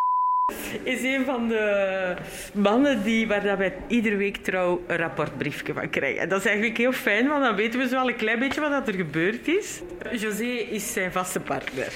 is 0.83 1.03
een 1.03 1.25
van 1.25 1.47
de 1.47 2.15
mannen 2.53 3.03
die, 3.03 3.27
waar 3.27 3.43
dat 3.43 3.57
wij 3.57 3.73
iedere 3.87 4.15
week 4.15 4.37
trouw 4.37 4.81
een 4.87 4.97
rapportbriefje 4.97 5.73
van 5.73 5.89
krijgen. 5.89 6.21
En 6.21 6.29
dat 6.29 6.39
is 6.39 6.45
eigenlijk 6.45 6.77
heel 6.77 6.91
fijn, 6.91 7.27
want 7.27 7.43
dan 7.43 7.55
weten 7.55 7.79
we 7.79 7.87
zo 7.87 7.95
wel 7.95 8.09
een 8.09 8.15
klein 8.15 8.39
beetje 8.39 8.61
wat 8.61 8.87
er 8.87 8.93
gebeurd 8.93 9.47
is. 9.47 9.81
José 10.11 10.45
is 10.45 10.93
zijn 10.93 11.11
vaste 11.11 11.39
partner. 11.39 11.91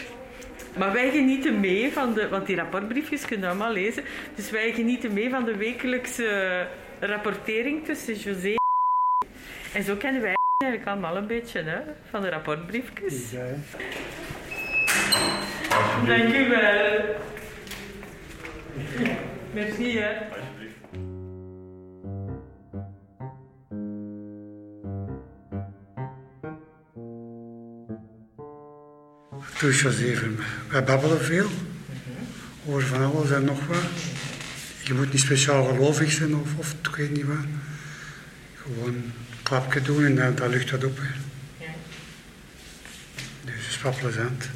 Maar 0.78 0.94
wij 0.94 1.12
genieten 1.12 1.60
mee 1.60 1.92
van 1.92 2.14
de, 2.14 2.30
want 2.30 2.46
die 2.46 2.56
rapportbriefjes 2.56 3.26
kunnen 3.26 3.46
we 3.46 3.56
allemaal 3.56 3.74
lezen. 3.74 4.04
Dus 4.36 4.50
wij 4.50 4.72
genieten 4.72 5.14
mee 5.14 5.30
van 5.30 5.46
de 5.46 5.56
wekelijkse 5.56 6.68
rapportering 7.00 7.86
tussen 7.86 8.16
José 8.16 8.56
en 9.74 9.84
zo 9.84 9.96
kennen 9.96 10.22
wij 10.22 10.36
eigenlijk 10.66 10.92
allemaal 10.92 11.18
een 11.18 11.28
beetje 11.28 11.62
hè, 11.62 11.80
van 12.10 12.22
de 12.22 12.30
rapportbriefjes. 12.30 13.32
Dank 16.08 16.34
u 16.34 16.50
wel. 16.50 17.16
Merci 19.54 19.98
hè. 20.00 20.14
mij. 30.38 30.46
Wij 30.70 30.84
babbelen 30.84 31.22
veel. 31.22 31.50
Over 32.68 32.82
van 32.82 33.04
alles 33.04 33.32
en 33.32 33.46
nog 33.46 33.68
wat. 33.68 33.78
Je 34.84 34.94
moet 34.94 35.12
niet 35.12 35.22
speciaal 35.22 35.66
gelovig 35.66 36.12
zijn 36.12 36.36
of, 36.36 36.58
of 36.58 36.76
ik 36.84 36.96
weet 36.96 37.12
niet 37.12 37.26
wat. 37.26 37.46
Gewoon 38.56 39.12
klapje 39.46 39.82
doen 39.82 40.06
en 40.06 40.16
dan, 40.16 40.36
dan 40.36 40.50
lucht 40.50 40.70
dat 40.70 40.84
op. 40.84 41.00
Ja. 41.58 41.66
Dus 43.46 43.54
het 43.56 43.68
is 43.68 43.82
wel 43.82 43.94
plezant. 44.00 44.50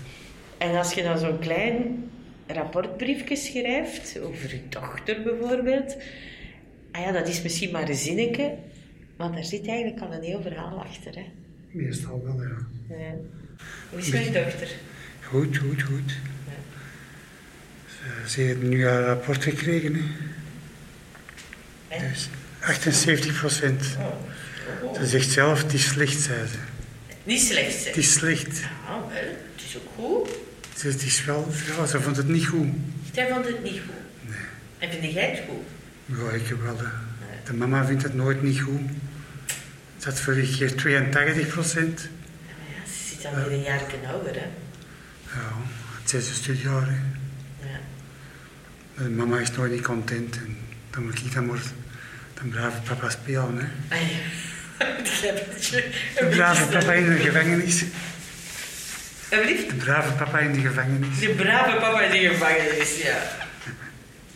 En 0.58 0.76
als 0.76 0.94
je 0.94 1.04
dan 1.04 1.18
zo'n 1.18 1.40
klein 1.40 2.10
rapportbriefje 2.48 3.36
schrijft, 3.36 4.20
over 4.22 4.50
je 4.50 4.62
dochter 4.70 5.22
bijvoorbeeld, 5.24 5.98
ah 6.92 7.02
ja, 7.02 7.12
dat 7.12 7.28
is 7.28 7.42
misschien 7.42 7.72
maar 7.72 7.90
een 7.90 7.96
zinnetje, 7.96 8.56
maar 9.18 9.32
daar 9.32 9.44
zit 9.44 9.68
eigenlijk 9.68 10.02
al 10.02 10.14
een 10.14 10.24
heel 10.24 10.42
verhaal 10.42 10.80
achter. 10.80 11.16
Hè? 11.16 11.26
Meestal 11.72 12.24
wel, 12.24 12.42
ja. 12.42 12.58
Ja. 12.98 13.14
Hoe 13.90 14.00
is 14.00 14.08
je 14.08 14.32
dochter? 14.32 14.68
Goed, 15.22 15.58
goed, 15.58 15.82
goed. 15.82 16.18
Ze, 17.88 18.30
ze 18.30 18.42
heeft 18.42 18.62
nu 18.62 18.88
haar 18.88 19.04
rapport 19.04 19.44
gekregen. 19.44 20.02
Hè. 21.88 22.10
Dus 22.10 22.30
78 22.60 23.40
procent. 23.40 23.98
Ze 24.96 25.06
zegt 25.08 25.30
zelf, 25.32 25.62
het 25.64 25.74
is 25.74 25.88
slecht, 25.88 26.22
zei 26.22 26.48
ze. 26.48 26.58
Niet 27.24 27.42
slecht, 27.42 27.86
Het 27.86 27.98
is 27.98 28.14
slecht. 28.14 28.60
Ja, 28.60 28.68
wel, 29.08 29.18
het 29.56 29.64
is 29.68 29.78
ook 29.78 29.88
goed. 29.96 30.30
Ze, 30.78 30.88
het 30.88 31.02
is 31.04 31.26
wel, 31.26 31.48
ja, 31.78 31.86
ze 31.86 32.02
vond 32.02 32.18
het 32.18 32.28
niet 32.28 32.46
goed. 32.48 32.68
Jij 33.14 33.28
vond 33.28 33.46
het 33.46 33.64
niet 33.64 33.82
goed. 33.86 34.36
En 34.78 34.90
vind 34.92 35.14
jij 35.14 35.30
het 35.30 35.40
goed? 35.50 36.18
Ja, 36.18 36.32
ik 36.32 36.56
wel. 36.64 36.78
hè. 36.78 36.86
De 37.46 37.54
mama 37.54 37.86
vindt 37.86 38.04
het 38.04 38.14
nooit 38.14 38.42
niet 38.42 38.60
goed. 38.62 38.82
Dat 40.04 40.20
vorige 40.20 40.58
keer 40.58 40.76
82 40.76 41.48
procent. 41.48 42.00
Ja, 42.48 42.92
ze 42.92 43.16
zit 43.16 43.26
al 43.26 43.36
weer 43.36 43.52
een 43.52 43.62
jaar 43.62 43.82
ouder, 44.12 44.34
hè? 44.34 44.48
Ja, 45.34 45.52
het 46.02 46.10
zesde 46.10 46.34
studiejaar. 46.34 46.88
hè. 46.88 46.96
Ja. 47.70 47.80
De 49.04 49.10
mama 49.10 49.40
is 49.40 49.52
nooit 49.52 49.72
niet 49.72 49.82
content. 49.82 50.36
En 50.36 50.58
dan 50.90 51.04
moet 51.04 51.20
ik 51.20 51.34
dan 51.34 51.46
maar 51.46 51.62
de 52.42 52.48
brave 52.50 52.82
papa 52.82 53.10
spelen. 53.10 53.58
Hè. 53.58 53.96
Ah, 53.96 54.02
ja. 54.02 54.18
Het. 55.20 55.72
De 56.16 56.26
brave 56.30 56.66
papa 56.66 56.94
in 56.94 57.06
de 57.06 57.18
gevangenis. 57.18 57.84
Alsjeblieft? 59.32 59.70
De 59.70 59.76
brave 59.76 60.12
papa 60.12 60.40
in 60.40 60.54
de 60.54 60.60
gevangenis. 60.60 61.20
De 61.20 61.30
brave 61.30 61.78
papa 61.78 62.02
in 62.02 62.12
de 62.12 62.30
gevangenis, 62.30 63.02
ja. 63.02 63.18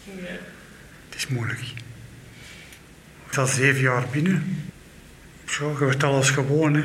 ja. 0.05 0.37
Het 1.09 1.15
is 1.15 1.27
moeilijk. 1.27 1.59
Ik 1.59 3.29
ben 3.29 3.39
al 3.39 3.47
zeven 3.47 3.81
jaar 3.81 4.03
binnen. 4.11 4.71
Zo, 5.45 5.69
je 5.71 5.83
wordt 5.83 6.03
alles 6.03 6.29
gewoon. 6.29 6.73
Hè. 6.73 6.83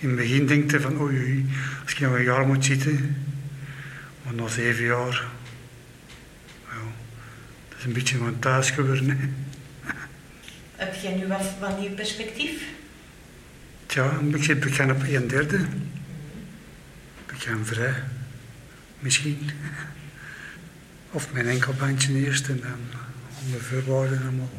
In 0.00 0.08
het 0.08 0.16
begin 0.16 0.46
denk 0.46 0.70
je 0.70 0.80
van 0.80 1.00
oei, 1.00 1.16
oei, 1.16 1.46
als 1.82 1.92
ik 1.92 2.00
nog 2.00 2.14
een 2.14 2.22
jaar 2.22 2.46
moet 2.46 2.64
zitten. 2.64 3.24
Maar 4.22 4.34
na 4.34 4.48
zeven 4.48 4.84
jaar. 4.84 5.24
Ja, 6.68 6.76
dat 7.68 7.78
is 7.78 7.84
een 7.84 7.92
beetje 7.92 8.16
van 8.16 8.38
thuis 8.38 8.70
geworden. 8.70 9.10
Hè. 9.10 9.28
Heb 10.76 10.94
jij 10.94 11.14
nu 11.14 11.26
wat 11.60 11.80
nieuw 11.80 11.94
perspectief? 11.94 12.62
Tja, 13.86 14.18
ik 14.30 14.60
bekend 14.60 14.90
op 14.90 15.02
een 15.02 15.28
derde. 15.28 15.66
Bekend 17.26 17.66
vrij. 17.66 17.94
Misschien. 18.98 19.50
Of 21.10 21.32
mijn 21.32 21.46
enkelbandje 21.46 22.14
eerst 22.14 22.48
en 22.48 22.60
dan 22.60 23.00
onder 23.44 23.60
voorwaarden 23.60 24.20
allemaal. 24.22 24.50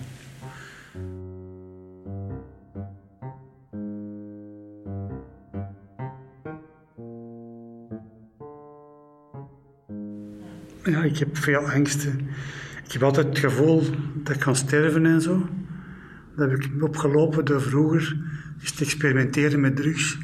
Ja, 10.84 11.04
ik 11.04 11.18
heb 11.18 11.38
veel 11.38 11.70
angsten. 11.70 12.30
Ik 12.86 12.92
heb 12.92 13.04
altijd 13.04 13.28
het 13.28 13.38
gevoel 13.38 13.84
dat 14.16 14.36
ik 14.36 14.40
kan 14.40 14.56
sterven 14.56 15.06
en 15.06 15.22
zo. 15.22 15.50
Dat 16.38 16.50
heb 16.50 16.64
ik 16.64 16.84
opgelopen 16.84 17.46
door 17.46 17.62
vroeger 17.62 18.18
eens 18.60 18.72
te 18.72 18.84
experimenteren 18.84 19.60
met 19.60 19.76
drugs. 19.76 20.18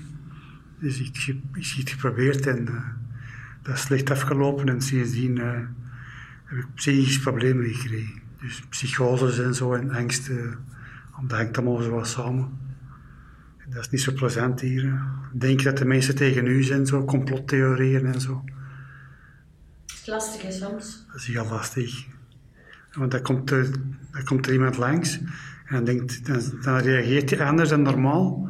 Dus 0.79 0.99
ik 0.99 1.17
heb 1.25 1.57
iets 1.57 1.91
geprobeerd 1.91 2.47
en 2.47 2.67
eh, 2.67 2.87
dat 3.61 3.75
is 3.75 3.81
slecht 3.81 4.11
afgelopen. 4.11 4.69
En 4.69 4.81
sindsdien 4.81 5.37
eh, 5.37 5.59
heb 6.45 6.57
ik 6.57 6.73
psychische 6.73 7.19
problemen 7.19 7.73
gekregen. 7.73 8.21
Dus 8.41 8.61
psychoses 8.69 9.39
en 9.39 9.55
zo 9.55 9.73
en 9.73 9.91
angsten. 9.91 10.57
Want 11.15 11.29
dat 11.29 11.39
hangt 11.39 11.57
allemaal 11.57 11.81
zo 11.81 11.89
wat 11.89 12.07
samen. 12.07 12.59
En 13.57 13.71
dat 13.71 13.81
is 13.81 13.89
niet 13.89 14.01
zo 14.01 14.13
plezant 14.13 14.61
hier. 14.61 14.83
hè. 14.83 14.97
Denk 15.33 15.63
dat 15.63 15.77
de 15.77 15.85
mensen 15.85 16.15
tegen 16.15 16.45
u 16.45 16.63
zijn, 16.63 16.85
zo 16.85 17.05
complottheorieën 17.05 18.05
en 18.05 18.21
zo. 18.21 18.43
Lastig 20.05 20.43
is 20.43 20.57
soms. 20.57 21.05
Dat 21.07 21.15
is 21.15 21.27
heel 21.27 21.45
lastig. 21.45 22.05
Want 22.91 23.11
dan 23.11 23.21
komt 23.21 23.51
er, 23.51 23.71
dan 24.11 24.23
komt 24.23 24.47
er 24.47 24.53
iemand 24.53 24.77
langs 24.77 25.19
dan, 25.73 25.83
denkt, 25.83 26.25
dan, 26.63 26.77
reageert 26.77 27.29
hij 27.29 27.47
anders 27.47 27.69
dan 27.69 27.81
normaal. 27.81 28.49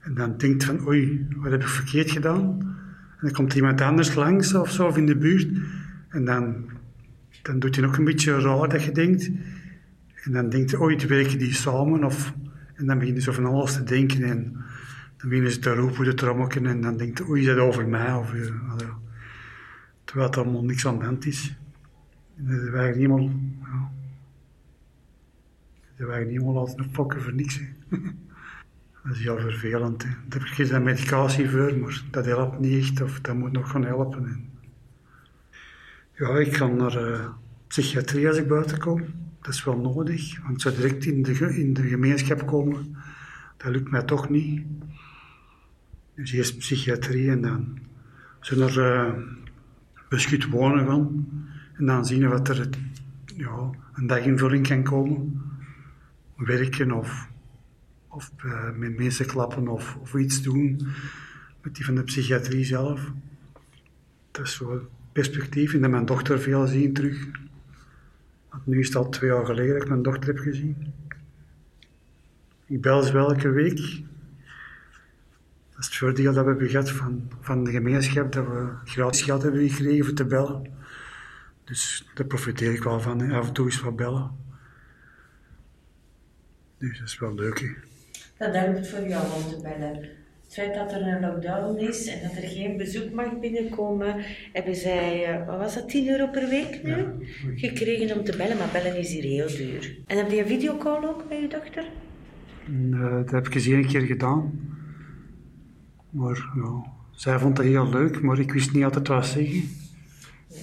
En 0.00 0.14
dan 0.14 0.36
denkt 0.36 0.64
van, 0.64 0.86
oei, 0.86 1.26
wat 1.36 1.50
heb 1.50 1.60
ik 1.60 1.68
verkeerd 1.68 2.10
gedaan? 2.10 2.60
En 3.10 3.20
dan 3.20 3.32
komt 3.32 3.54
iemand 3.54 3.80
anders 3.80 4.14
langs 4.14 4.54
of 4.54 4.70
zo, 4.70 4.86
of 4.86 4.96
in 4.96 5.06
de 5.06 5.16
buurt. 5.16 5.48
En 6.08 6.24
dan, 6.24 6.70
dan 7.42 7.58
doet 7.58 7.76
hij 7.76 7.84
nog 7.84 7.98
een 7.98 8.04
beetje 8.04 8.40
raar 8.40 8.68
dat 8.68 8.82
je 8.82 8.92
denkt. 8.92 9.30
En 10.22 10.32
dan 10.32 10.48
denkt 10.48 10.70
hij, 10.70 10.80
ooit 10.80 11.06
werken 11.06 11.38
die 11.38 11.54
samen. 11.54 12.04
Of, 12.04 12.34
en 12.74 12.86
dan 12.86 12.98
beginnen 12.98 13.22
ze 13.22 13.32
van 13.32 13.44
alles 13.44 13.72
te 13.72 13.82
denken. 13.82 14.22
En 14.22 14.52
dan 15.16 15.28
beginnen 15.28 15.52
ze 15.52 15.58
te 15.58 15.74
roepen, 15.74 16.04
te 16.04 16.14
trommelen. 16.14 16.66
En 16.66 16.80
dan 16.80 16.96
denkt 16.96 17.18
hij, 17.18 17.28
oei, 17.28 17.40
is 17.40 17.46
dat 17.46 17.58
over 17.58 17.88
mij? 17.88 18.12
Of, 18.12 18.34
eh. 18.34 18.40
Terwijl 20.04 20.28
het 20.28 20.38
allemaal 20.38 20.64
niks 20.64 20.86
aan 20.86 20.98
de 20.98 21.04
hand 21.04 21.26
is. 21.26 21.56
En 22.36 22.46
dat 22.46 22.68
waren 22.68 22.98
niet 22.98 23.08
helemaal. 23.08 23.30
Dat 25.96 26.06
waren 26.06 26.26
niet 26.26 26.40
helemaal 26.40 26.58
altijd 26.58 26.78
een 26.78 26.94
fokken 26.94 27.22
voor 27.22 27.34
niks. 27.34 27.58
hè. 27.58 27.96
Dat 29.04 29.12
is 29.12 29.22
heel 29.22 29.38
vervelend. 29.40 30.02
Hè. 30.02 30.08
Daar 30.08 30.40
heb 30.40 30.48
ik 30.48 30.66
geen 30.68 30.82
medicatie 30.82 31.50
voor, 31.50 31.78
maar 31.78 32.02
dat 32.10 32.24
helpt 32.24 32.60
niet 32.60 32.82
echt, 32.82 33.00
of 33.02 33.20
dat 33.20 33.34
moet 33.34 33.52
nog 33.52 33.70
gaan 33.70 33.84
helpen. 33.84 34.26
En 34.26 34.50
ja, 36.12 36.38
ik 36.38 36.52
kan 36.52 36.76
naar 36.76 36.96
eh, 36.96 37.28
psychiatrie 37.66 38.28
als 38.28 38.36
ik 38.36 38.48
buiten 38.48 38.78
kom. 38.78 39.00
Dat 39.40 39.54
is 39.54 39.64
wel 39.64 39.76
nodig, 39.76 40.40
want 40.42 40.60
zo 40.60 40.70
direct 40.70 41.04
in 41.04 41.22
de, 41.22 41.56
in 41.56 41.74
de 41.74 41.82
gemeenschap 41.82 42.46
komen, 42.46 42.96
dat 43.56 43.72
lukt 43.72 43.90
mij 43.90 44.02
toch 44.02 44.28
niet. 44.28 44.62
Dus 46.14 46.32
eerst 46.32 46.58
psychiatrie 46.58 47.30
en 47.30 47.40
dan 47.40 47.78
zo 48.40 48.56
naar 48.56 48.76
eh, 48.76 49.12
beschut 50.08 50.48
wonen 50.48 50.86
gaan. 50.86 51.28
En 51.76 51.86
dan 51.86 52.04
zien 52.06 52.20
we 52.20 52.28
wat 52.28 52.48
er 52.48 52.68
ja, 53.36 53.70
een 53.94 54.06
daginvulling 54.06 54.68
kan 54.68 54.82
komen. 54.82 55.42
Werken 56.44 56.92
of, 56.92 57.28
of 58.08 58.30
eh, 58.36 58.70
met 58.70 58.96
mensen 58.96 59.26
klappen 59.26 59.68
of, 59.68 59.96
of 60.00 60.14
iets 60.14 60.42
doen 60.42 60.80
met 61.64 61.74
die 61.74 61.84
van 61.84 61.94
de 61.94 62.02
psychiatrie 62.02 62.64
zelf. 62.64 63.12
Dat 64.30 64.46
is 64.46 64.54
zo 64.54 64.72
het 64.72 64.82
perspectief. 65.12 65.74
En 65.74 65.80
dat 65.80 65.90
mijn 65.90 66.06
dochter 66.06 66.40
veel 66.40 66.66
zien 66.66 66.92
terug. 66.92 67.26
Want 68.50 68.66
nu 68.66 68.78
is 68.78 68.86
het 68.86 68.96
al 68.96 69.08
twee 69.08 69.30
jaar 69.30 69.46
geleden 69.46 69.72
dat 69.72 69.82
ik 69.82 69.88
mijn 69.88 70.02
dochter 70.02 70.34
heb 70.34 70.38
gezien. 70.38 70.92
Ik 72.66 72.80
bel 72.80 73.02
ze 73.02 73.12
wel 73.12 73.28
elke 73.28 73.50
week. 73.50 73.76
Dat 75.70 75.78
is 75.78 75.86
het 75.86 75.96
voordeel 75.96 76.32
dat 76.32 76.44
we 76.44 76.50
hebben 76.50 76.68
gehad 76.68 76.90
van, 76.90 77.30
van 77.40 77.64
de 77.64 77.70
gemeenschap, 77.70 78.32
dat 78.32 78.46
we 78.46 78.68
gratis 78.84 79.22
geld 79.22 79.42
hebben 79.42 79.68
gekregen 79.68 80.04
voor 80.04 80.14
te 80.14 80.24
bellen. 80.24 80.72
Dus 81.64 82.10
daar 82.14 82.26
profiteer 82.26 82.72
ik 82.72 82.82
wel 82.82 83.00
van, 83.00 83.30
af 83.30 83.46
en 83.46 83.52
toe 83.52 83.64
eens 83.66 83.80
wat 83.80 83.96
bellen. 83.96 84.43
Dus 86.88 86.98
dat 86.98 87.08
is 87.08 87.18
wel 87.18 87.34
leuk. 87.34 87.60
Hè. 87.60 87.68
Dat 88.38 88.54
helpt 88.54 88.88
voor 88.88 89.08
jou 89.08 89.24
om 89.24 89.50
te 89.50 89.60
bellen. 89.62 89.94
Het 90.44 90.52
feit 90.52 90.74
dat 90.74 90.92
er 90.92 91.06
een 91.06 91.20
lockdown 91.20 91.78
is 91.78 92.06
en 92.06 92.22
dat 92.22 92.36
er 92.36 92.48
geen 92.48 92.76
bezoek 92.76 93.12
mag 93.12 93.38
binnenkomen, 93.40 94.24
hebben 94.52 94.74
zij, 94.74 95.24
eh, 95.24 95.46
wat 95.46 95.58
was 95.58 95.74
dat, 95.74 95.88
10 95.88 96.08
euro 96.08 96.26
per 96.26 96.48
week 96.48 96.82
nu? 96.82 96.94
Gekregen 97.54 98.18
om 98.18 98.24
te 98.24 98.36
bellen, 98.36 98.56
maar 98.56 98.68
bellen 98.72 98.98
is 98.98 99.12
hier 99.12 99.22
heel 99.22 99.56
duur. 99.56 99.96
En 100.06 100.16
heb 100.16 100.30
je 100.30 100.40
een 100.40 100.46
videocall 100.46 101.04
ook 101.04 101.24
met 101.28 101.40
je 101.40 101.48
dochter? 101.48 101.84
Dat 103.20 103.30
heb 103.30 103.46
ik 103.46 103.54
eens 103.54 103.66
één 103.66 103.86
keer 103.86 104.00
gedaan. 104.00 104.60
Maar 106.10 106.48
ja, 106.54 106.92
zij 107.10 107.38
vond 107.38 107.56
dat 107.56 107.64
heel 107.64 107.88
leuk, 107.88 108.22
maar 108.22 108.38
ik 108.38 108.52
wist 108.52 108.72
niet 108.72 108.84
altijd 108.84 109.08
wat 109.08 109.26
zeggen. 109.26 109.62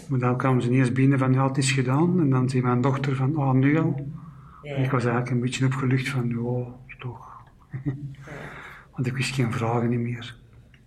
Maar 0.07 0.19
dan 0.19 0.37
kwamen 0.37 0.61
ze 0.61 0.69
ineens 0.69 0.91
binnen 0.91 1.19
van 1.19 1.33
ja, 1.33 1.47
het 1.47 1.57
is 1.57 1.71
gedaan. 1.71 2.19
En 2.19 2.29
dan 2.29 2.49
zei 2.49 2.61
mijn 2.61 2.81
dochter 2.81 3.15
van, 3.15 3.35
ah, 3.35 3.53
nu 3.53 3.77
al. 3.77 4.07
Ik 4.61 4.91
was 4.91 5.03
eigenlijk 5.03 5.29
een 5.29 5.39
beetje 5.39 5.65
opgelucht 5.65 6.09
van, 6.09 6.29
ja, 6.29 6.95
toch. 6.99 7.41
Want 8.95 9.07
ik 9.07 9.13
wist 9.15 9.33
geen 9.35 9.51
vragen 9.51 10.01
meer. 10.01 10.35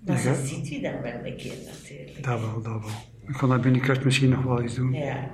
Dat 0.00 0.22
Ja, 0.22 0.34
ziet 0.34 0.70
u 0.70 0.80
dan 0.80 1.00
wel 1.02 1.24
een 1.24 1.36
keer 1.36 1.56
natuurlijk. 1.66 2.22
Dat 2.22 2.40
wel, 2.40 2.62
dat 2.62 2.80
wel. 2.80 2.90
Ik 3.26 3.34
kan 3.34 3.48
dat 3.48 3.60
binnenkort 3.60 4.04
misschien 4.04 4.30
nog 4.30 4.42
wel 4.42 4.60
eens 4.60 4.74
doen. 4.74 4.92
Ja. 4.92 5.30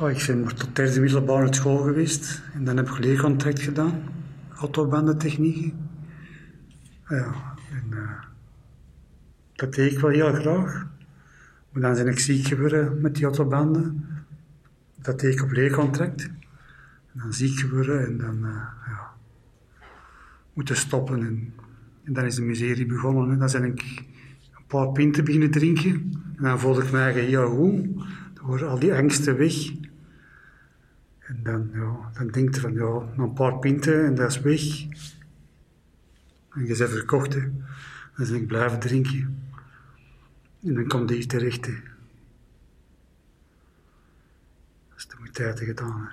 Oh, 0.00 0.10
ik 0.10 0.24
ben 0.26 0.42
maar 0.42 0.54
tot 0.54 0.76
derde 0.76 1.00
middelbare 1.00 1.54
school 1.54 1.76
geweest. 1.76 2.42
En 2.54 2.64
dan 2.64 2.76
heb 2.76 2.88
ik 2.88 2.98
leercontract 2.98 3.60
gedaan. 3.60 4.02
Autobandentechnieken. 4.58 5.88
Ja, 7.08 7.34
dat 9.58 9.74
deed 9.74 9.92
ik 9.92 9.98
wel 9.98 10.10
heel 10.10 10.32
graag. 10.32 10.86
Maar 11.70 11.82
dan 11.82 11.94
ben 11.94 12.12
ik 12.12 12.18
ziek 12.18 12.46
geworden 12.46 13.00
met 13.00 13.14
die 13.14 13.24
autobanden. 13.24 14.06
Dat 15.02 15.20
deed 15.20 15.32
ik 15.32 15.42
op 15.42 15.50
leercontract. 15.50 16.22
En 17.12 17.20
dan 17.20 17.32
ziek 17.32 17.58
geworden 17.58 18.06
en 18.06 18.18
dan 18.18 18.44
eh, 18.44 18.68
ja, 18.86 19.10
moeten 20.52 20.76
stoppen. 20.76 21.20
En, 21.20 21.54
en 22.04 22.12
dan 22.12 22.24
is 22.24 22.34
de 22.34 22.42
miserie 22.42 22.86
begonnen. 22.86 23.30
Hè. 23.30 23.36
Dan 23.36 23.60
ben 23.60 23.72
ik 23.72 24.04
een 24.56 24.66
paar 24.66 24.92
pinten 24.92 25.24
beginnen 25.24 25.50
drinken. 25.50 25.92
En 26.36 26.42
dan 26.42 26.60
voelde 26.60 26.82
ik 26.82 26.90
mij 26.90 27.12
heel 27.12 27.48
goed. 27.48 27.94
Dan 28.34 28.46
worden 28.46 28.68
al 28.68 28.78
die 28.78 28.94
angsten 28.94 29.36
weg. 29.36 29.72
En 31.18 31.40
dan, 31.42 31.70
ja, 31.72 32.10
dan 32.12 32.28
denk 32.28 32.54
je 32.54 32.60
van, 32.60 32.72
ja, 32.72 33.02
een 33.16 33.32
paar 33.32 33.58
pinten 33.58 34.04
en 34.04 34.14
dat 34.14 34.30
is 34.30 34.40
weg. 34.40 34.82
En 36.50 36.66
je 36.66 36.76
bent 36.76 36.90
verkocht, 36.90 37.34
hè. 37.34 37.40
Dan 38.16 38.26
ben 38.26 38.34
ik 38.34 38.46
blijven 38.46 38.78
drinken. 38.78 39.46
En 40.62 40.74
dan 40.74 40.86
komt 40.86 41.08
die 41.08 41.26
terecht, 41.26 41.66
hè. 41.66 41.72
Dat 44.88 44.98
is 44.98 45.06
de 45.06 45.16
moeite 45.18 45.64
gedaan. 45.64 46.10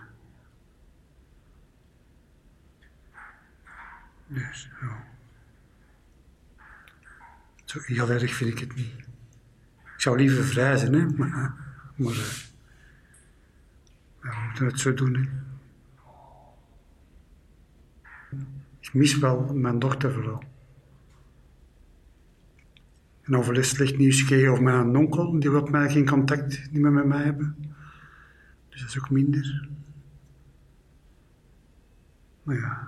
Dus, 4.28 4.70
ja. 4.82 5.04
Zo 7.66 7.80
heel 7.82 8.10
erg 8.10 8.34
vind 8.34 8.52
ik 8.52 8.60
het 8.60 8.76
niet. 8.76 8.93
Ik 9.96 10.02
zou 10.02 10.18
liever 10.18 10.43
vrij 10.43 10.78
zijn, 10.78 10.93
hè. 10.93 11.06
Maar, 11.06 11.54
maar 11.96 12.12
eh, 12.12 12.43
we 14.20 14.46
moeten 14.46 14.66
het 14.66 14.80
zo 14.80 14.93
doen. 14.93 15.43
Ik 18.80 18.93
mis 18.93 19.18
wel 19.18 19.54
mijn 19.54 19.80
dochter 19.80 20.14
vooral. 20.14 20.43
En 23.26 23.36
over 23.36 23.54
de 23.54 23.64
slecht 23.64 23.98
nieuws 23.98 24.20
gekregen 24.20 24.52
over 24.52 24.64
mijn 24.64 24.96
onkel, 24.96 25.40
die 25.40 25.52
wil 25.52 25.68
mij 25.68 25.92
geen 25.92 26.10
contact 26.10 26.72
niet 26.72 26.82
meer 26.82 26.92
met 26.92 27.06
mij 27.06 27.24
hebben. 27.24 27.56
Dus 28.70 28.80
dat 28.80 28.90
is 28.90 29.00
ook 29.00 29.10
minder. 29.10 29.68
Maar 32.44 32.56
ja, 32.56 32.88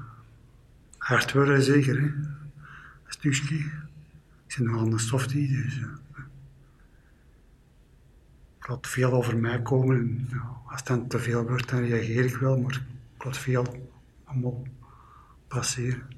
hard 0.98 1.34
worden 1.34 1.62
zeker, 1.64 2.02
hè. 2.02 2.06
Een 2.08 2.34
stukje. 3.08 3.56
Ik 3.56 4.54
zit 4.54 4.66
nog 4.66 4.82
aan 4.82 4.90
de 4.90 5.00
softie, 5.00 5.64
dus... 5.64 5.80
eh, 5.80 6.24
ik 8.60 8.68
laat 8.68 8.88
veel 8.88 9.12
over 9.12 9.38
mij 9.38 9.62
komen. 9.62 9.98
En, 9.98 10.28
ja, 10.30 10.58
als 10.66 10.80
het 10.80 10.88
dan 10.88 11.08
te 11.08 11.20
veel 11.20 11.48
wordt, 11.48 11.70
dan 11.70 11.80
reageer 11.80 12.26
ik 12.26 12.36
wel, 12.36 12.62
maar 12.62 12.86
ik 13.18 13.24
laat 13.24 13.38
veel 13.38 13.90
allemaal 14.24 14.68
passeren. 15.48 16.17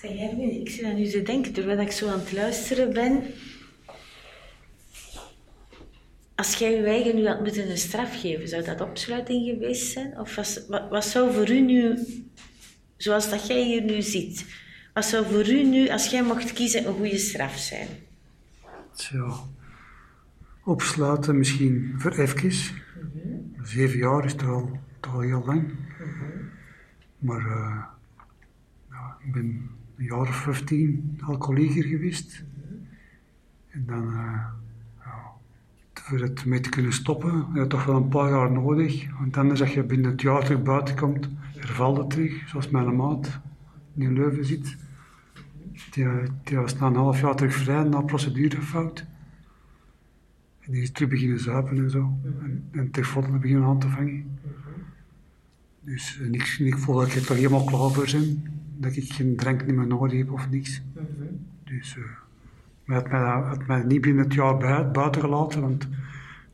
Zeg 0.00 0.18
Herwin, 0.18 0.60
ik 0.60 0.70
zit 0.70 0.84
aan 0.84 0.98
u 0.98 1.08
te 1.08 1.22
denken, 1.22 1.52
terwijl 1.52 1.78
ik 1.78 1.90
zo 1.90 2.08
aan 2.08 2.18
het 2.18 2.32
luisteren 2.32 2.92
ben. 2.92 3.22
Als 6.34 6.54
jij 6.54 6.70
je 6.70 6.84
eigen 6.84 7.16
nu 7.16 7.26
had 7.26 7.40
moeten 7.40 7.70
een 7.70 7.78
straf 7.78 8.20
geven, 8.20 8.48
zou 8.48 8.64
dat 8.64 8.80
opsluiting 8.80 9.46
geweest 9.46 9.92
zijn? 9.92 10.18
Of 10.18 10.34
was, 10.34 10.66
wat, 10.68 10.88
wat 10.88 11.04
zou 11.04 11.32
voor 11.32 11.50
u 11.50 11.60
nu, 11.60 11.98
zoals 12.96 13.30
dat 13.30 13.46
jij 13.46 13.64
hier 13.64 13.82
nu 13.82 14.02
ziet, 14.02 14.46
wat 14.94 15.04
zou 15.04 15.26
voor 15.26 15.48
u 15.48 15.62
nu, 15.64 15.88
als 15.88 16.06
jij 16.06 16.22
mocht 16.22 16.52
kiezen, 16.52 16.86
een 16.86 16.94
goede 16.94 17.18
straf 17.18 17.56
zijn? 17.56 17.88
Zo. 18.94 19.48
Opsluiten 20.64 21.38
misschien 21.38 21.94
voor 21.96 22.12
even. 22.12 22.52
Zeven 23.62 23.98
jaar 23.98 24.24
is 24.24 24.34
toch 24.34 24.48
al, 24.48 24.78
toch 25.00 25.14
al 25.14 25.20
heel 25.20 25.44
lang. 25.44 25.72
Maar 27.18 27.46
eh, 27.46 27.84
ja, 28.90 29.16
ik 29.24 29.32
ben 29.32 29.78
een 30.00 30.06
jaar 30.06 30.28
of 30.28 30.36
15 30.36 31.18
alcoholieker 31.20 31.84
geweest. 31.84 32.44
En 33.70 33.84
dan, 33.86 34.12
eh, 34.12 34.44
ja, 35.04 35.32
voor 35.94 36.20
het 36.20 36.44
mee 36.44 36.60
te 36.60 36.68
kunnen 36.68 36.92
stoppen, 36.92 37.46
heb 37.52 37.54
je 37.54 37.66
toch 37.66 37.84
wel 37.84 37.96
een 37.96 38.08
paar 38.08 38.30
jaar 38.30 38.52
nodig. 38.52 39.18
Want 39.18 39.36
anders 39.36 39.60
als 39.60 39.74
je 39.74 39.82
binnen 39.82 40.10
het 40.10 40.20
jaar 40.20 40.44
terug 40.44 40.62
buiten 40.62 40.96
komt, 40.96 41.28
hervalt 41.56 41.96
het 41.96 42.10
terug. 42.10 42.48
Zoals 42.48 42.68
mijn 42.68 42.96
maat 42.96 43.40
die 43.92 44.08
in 44.08 44.14
Leuven 44.14 44.44
zit. 44.44 44.76
Die, 45.90 46.06
die 46.44 46.56
was 46.56 46.78
na 46.78 46.86
een 46.86 46.94
half 46.94 47.20
jaar 47.20 47.36
terug 47.36 47.54
vrij 47.54 47.82
na 47.82 48.00
procedurefout. 48.00 49.06
En 50.60 50.72
die 50.72 50.82
is 50.82 50.90
terug 50.90 51.08
beginnen 51.08 51.40
zuipen 51.40 51.78
en 51.78 51.90
zo. 51.90 52.18
En, 52.42 52.68
en 52.70 52.90
beginnen 53.40 53.64
aan 53.64 53.78
te 53.78 53.88
vangen. 53.88 54.38
Dus 55.80 56.20
en 56.20 56.34
ik, 56.34 56.56
ik 56.58 56.78
voel 56.78 56.94
dat 56.94 57.06
ik 57.06 57.14
er 57.14 57.26
toch 57.26 57.36
helemaal 57.36 57.64
klaar 57.64 57.90
voor 57.90 58.08
ben. 58.12 58.59
Dat 58.80 58.96
ik 58.96 59.12
geen 59.12 59.36
drank 59.36 59.66
niet 59.66 59.76
meer 59.76 59.86
nodig 59.86 60.18
heb 60.18 60.32
of 60.32 60.50
niks. 60.50 60.80
Dus 61.64 61.96
maar 62.84 62.96
had 62.96 63.10
mij, 63.10 63.20
had 63.20 63.66
mij 63.66 63.82
niet 63.82 64.00
binnen 64.00 64.24
het 64.24 64.34
jaar 64.34 64.56
bui- 64.56 64.84
buiten 64.84 65.20
gelaten, 65.20 65.60
want 65.60 65.88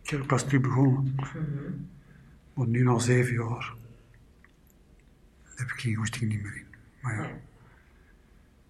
ik 0.02 0.10
heb 0.10 0.26
pas 0.26 0.44
terug 0.44 0.60
begonnen. 0.60 1.14
Maar 2.54 2.66
nu 2.66 2.82
na 2.82 2.98
zeven 2.98 3.34
jaar 3.34 3.72
heb 5.54 5.66
ik 5.66 5.80
geen 5.80 5.94
goesting 5.94 6.30
niet 6.30 6.42
meer 6.42 6.56
in. 6.56 6.64
Maar 7.00 7.14
ja, 7.14 7.30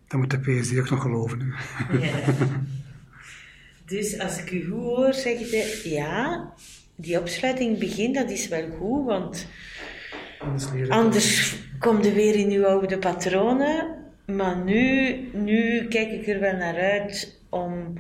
dan 0.07 0.21
moet 0.21 0.31
de 0.31 0.39
PSD 0.39 0.79
ook 0.79 0.91
nog 0.91 1.03
geloven. 1.03 1.55
Ja. 2.01 2.19
Dus 3.85 4.19
als 4.19 4.39
ik 4.39 4.51
u 4.51 4.65
goed 4.65 4.73
hoor, 4.73 5.15
zeg 5.15 5.39
je 5.39 5.81
ja, 5.91 6.53
die 6.95 7.21
opsluiting 7.21 7.79
begin, 7.79 8.13
dat 8.13 8.31
is 8.31 8.49
wel 8.49 8.71
goed, 8.71 9.05
want 9.05 9.47
anders 10.89 11.66
kom 11.79 12.03
je 12.03 12.13
weer 12.13 12.35
in 12.35 12.51
uw 12.51 12.67
oude 12.67 12.99
patronen. 12.99 13.95
Maar 14.27 14.65
nu, 14.65 15.17
nu 15.33 15.89
kijk 15.89 16.11
ik 16.11 16.27
er 16.27 16.41
wel 16.41 16.57
naar 16.57 16.77
uit 16.81 17.41
om 17.49 17.99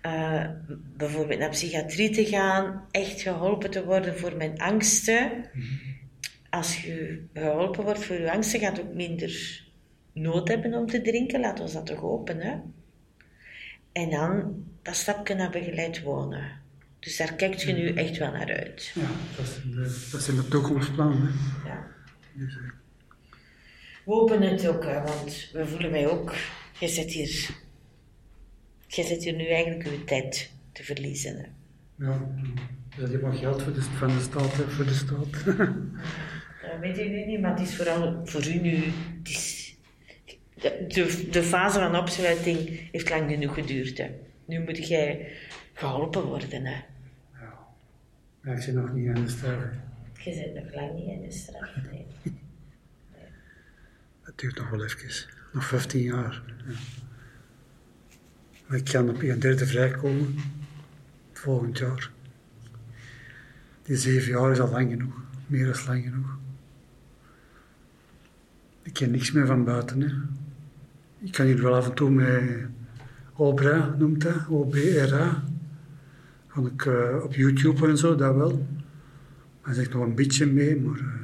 eh, 0.00 0.48
bijvoorbeeld 0.96 1.38
naar 1.38 1.48
psychiatrie 1.48 2.10
te 2.10 2.24
gaan, 2.24 2.84
echt 2.90 3.20
geholpen 3.20 3.70
te 3.70 3.84
worden 3.84 4.18
voor 4.18 4.36
mijn 4.36 4.58
angsten. 4.58 5.30
Als 6.50 6.82
je 6.82 7.24
geholpen 7.32 7.84
wordt 7.84 8.04
voor 8.04 8.16
je 8.16 8.32
angsten, 8.32 8.60
gaat 8.60 8.80
ook 8.80 8.94
minder 8.94 9.62
nood 10.12 10.48
hebben 10.48 10.74
om 10.74 10.86
te 10.86 11.02
drinken. 11.02 11.40
Laten 11.40 11.64
we 11.64 11.72
dat 11.72 11.86
toch 11.86 12.02
open, 12.02 12.40
hè? 12.40 12.56
En 13.92 14.10
dan 14.10 14.64
dat 14.82 14.96
stapje 14.96 15.34
naar 15.34 15.50
begeleid 15.50 16.02
wonen. 16.02 16.60
Dus 16.98 17.16
daar 17.16 17.34
kijkt 17.34 17.62
je 17.62 17.72
nu 17.72 17.94
echt 17.94 18.18
wel 18.18 18.32
naar 18.32 18.58
uit. 18.58 18.92
Ja, 18.94 19.06
dat 19.36 19.46
is, 19.46 19.54
de, 19.74 20.08
dat 20.12 20.28
in 20.28 20.36
de 20.36 20.48
toekomstplan. 20.48 21.12
Hè. 21.12 21.28
Ja. 21.68 21.86
We 24.04 24.12
hopen 24.12 24.42
het 24.42 24.68
ook, 24.68 24.84
hè, 24.84 25.02
want 25.02 25.50
we 25.52 25.66
voelen 25.66 25.90
mij 25.90 26.08
ook. 26.08 26.34
Je 26.78 26.88
zit 26.88 27.10
hier. 27.10 27.50
Je 28.86 29.02
zit 29.02 29.24
hier 29.24 29.34
nu 29.34 29.46
eigenlijk 29.46 29.84
je 29.84 30.04
tijd 30.04 30.52
te 30.72 30.84
verliezen. 30.84 31.36
Hè. 31.36 31.46
ja, 32.06 32.28
dat 32.96 33.08
is 33.08 33.14
helemaal 33.14 33.36
geld 33.36 33.62
voor 33.62 33.72
de, 33.72 33.82
van 33.82 34.08
de 34.08 34.20
staat, 34.20 34.56
hè, 34.56 34.68
voor 34.68 34.84
de 34.84 34.94
staat. 34.94 35.44
Dat 36.62 36.80
weet 36.80 36.96
je 36.96 37.04
nu 37.04 37.24
niet, 37.24 37.40
maar 37.40 37.50
het 37.50 37.68
is 37.68 37.76
vooral 37.76 38.20
voor 38.24 38.46
u 38.46 38.54
nu. 38.54 38.74
Het 39.18 39.28
is, 39.28 39.76
de, 40.54 41.28
de, 41.30 41.42
fase 41.42 41.78
van 41.78 41.96
opsluiting 41.96 42.88
heeft 42.92 43.10
lang 43.10 43.30
genoeg 43.30 43.54
geduurd. 43.54 43.98
Hè. 43.98 44.10
Nu 44.44 44.60
moet 44.60 44.88
jij 44.88 45.32
geholpen 45.72 46.24
worden. 46.24 46.66
Hè. 46.66 46.76
ja, 48.42 48.52
ik 48.52 48.62
zit 48.62 48.74
nog 48.74 48.92
niet 48.92 49.08
aan 49.08 49.22
de 49.24 49.28
straf. 49.28 49.64
Je 50.24 50.32
zit 50.32 50.54
nog 50.54 50.74
lang 50.74 50.94
niet 50.94 51.08
in 51.08 51.22
de 51.22 51.30
straf. 51.30 51.70
Nee. 51.90 52.06
Dat 54.32 54.40
duurt 54.40 54.58
nog 54.58 54.70
wel 54.70 54.84
even. 54.84 55.26
Nog 55.52 55.64
15 55.64 56.02
jaar. 56.02 56.42
Ik 58.70 58.84
kan 58.84 59.08
op 59.08 59.22
een 59.22 59.38
derde 59.38 59.66
vrijkomen. 59.66 60.34
Volgend 61.32 61.78
jaar. 61.78 62.10
Die 63.82 63.96
zeven 63.96 64.30
jaar 64.30 64.50
is 64.50 64.60
al 64.60 64.70
lang 64.70 64.90
genoeg. 64.90 65.14
Meer 65.46 65.72
dan 65.72 65.84
lang 65.86 66.02
genoeg. 66.04 66.38
Ik 68.82 68.92
ken 68.92 69.10
niks 69.10 69.32
meer 69.32 69.46
van 69.46 69.64
buiten. 69.64 70.00
Hè. 70.00 70.08
Ik 71.18 71.32
kan 71.32 71.46
hier 71.46 71.62
wel 71.62 71.74
af 71.74 71.88
en 71.88 71.94
toe 71.94 72.10
met 72.10 72.66
Obra, 73.34 73.94
noemt 73.98 74.22
dat. 74.22 74.48
O-B-R-A. 74.48 75.44
Kan 76.46 76.66
ik 76.66 76.86
eh, 76.86 77.22
op 77.22 77.34
YouTube 77.34 77.88
en 77.88 77.98
zo, 77.98 78.14
dat 78.14 78.34
wel. 78.34 78.66
Maar 79.62 79.74
zeg 79.74 79.90
nog 79.92 80.02
een 80.02 80.14
beetje 80.14 80.46
mee, 80.46 80.80
maar... 80.80 80.98
eh, 80.98 81.21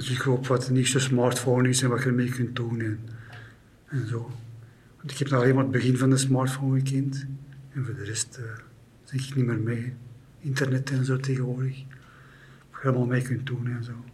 zie 0.00 0.16
ik 0.16 0.26
ook 0.26 0.46
wat 0.46 0.62
de 0.62 0.72
nieuwste 0.72 0.98
smartphone 0.98 1.68
is 1.68 1.82
en 1.82 1.88
wat 1.88 2.02
je 2.02 2.08
ermee 2.08 2.28
kunt 2.28 2.56
doen 2.56 2.80
en, 2.80 2.98
en 3.86 4.06
zo. 4.06 4.30
Want 4.96 5.10
ik 5.10 5.18
heb 5.18 5.28
nou 5.28 5.42
alleen 5.42 5.54
maar 5.54 5.64
het 5.64 5.72
begin 5.72 5.96
van 5.96 6.10
de 6.10 6.16
smartphone 6.16 6.78
gekend. 6.78 7.26
En 7.72 7.84
voor 7.84 7.94
de 7.94 8.04
rest 8.04 8.38
uh, 8.40 8.44
zeg 9.04 9.28
ik 9.28 9.34
niet 9.34 9.46
meer 9.46 9.58
mee. 9.58 9.94
Internet 10.40 10.90
en 10.90 11.04
zo 11.04 11.16
tegenwoordig. 11.16 11.84
Wat 12.70 12.82
je 12.82 12.88
helemaal 12.88 13.06
mee 13.06 13.22
kunt 13.22 13.46
doen 13.46 13.66
en 13.66 13.84
zo. 13.84 14.04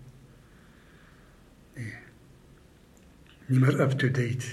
Nee. 1.75 1.95
Niet 3.47 3.61
meer 3.61 3.81
up-to-date. 3.81 4.47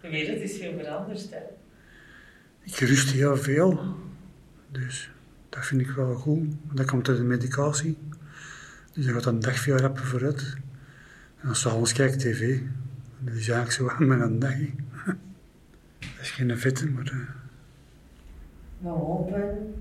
De 0.00 0.08
wereld 0.08 0.40
is 0.40 0.56
veel 0.56 0.78
veranderd. 0.78 1.30
Hè. 1.30 1.38
Ik 2.62 2.76
rust 2.76 3.10
heel 3.10 3.36
veel. 3.36 3.96
Dus 4.70 5.10
dat 5.48 5.66
vind 5.66 5.80
ik 5.80 5.90
wel 5.90 6.14
goed. 6.14 6.48
Dan 6.72 6.86
komt 6.86 7.08
er 7.08 7.16
de 7.16 7.22
medicatie. 7.22 7.98
Dus 8.92 9.04
dan 9.04 9.14
gaat 9.14 9.24
een 9.26 9.40
dag 9.40 9.58
veel 9.58 9.76
rapper 9.76 10.04
vooruit. 10.06 10.56
En 11.40 11.46
dan 11.46 11.54
s'avonds 11.56 11.92
kijk 11.92 12.12
ik 12.12 12.18
tv. 12.18 12.58
Dat 13.18 13.34
is 13.34 13.48
eigenlijk 13.48 13.72
zo 13.72 13.88
aan 14.04 14.06
mijn 14.06 14.38
dag. 14.38 14.52
hè. 14.54 14.68
Dat 15.98 16.20
is 16.20 16.30
geen 16.30 16.58
vette, 16.58 16.86
maar... 16.90 17.04
eh, 17.06 17.18
We 18.78 18.88
hopen. 18.88 19.74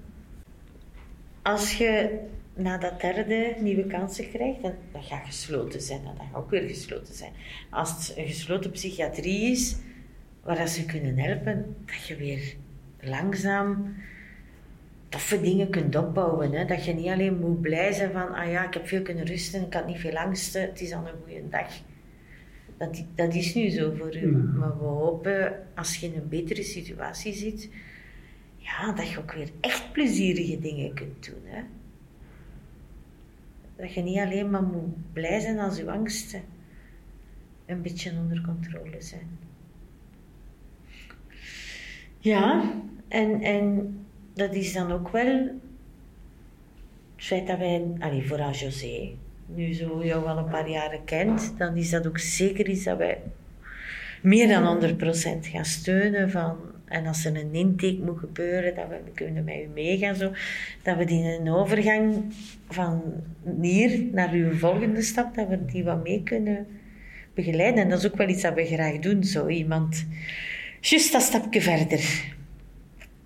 Als 1.41 1.78
je 1.78 2.20
na 2.55 2.78
dat 2.78 3.01
derde 3.01 3.55
nieuwe 3.62 3.88
kansen 3.88 4.30
krijgt, 4.30 4.62
dan, 4.62 4.74
dat 4.91 5.03
gaat 5.05 5.26
gesloten 5.26 5.82
zijn. 5.82 6.03
Dat 6.03 6.14
gaat 6.18 6.36
ook 6.36 6.49
weer 6.49 6.68
gesloten 6.68 7.14
zijn. 7.14 7.32
Als 7.70 7.89
het 8.07 8.18
een 8.18 8.28
gesloten 8.28 8.72
psychiatrie 8.72 9.51
is, 9.51 9.76
waar 10.43 10.68
ze 10.68 10.86
kunnen 10.86 11.18
helpen, 11.18 11.76
dat 11.86 12.07
je 12.07 12.16
weer 12.16 12.55
langzaam 13.01 13.95
toffe 15.10 15.41
dingen 15.41 15.70
kunt 15.70 15.95
opbouwen. 15.95 16.51
Hè? 16.51 16.66
Dat 16.66 16.86
je 16.86 16.93
niet 16.93 17.07
alleen 17.07 17.39
moet 17.39 17.62
blij 17.62 17.91
zijn 17.91 18.12
van, 18.12 18.34
ah 18.34 18.51
ja, 18.51 18.68
ik 18.68 18.74
heb 18.74 18.88
veel 18.88 19.01
kunnen 19.01 19.26
rusten, 19.26 19.66
ik 19.66 19.74
had 19.74 19.88
niet 19.88 19.99
veel 19.99 20.18
angsten, 20.18 20.62
het 20.62 20.82
is 20.82 20.93
al 20.93 21.07
een 21.07 21.22
goede 21.24 21.49
dag. 21.49 21.82
Dat, 22.78 23.03
dat 23.16 23.34
is 23.34 23.55
nu 23.55 23.70
zo 23.70 23.93
voor 23.97 24.18
u. 24.18 24.32
Maar 24.32 24.78
we 24.78 24.84
hopen, 24.84 25.68
als 25.76 25.95
je 25.95 26.07
in 26.07 26.16
een 26.16 26.30
betere 26.30 26.64
situatie 26.64 27.34
zit, 27.34 27.70
ja, 28.57 28.91
dat 28.91 29.10
je 29.10 29.18
ook 29.18 29.34
weer 29.34 29.49
echt 29.60 29.91
plezierige 29.91 30.60
dingen 30.60 30.93
kunt 30.93 31.26
doen. 31.26 31.41
Hè? 31.43 31.62
Dat 33.76 33.93
je 33.93 34.01
niet 34.01 34.20
alleen 34.20 34.49
maar 34.49 34.64
moet 34.64 35.14
blij 35.14 35.39
zijn 35.39 35.60
als 35.60 35.78
je 35.78 35.91
angsten 35.91 36.41
een 37.66 37.82
beetje 37.82 38.12
onder 38.12 38.41
controle 38.41 39.01
zijn. 39.01 39.38
Ja, 42.20 42.74
en, 43.07 43.41
en 43.41 43.97
dat 44.40 44.54
is 44.54 44.74
dan 44.74 44.92
ook 44.92 45.10
wel 45.10 45.58
het 47.16 47.26
feit 47.28 47.48
dat 47.48 47.58
wij, 47.58 47.86
allee, 48.00 48.28
vooral 48.28 48.52
José, 48.52 49.10
nu 49.46 49.74
zo 49.74 50.06
jou 50.06 50.28
al 50.28 50.38
een 50.38 50.50
paar 50.50 50.70
jaren 50.70 51.04
kent, 51.06 51.54
dan 51.58 51.76
is 51.76 51.90
dat 51.90 52.08
ook 52.08 52.18
zeker 52.18 52.70
iets 52.70 52.84
dat 52.84 52.98
wij 52.98 53.22
meer 54.22 54.48
dan 54.48 54.96
100% 54.98 55.02
gaan 55.42 55.66
steunen 55.66 56.32
van 56.32 56.58
en 56.86 57.06
als 57.06 57.26
er 57.26 57.36
een 57.36 57.54
intake 57.54 58.00
moet 58.06 58.20
gebeuren, 58.20 58.76
dat 58.76 58.88
we 58.88 59.12
kunnen 59.14 59.44
met 59.44 59.56
u 59.56 59.68
meegaan, 59.74 60.16
zo, 60.16 60.32
dat 60.84 60.98
we 60.98 61.06
die 61.06 61.24
een 61.24 61.50
overgang 61.50 62.34
van 62.70 63.02
hier 63.62 64.04
naar 64.12 64.32
uw 64.32 64.54
volgende 64.54 65.02
stap, 65.02 65.36
dat 65.36 65.48
we 65.48 65.66
die 65.66 65.84
wat 65.84 66.04
mee 66.04 66.24
kunnen 66.24 66.68
begeleiden. 67.34 67.84
En 67.84 67.90
dat 67.90 68.00
is 68.00 68.06
ook 68.06 68.18
wel 68.18 68.30
iets 68.30 68.42
dat 68.42 68.54
we 68.54 68.66
graag 68.66 69.00
doen, 69.00 69.24
zo 69.24 69.48
iemand 69.48 70.06
juist 70.80 71.12
dat 71.12 71.22
stapje 71.22 71.62
verder 71.62 72.34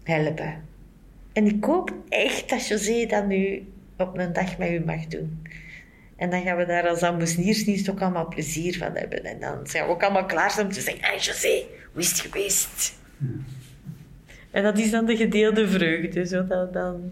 helpen. 0.04 0.73
En 1.34 1.46
ik 1.46 1.64
hoop 1.64 1.94
echt 2.10 2.50
dat 2.50 2.68
José 2.68 3.06
dat 3.06 3.28
nu 3.28 3.68
op 3.98 4.18
een 4.18 4.34
dag 4.34 4.58
met 4.58 4.72
u 4.72 4.80
mag 4.86 5.08
doen. 5.08 5.42
En 6.16 6.30
dan 6.30 6.42
gaan 6.42 6.58
we 6.58 6.66
daar 6.66 6.88
als 6.88 7.04
ambassadeursdienst 7.04 7.90
ook 7.90 8.02
allemaal 8.02 8.28
plezier 8.28 8.78
van 8.78 8.96
hebben. 8.96 9.24
En 9.24 9.40
dan 9.40 9.68
zijn 9.68 9.86
we 9.86 9.92
ook 9.92 10.04
allemaal 10.04 10.26
klaar 10.26 10.52
zijn 10.52 10.66
om 10.66 10.72
te 10.72 10.82
zeggen, 10.82 11.04
hey 11.04 11.18
José, 11.18 11.64
hoe 11.92 12.02
is 12.02 12.10
het 12.10 12.20
geweest? 12.20 13.00
En 14.52 14.64
dat 14.64 14.78
is 14.78 14.92
dan 14.92 15.06
de 15.06 15.16
gedeelde 15.16 15.68
vreugde. 15.68 16.26
Zo 16.26 16.48
dat 16.48 16.74
dan... 16.74 17.12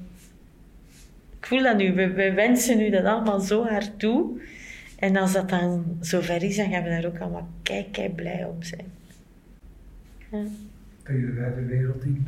Ik 1.40 1.48
voel 1.48 1.64
dat 1.64 1.78
nu, 1.78 1.94
we, 1.94 2.12
we 2.12 2.34
wensen 2.34 2.82
u 2.82 2.90
dat 2.90 3.06
allemaal 3.06 3.40
zo 3.40 3.68
hard 3.68 4.00
toe. 4.00 4.42
En 4.96 5.16
als 5.16 5.34
dat 5.34 5.50
dan 5.50 5.98
zover 6.00 6.44
is, 6.44 6.56
dan 6.56 6.70
gaan 6.70 6.84
we 6.84 6.90
daar 6.90 7.06
ook 7.06 7.20
allemaal 7.20 7.48
kei, 7.64 7.92
kei 7.92 8.10
blij 8.10 8.46
om 8.46 8.64
zijn. 8.64 8.86
Ja. 10.32 10.44
Tegen 11.04 11.26
de 11.26 11.34
wijde 11.34 11.66
wereld 11.66 12.04
in. 12.04 12.28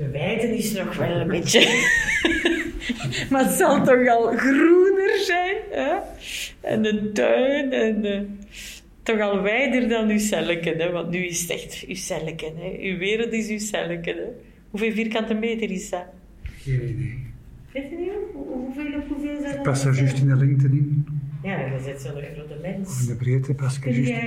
De 0.00 0.08
weide 0.12 0.56
is 0.56 0.72
nog 0.72 0.96
wel 0.96 1.10
een 1.20 1.28
beetje. 1.28 1.60
maar 3.30 3.44
het 3.44 3.52
zal 3.54 3.84
toch 3.84 4.08
al 4.08 4.36
groener 4.36 5.18
zijn. 5.26 5.56
Hè? 5.70 5.94
En 6.60 6.82
de 6.82 7.10
tuin 7.12 7.72
en 7.72 8.00
de... 8.02 8.26
toch 9.02 9.20
al 9.20 9.42
wijder 9.42 9.88
dan 9.88 10.08
uw 10.08 10.18
celleken. 10.18 10.78
Hè? 10.78 10.90
Want 10.92 11.10
nu 11.10 11.18
is 11.26 11.40
het 11.40 11.50
echt 11.50 11.84
uw 11.88 11.94
celleken. 11.94 12.52
Hè? 12.56 12.76
Uw 12.80 12.98
wereld 12.98 13.32
is 13.32 13.48
uw 13.48 13.58
celleken. 13.58 14.16
Hè? 14.16 14.24
Hoeveel 14.70 14.92
vierkante 14.92 15.34
meter 15.34 15.70
is 15.70 15.90
dat? 15.90 16.04
Geen 16.42 16.82
idee. 16.88 17.26
Weet 17.72 17.90
je 17.90 17.96
niet? 17.96 18.10
Hoe- 18.32 18.46
Hoeveel 18.46 18.94
op 19.00 19.08
hoeveel 19.08 19.36
zijn 19.40 19.50
Ik 19.50 19.54
dat? 19.54 19.62
pas 19.62 19.84
er 19.84 19.94
juist 19.94 20.18
in 20.20 20.28
de 20.28 20.36
lengte 20.36 20.66
in. 20.66 21.06
Ja, 21.42 21.58
je 21.58 21.80
bent 21.84 22.00
zo'n 22.00 22.12
grote 22.34 22.58
mens. 22.62 23.00
In 23.00 23.06
de 23.06 23.14
breedte 23.16 23.54
pas 23.54 23.76
ik 23.76 23.86
er 23.86 23.92
juist 23.98 24.22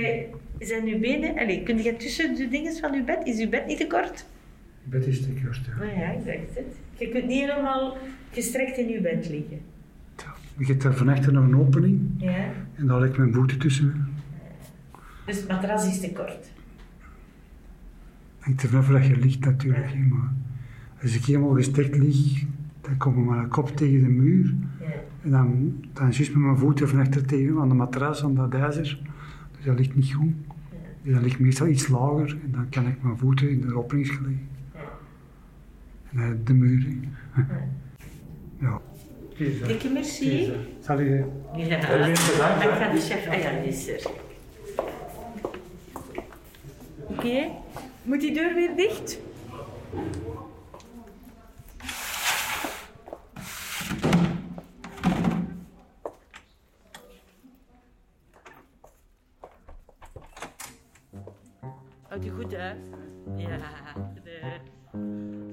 in. 0.58 0.66
zijn 0.66 0.86
uw 0.86 0.98
benen, 0.98 1.64
kun 1.64 1.82
jij 1.82 1.92
tussen 1.92 2.34
de 2.34 2.48
dingen 2.48 2.76
van 2.76 2.94
uw 2.94 3.04
bed, 3.04 3.18
is 3.26 3.38
uw 3.40 3.48
bed 3.48 3.66
niet 3.66 3.78
te 3.78 3.86
kort? 3.86 4.24
Bed 4.84 5.06
is 5.06 5.22
te 5.22 5.28
kort. 5.44 5.60
ja. 5.66 5.84
Nou 5.84 5.98
ja, 5.98 6.10
ik 6.10 6.48
het. 6.54 6.76
Je 6.98 7.08
kunt 7.08 7.26
niet 7.26 7.40
helemaal 7.40 7.96
gestrekt 8.30 8.78
in 8.78 8.94
uw 8.94 9.02
bed 9.02 9.28
liggen. 9.28 9.60
Je 10.58 10.64
hebt 10.64 10.82
daar 10.82 10.94
van 10.94 11.08
achter 11.08 11.32
nog 11.32 11.44
een 11.44 11.56
opening. 11.56 12.00
Ja. 12.16 12.52
En 12.74 12.86
daar 12.86 13.00
ligt 13.00 13.16
mijn 13.16 13.32
voeten 13.32 13.58
tussen. 13.58 14.08
Dus 15.26 15.36
het 15.36 15.48
matras 15.48 15.86
is 15.86 16.00
te 16.00 16.12
kort. 16.12 16.50
Hangt 18.38 18.62
er 18.62 18.68
vanaf 18.68 18.88
dat 18.88 19.06
je 19.06 19.16
ligt 19.16 19.40
natuurlijk. 19.40 19.94
Maar 20.10 20.32
als 21.02 21.14
ik 21.14 21.24
helemaal 21.24 21.54
gestrekt 21.54 21.96
lig, 21.96 22.44
dan 22.80 22.96
kom 22.96 23.12
ik 23.12 23.24
met 23.24 23.36
mijn 23.36 23.48
kop 23.48 23.76
tegen 23.76 24.00
de 24.00 24.08
muur. 24.08 24.54
Ja. 24.80 24.86
En 25.22 25.30
dan, 25.30 25.74
dan 25.92 26.10
juist 26.10 26.32
met 26.32 26.42
mijn 26.42 26.58
voeten 26.58 26.88
van 26.88 26.98
achter 27.00 27.26
tegen 27.26 27.60
aan 27.60 27.68
de 27.68 27.74
matras, 27.74 28.24
aan 28.24 28.34
dat 28.34 28.54
ijzer. 28.54 28.98
Dus 29.56 29.64
dat 29.64 29.78
ligt 29.78 29.94
niet 29.94 30.14
goed. 30.14 30.32
Dus 31.02 31.14
dat 31.14 31.22
ligt 31.22 31.38
meestal 31.38 31.66
iets 31.66 31.88
lager. 31.88 32.36
En 32.44 32.50
dan 32.50 32.68
kan 32.68 32.86
ik 32.86 33.02
mijn 33.02 33.18
voeten 33.18 33.50
in 33.50 33.60
de 33.60 33.74
opening 33.74 34.08
liggen. 34.08 34.48
Dan 36.14 36.44
de 36.44 36.52
muur. 36.52 36.86
hè. 37.30 37.42
Ja. 38.60 38.80
Dikke 39.66 39.88
merci. 39.88 40.52
Zal 40.80 41.00
je... 41.00 41.24
Ja, 41.56 41.76
ik 41.76 41.84
ga 42.70 42.92
de 42.92 43.00
chef. 43.00 43.28
Ah 43.28 43.42
ja, 43.42 43.60
die 43.60 43.68
is 43.68 43.88
er. 43.88 44.10
Oké. 47.06 47.50
Moet 48.02 48.20
die 48.20 48.34
deur 48.34 48.54
weer 48.54 48.76
dicht? 48.76 49.18
Houd 62.08 62.24
je 62.24 62.30
goed, 62.30 62.52
hè? 62.52 62.68
Ja. 63.36 63.58
De... 64.24 65.52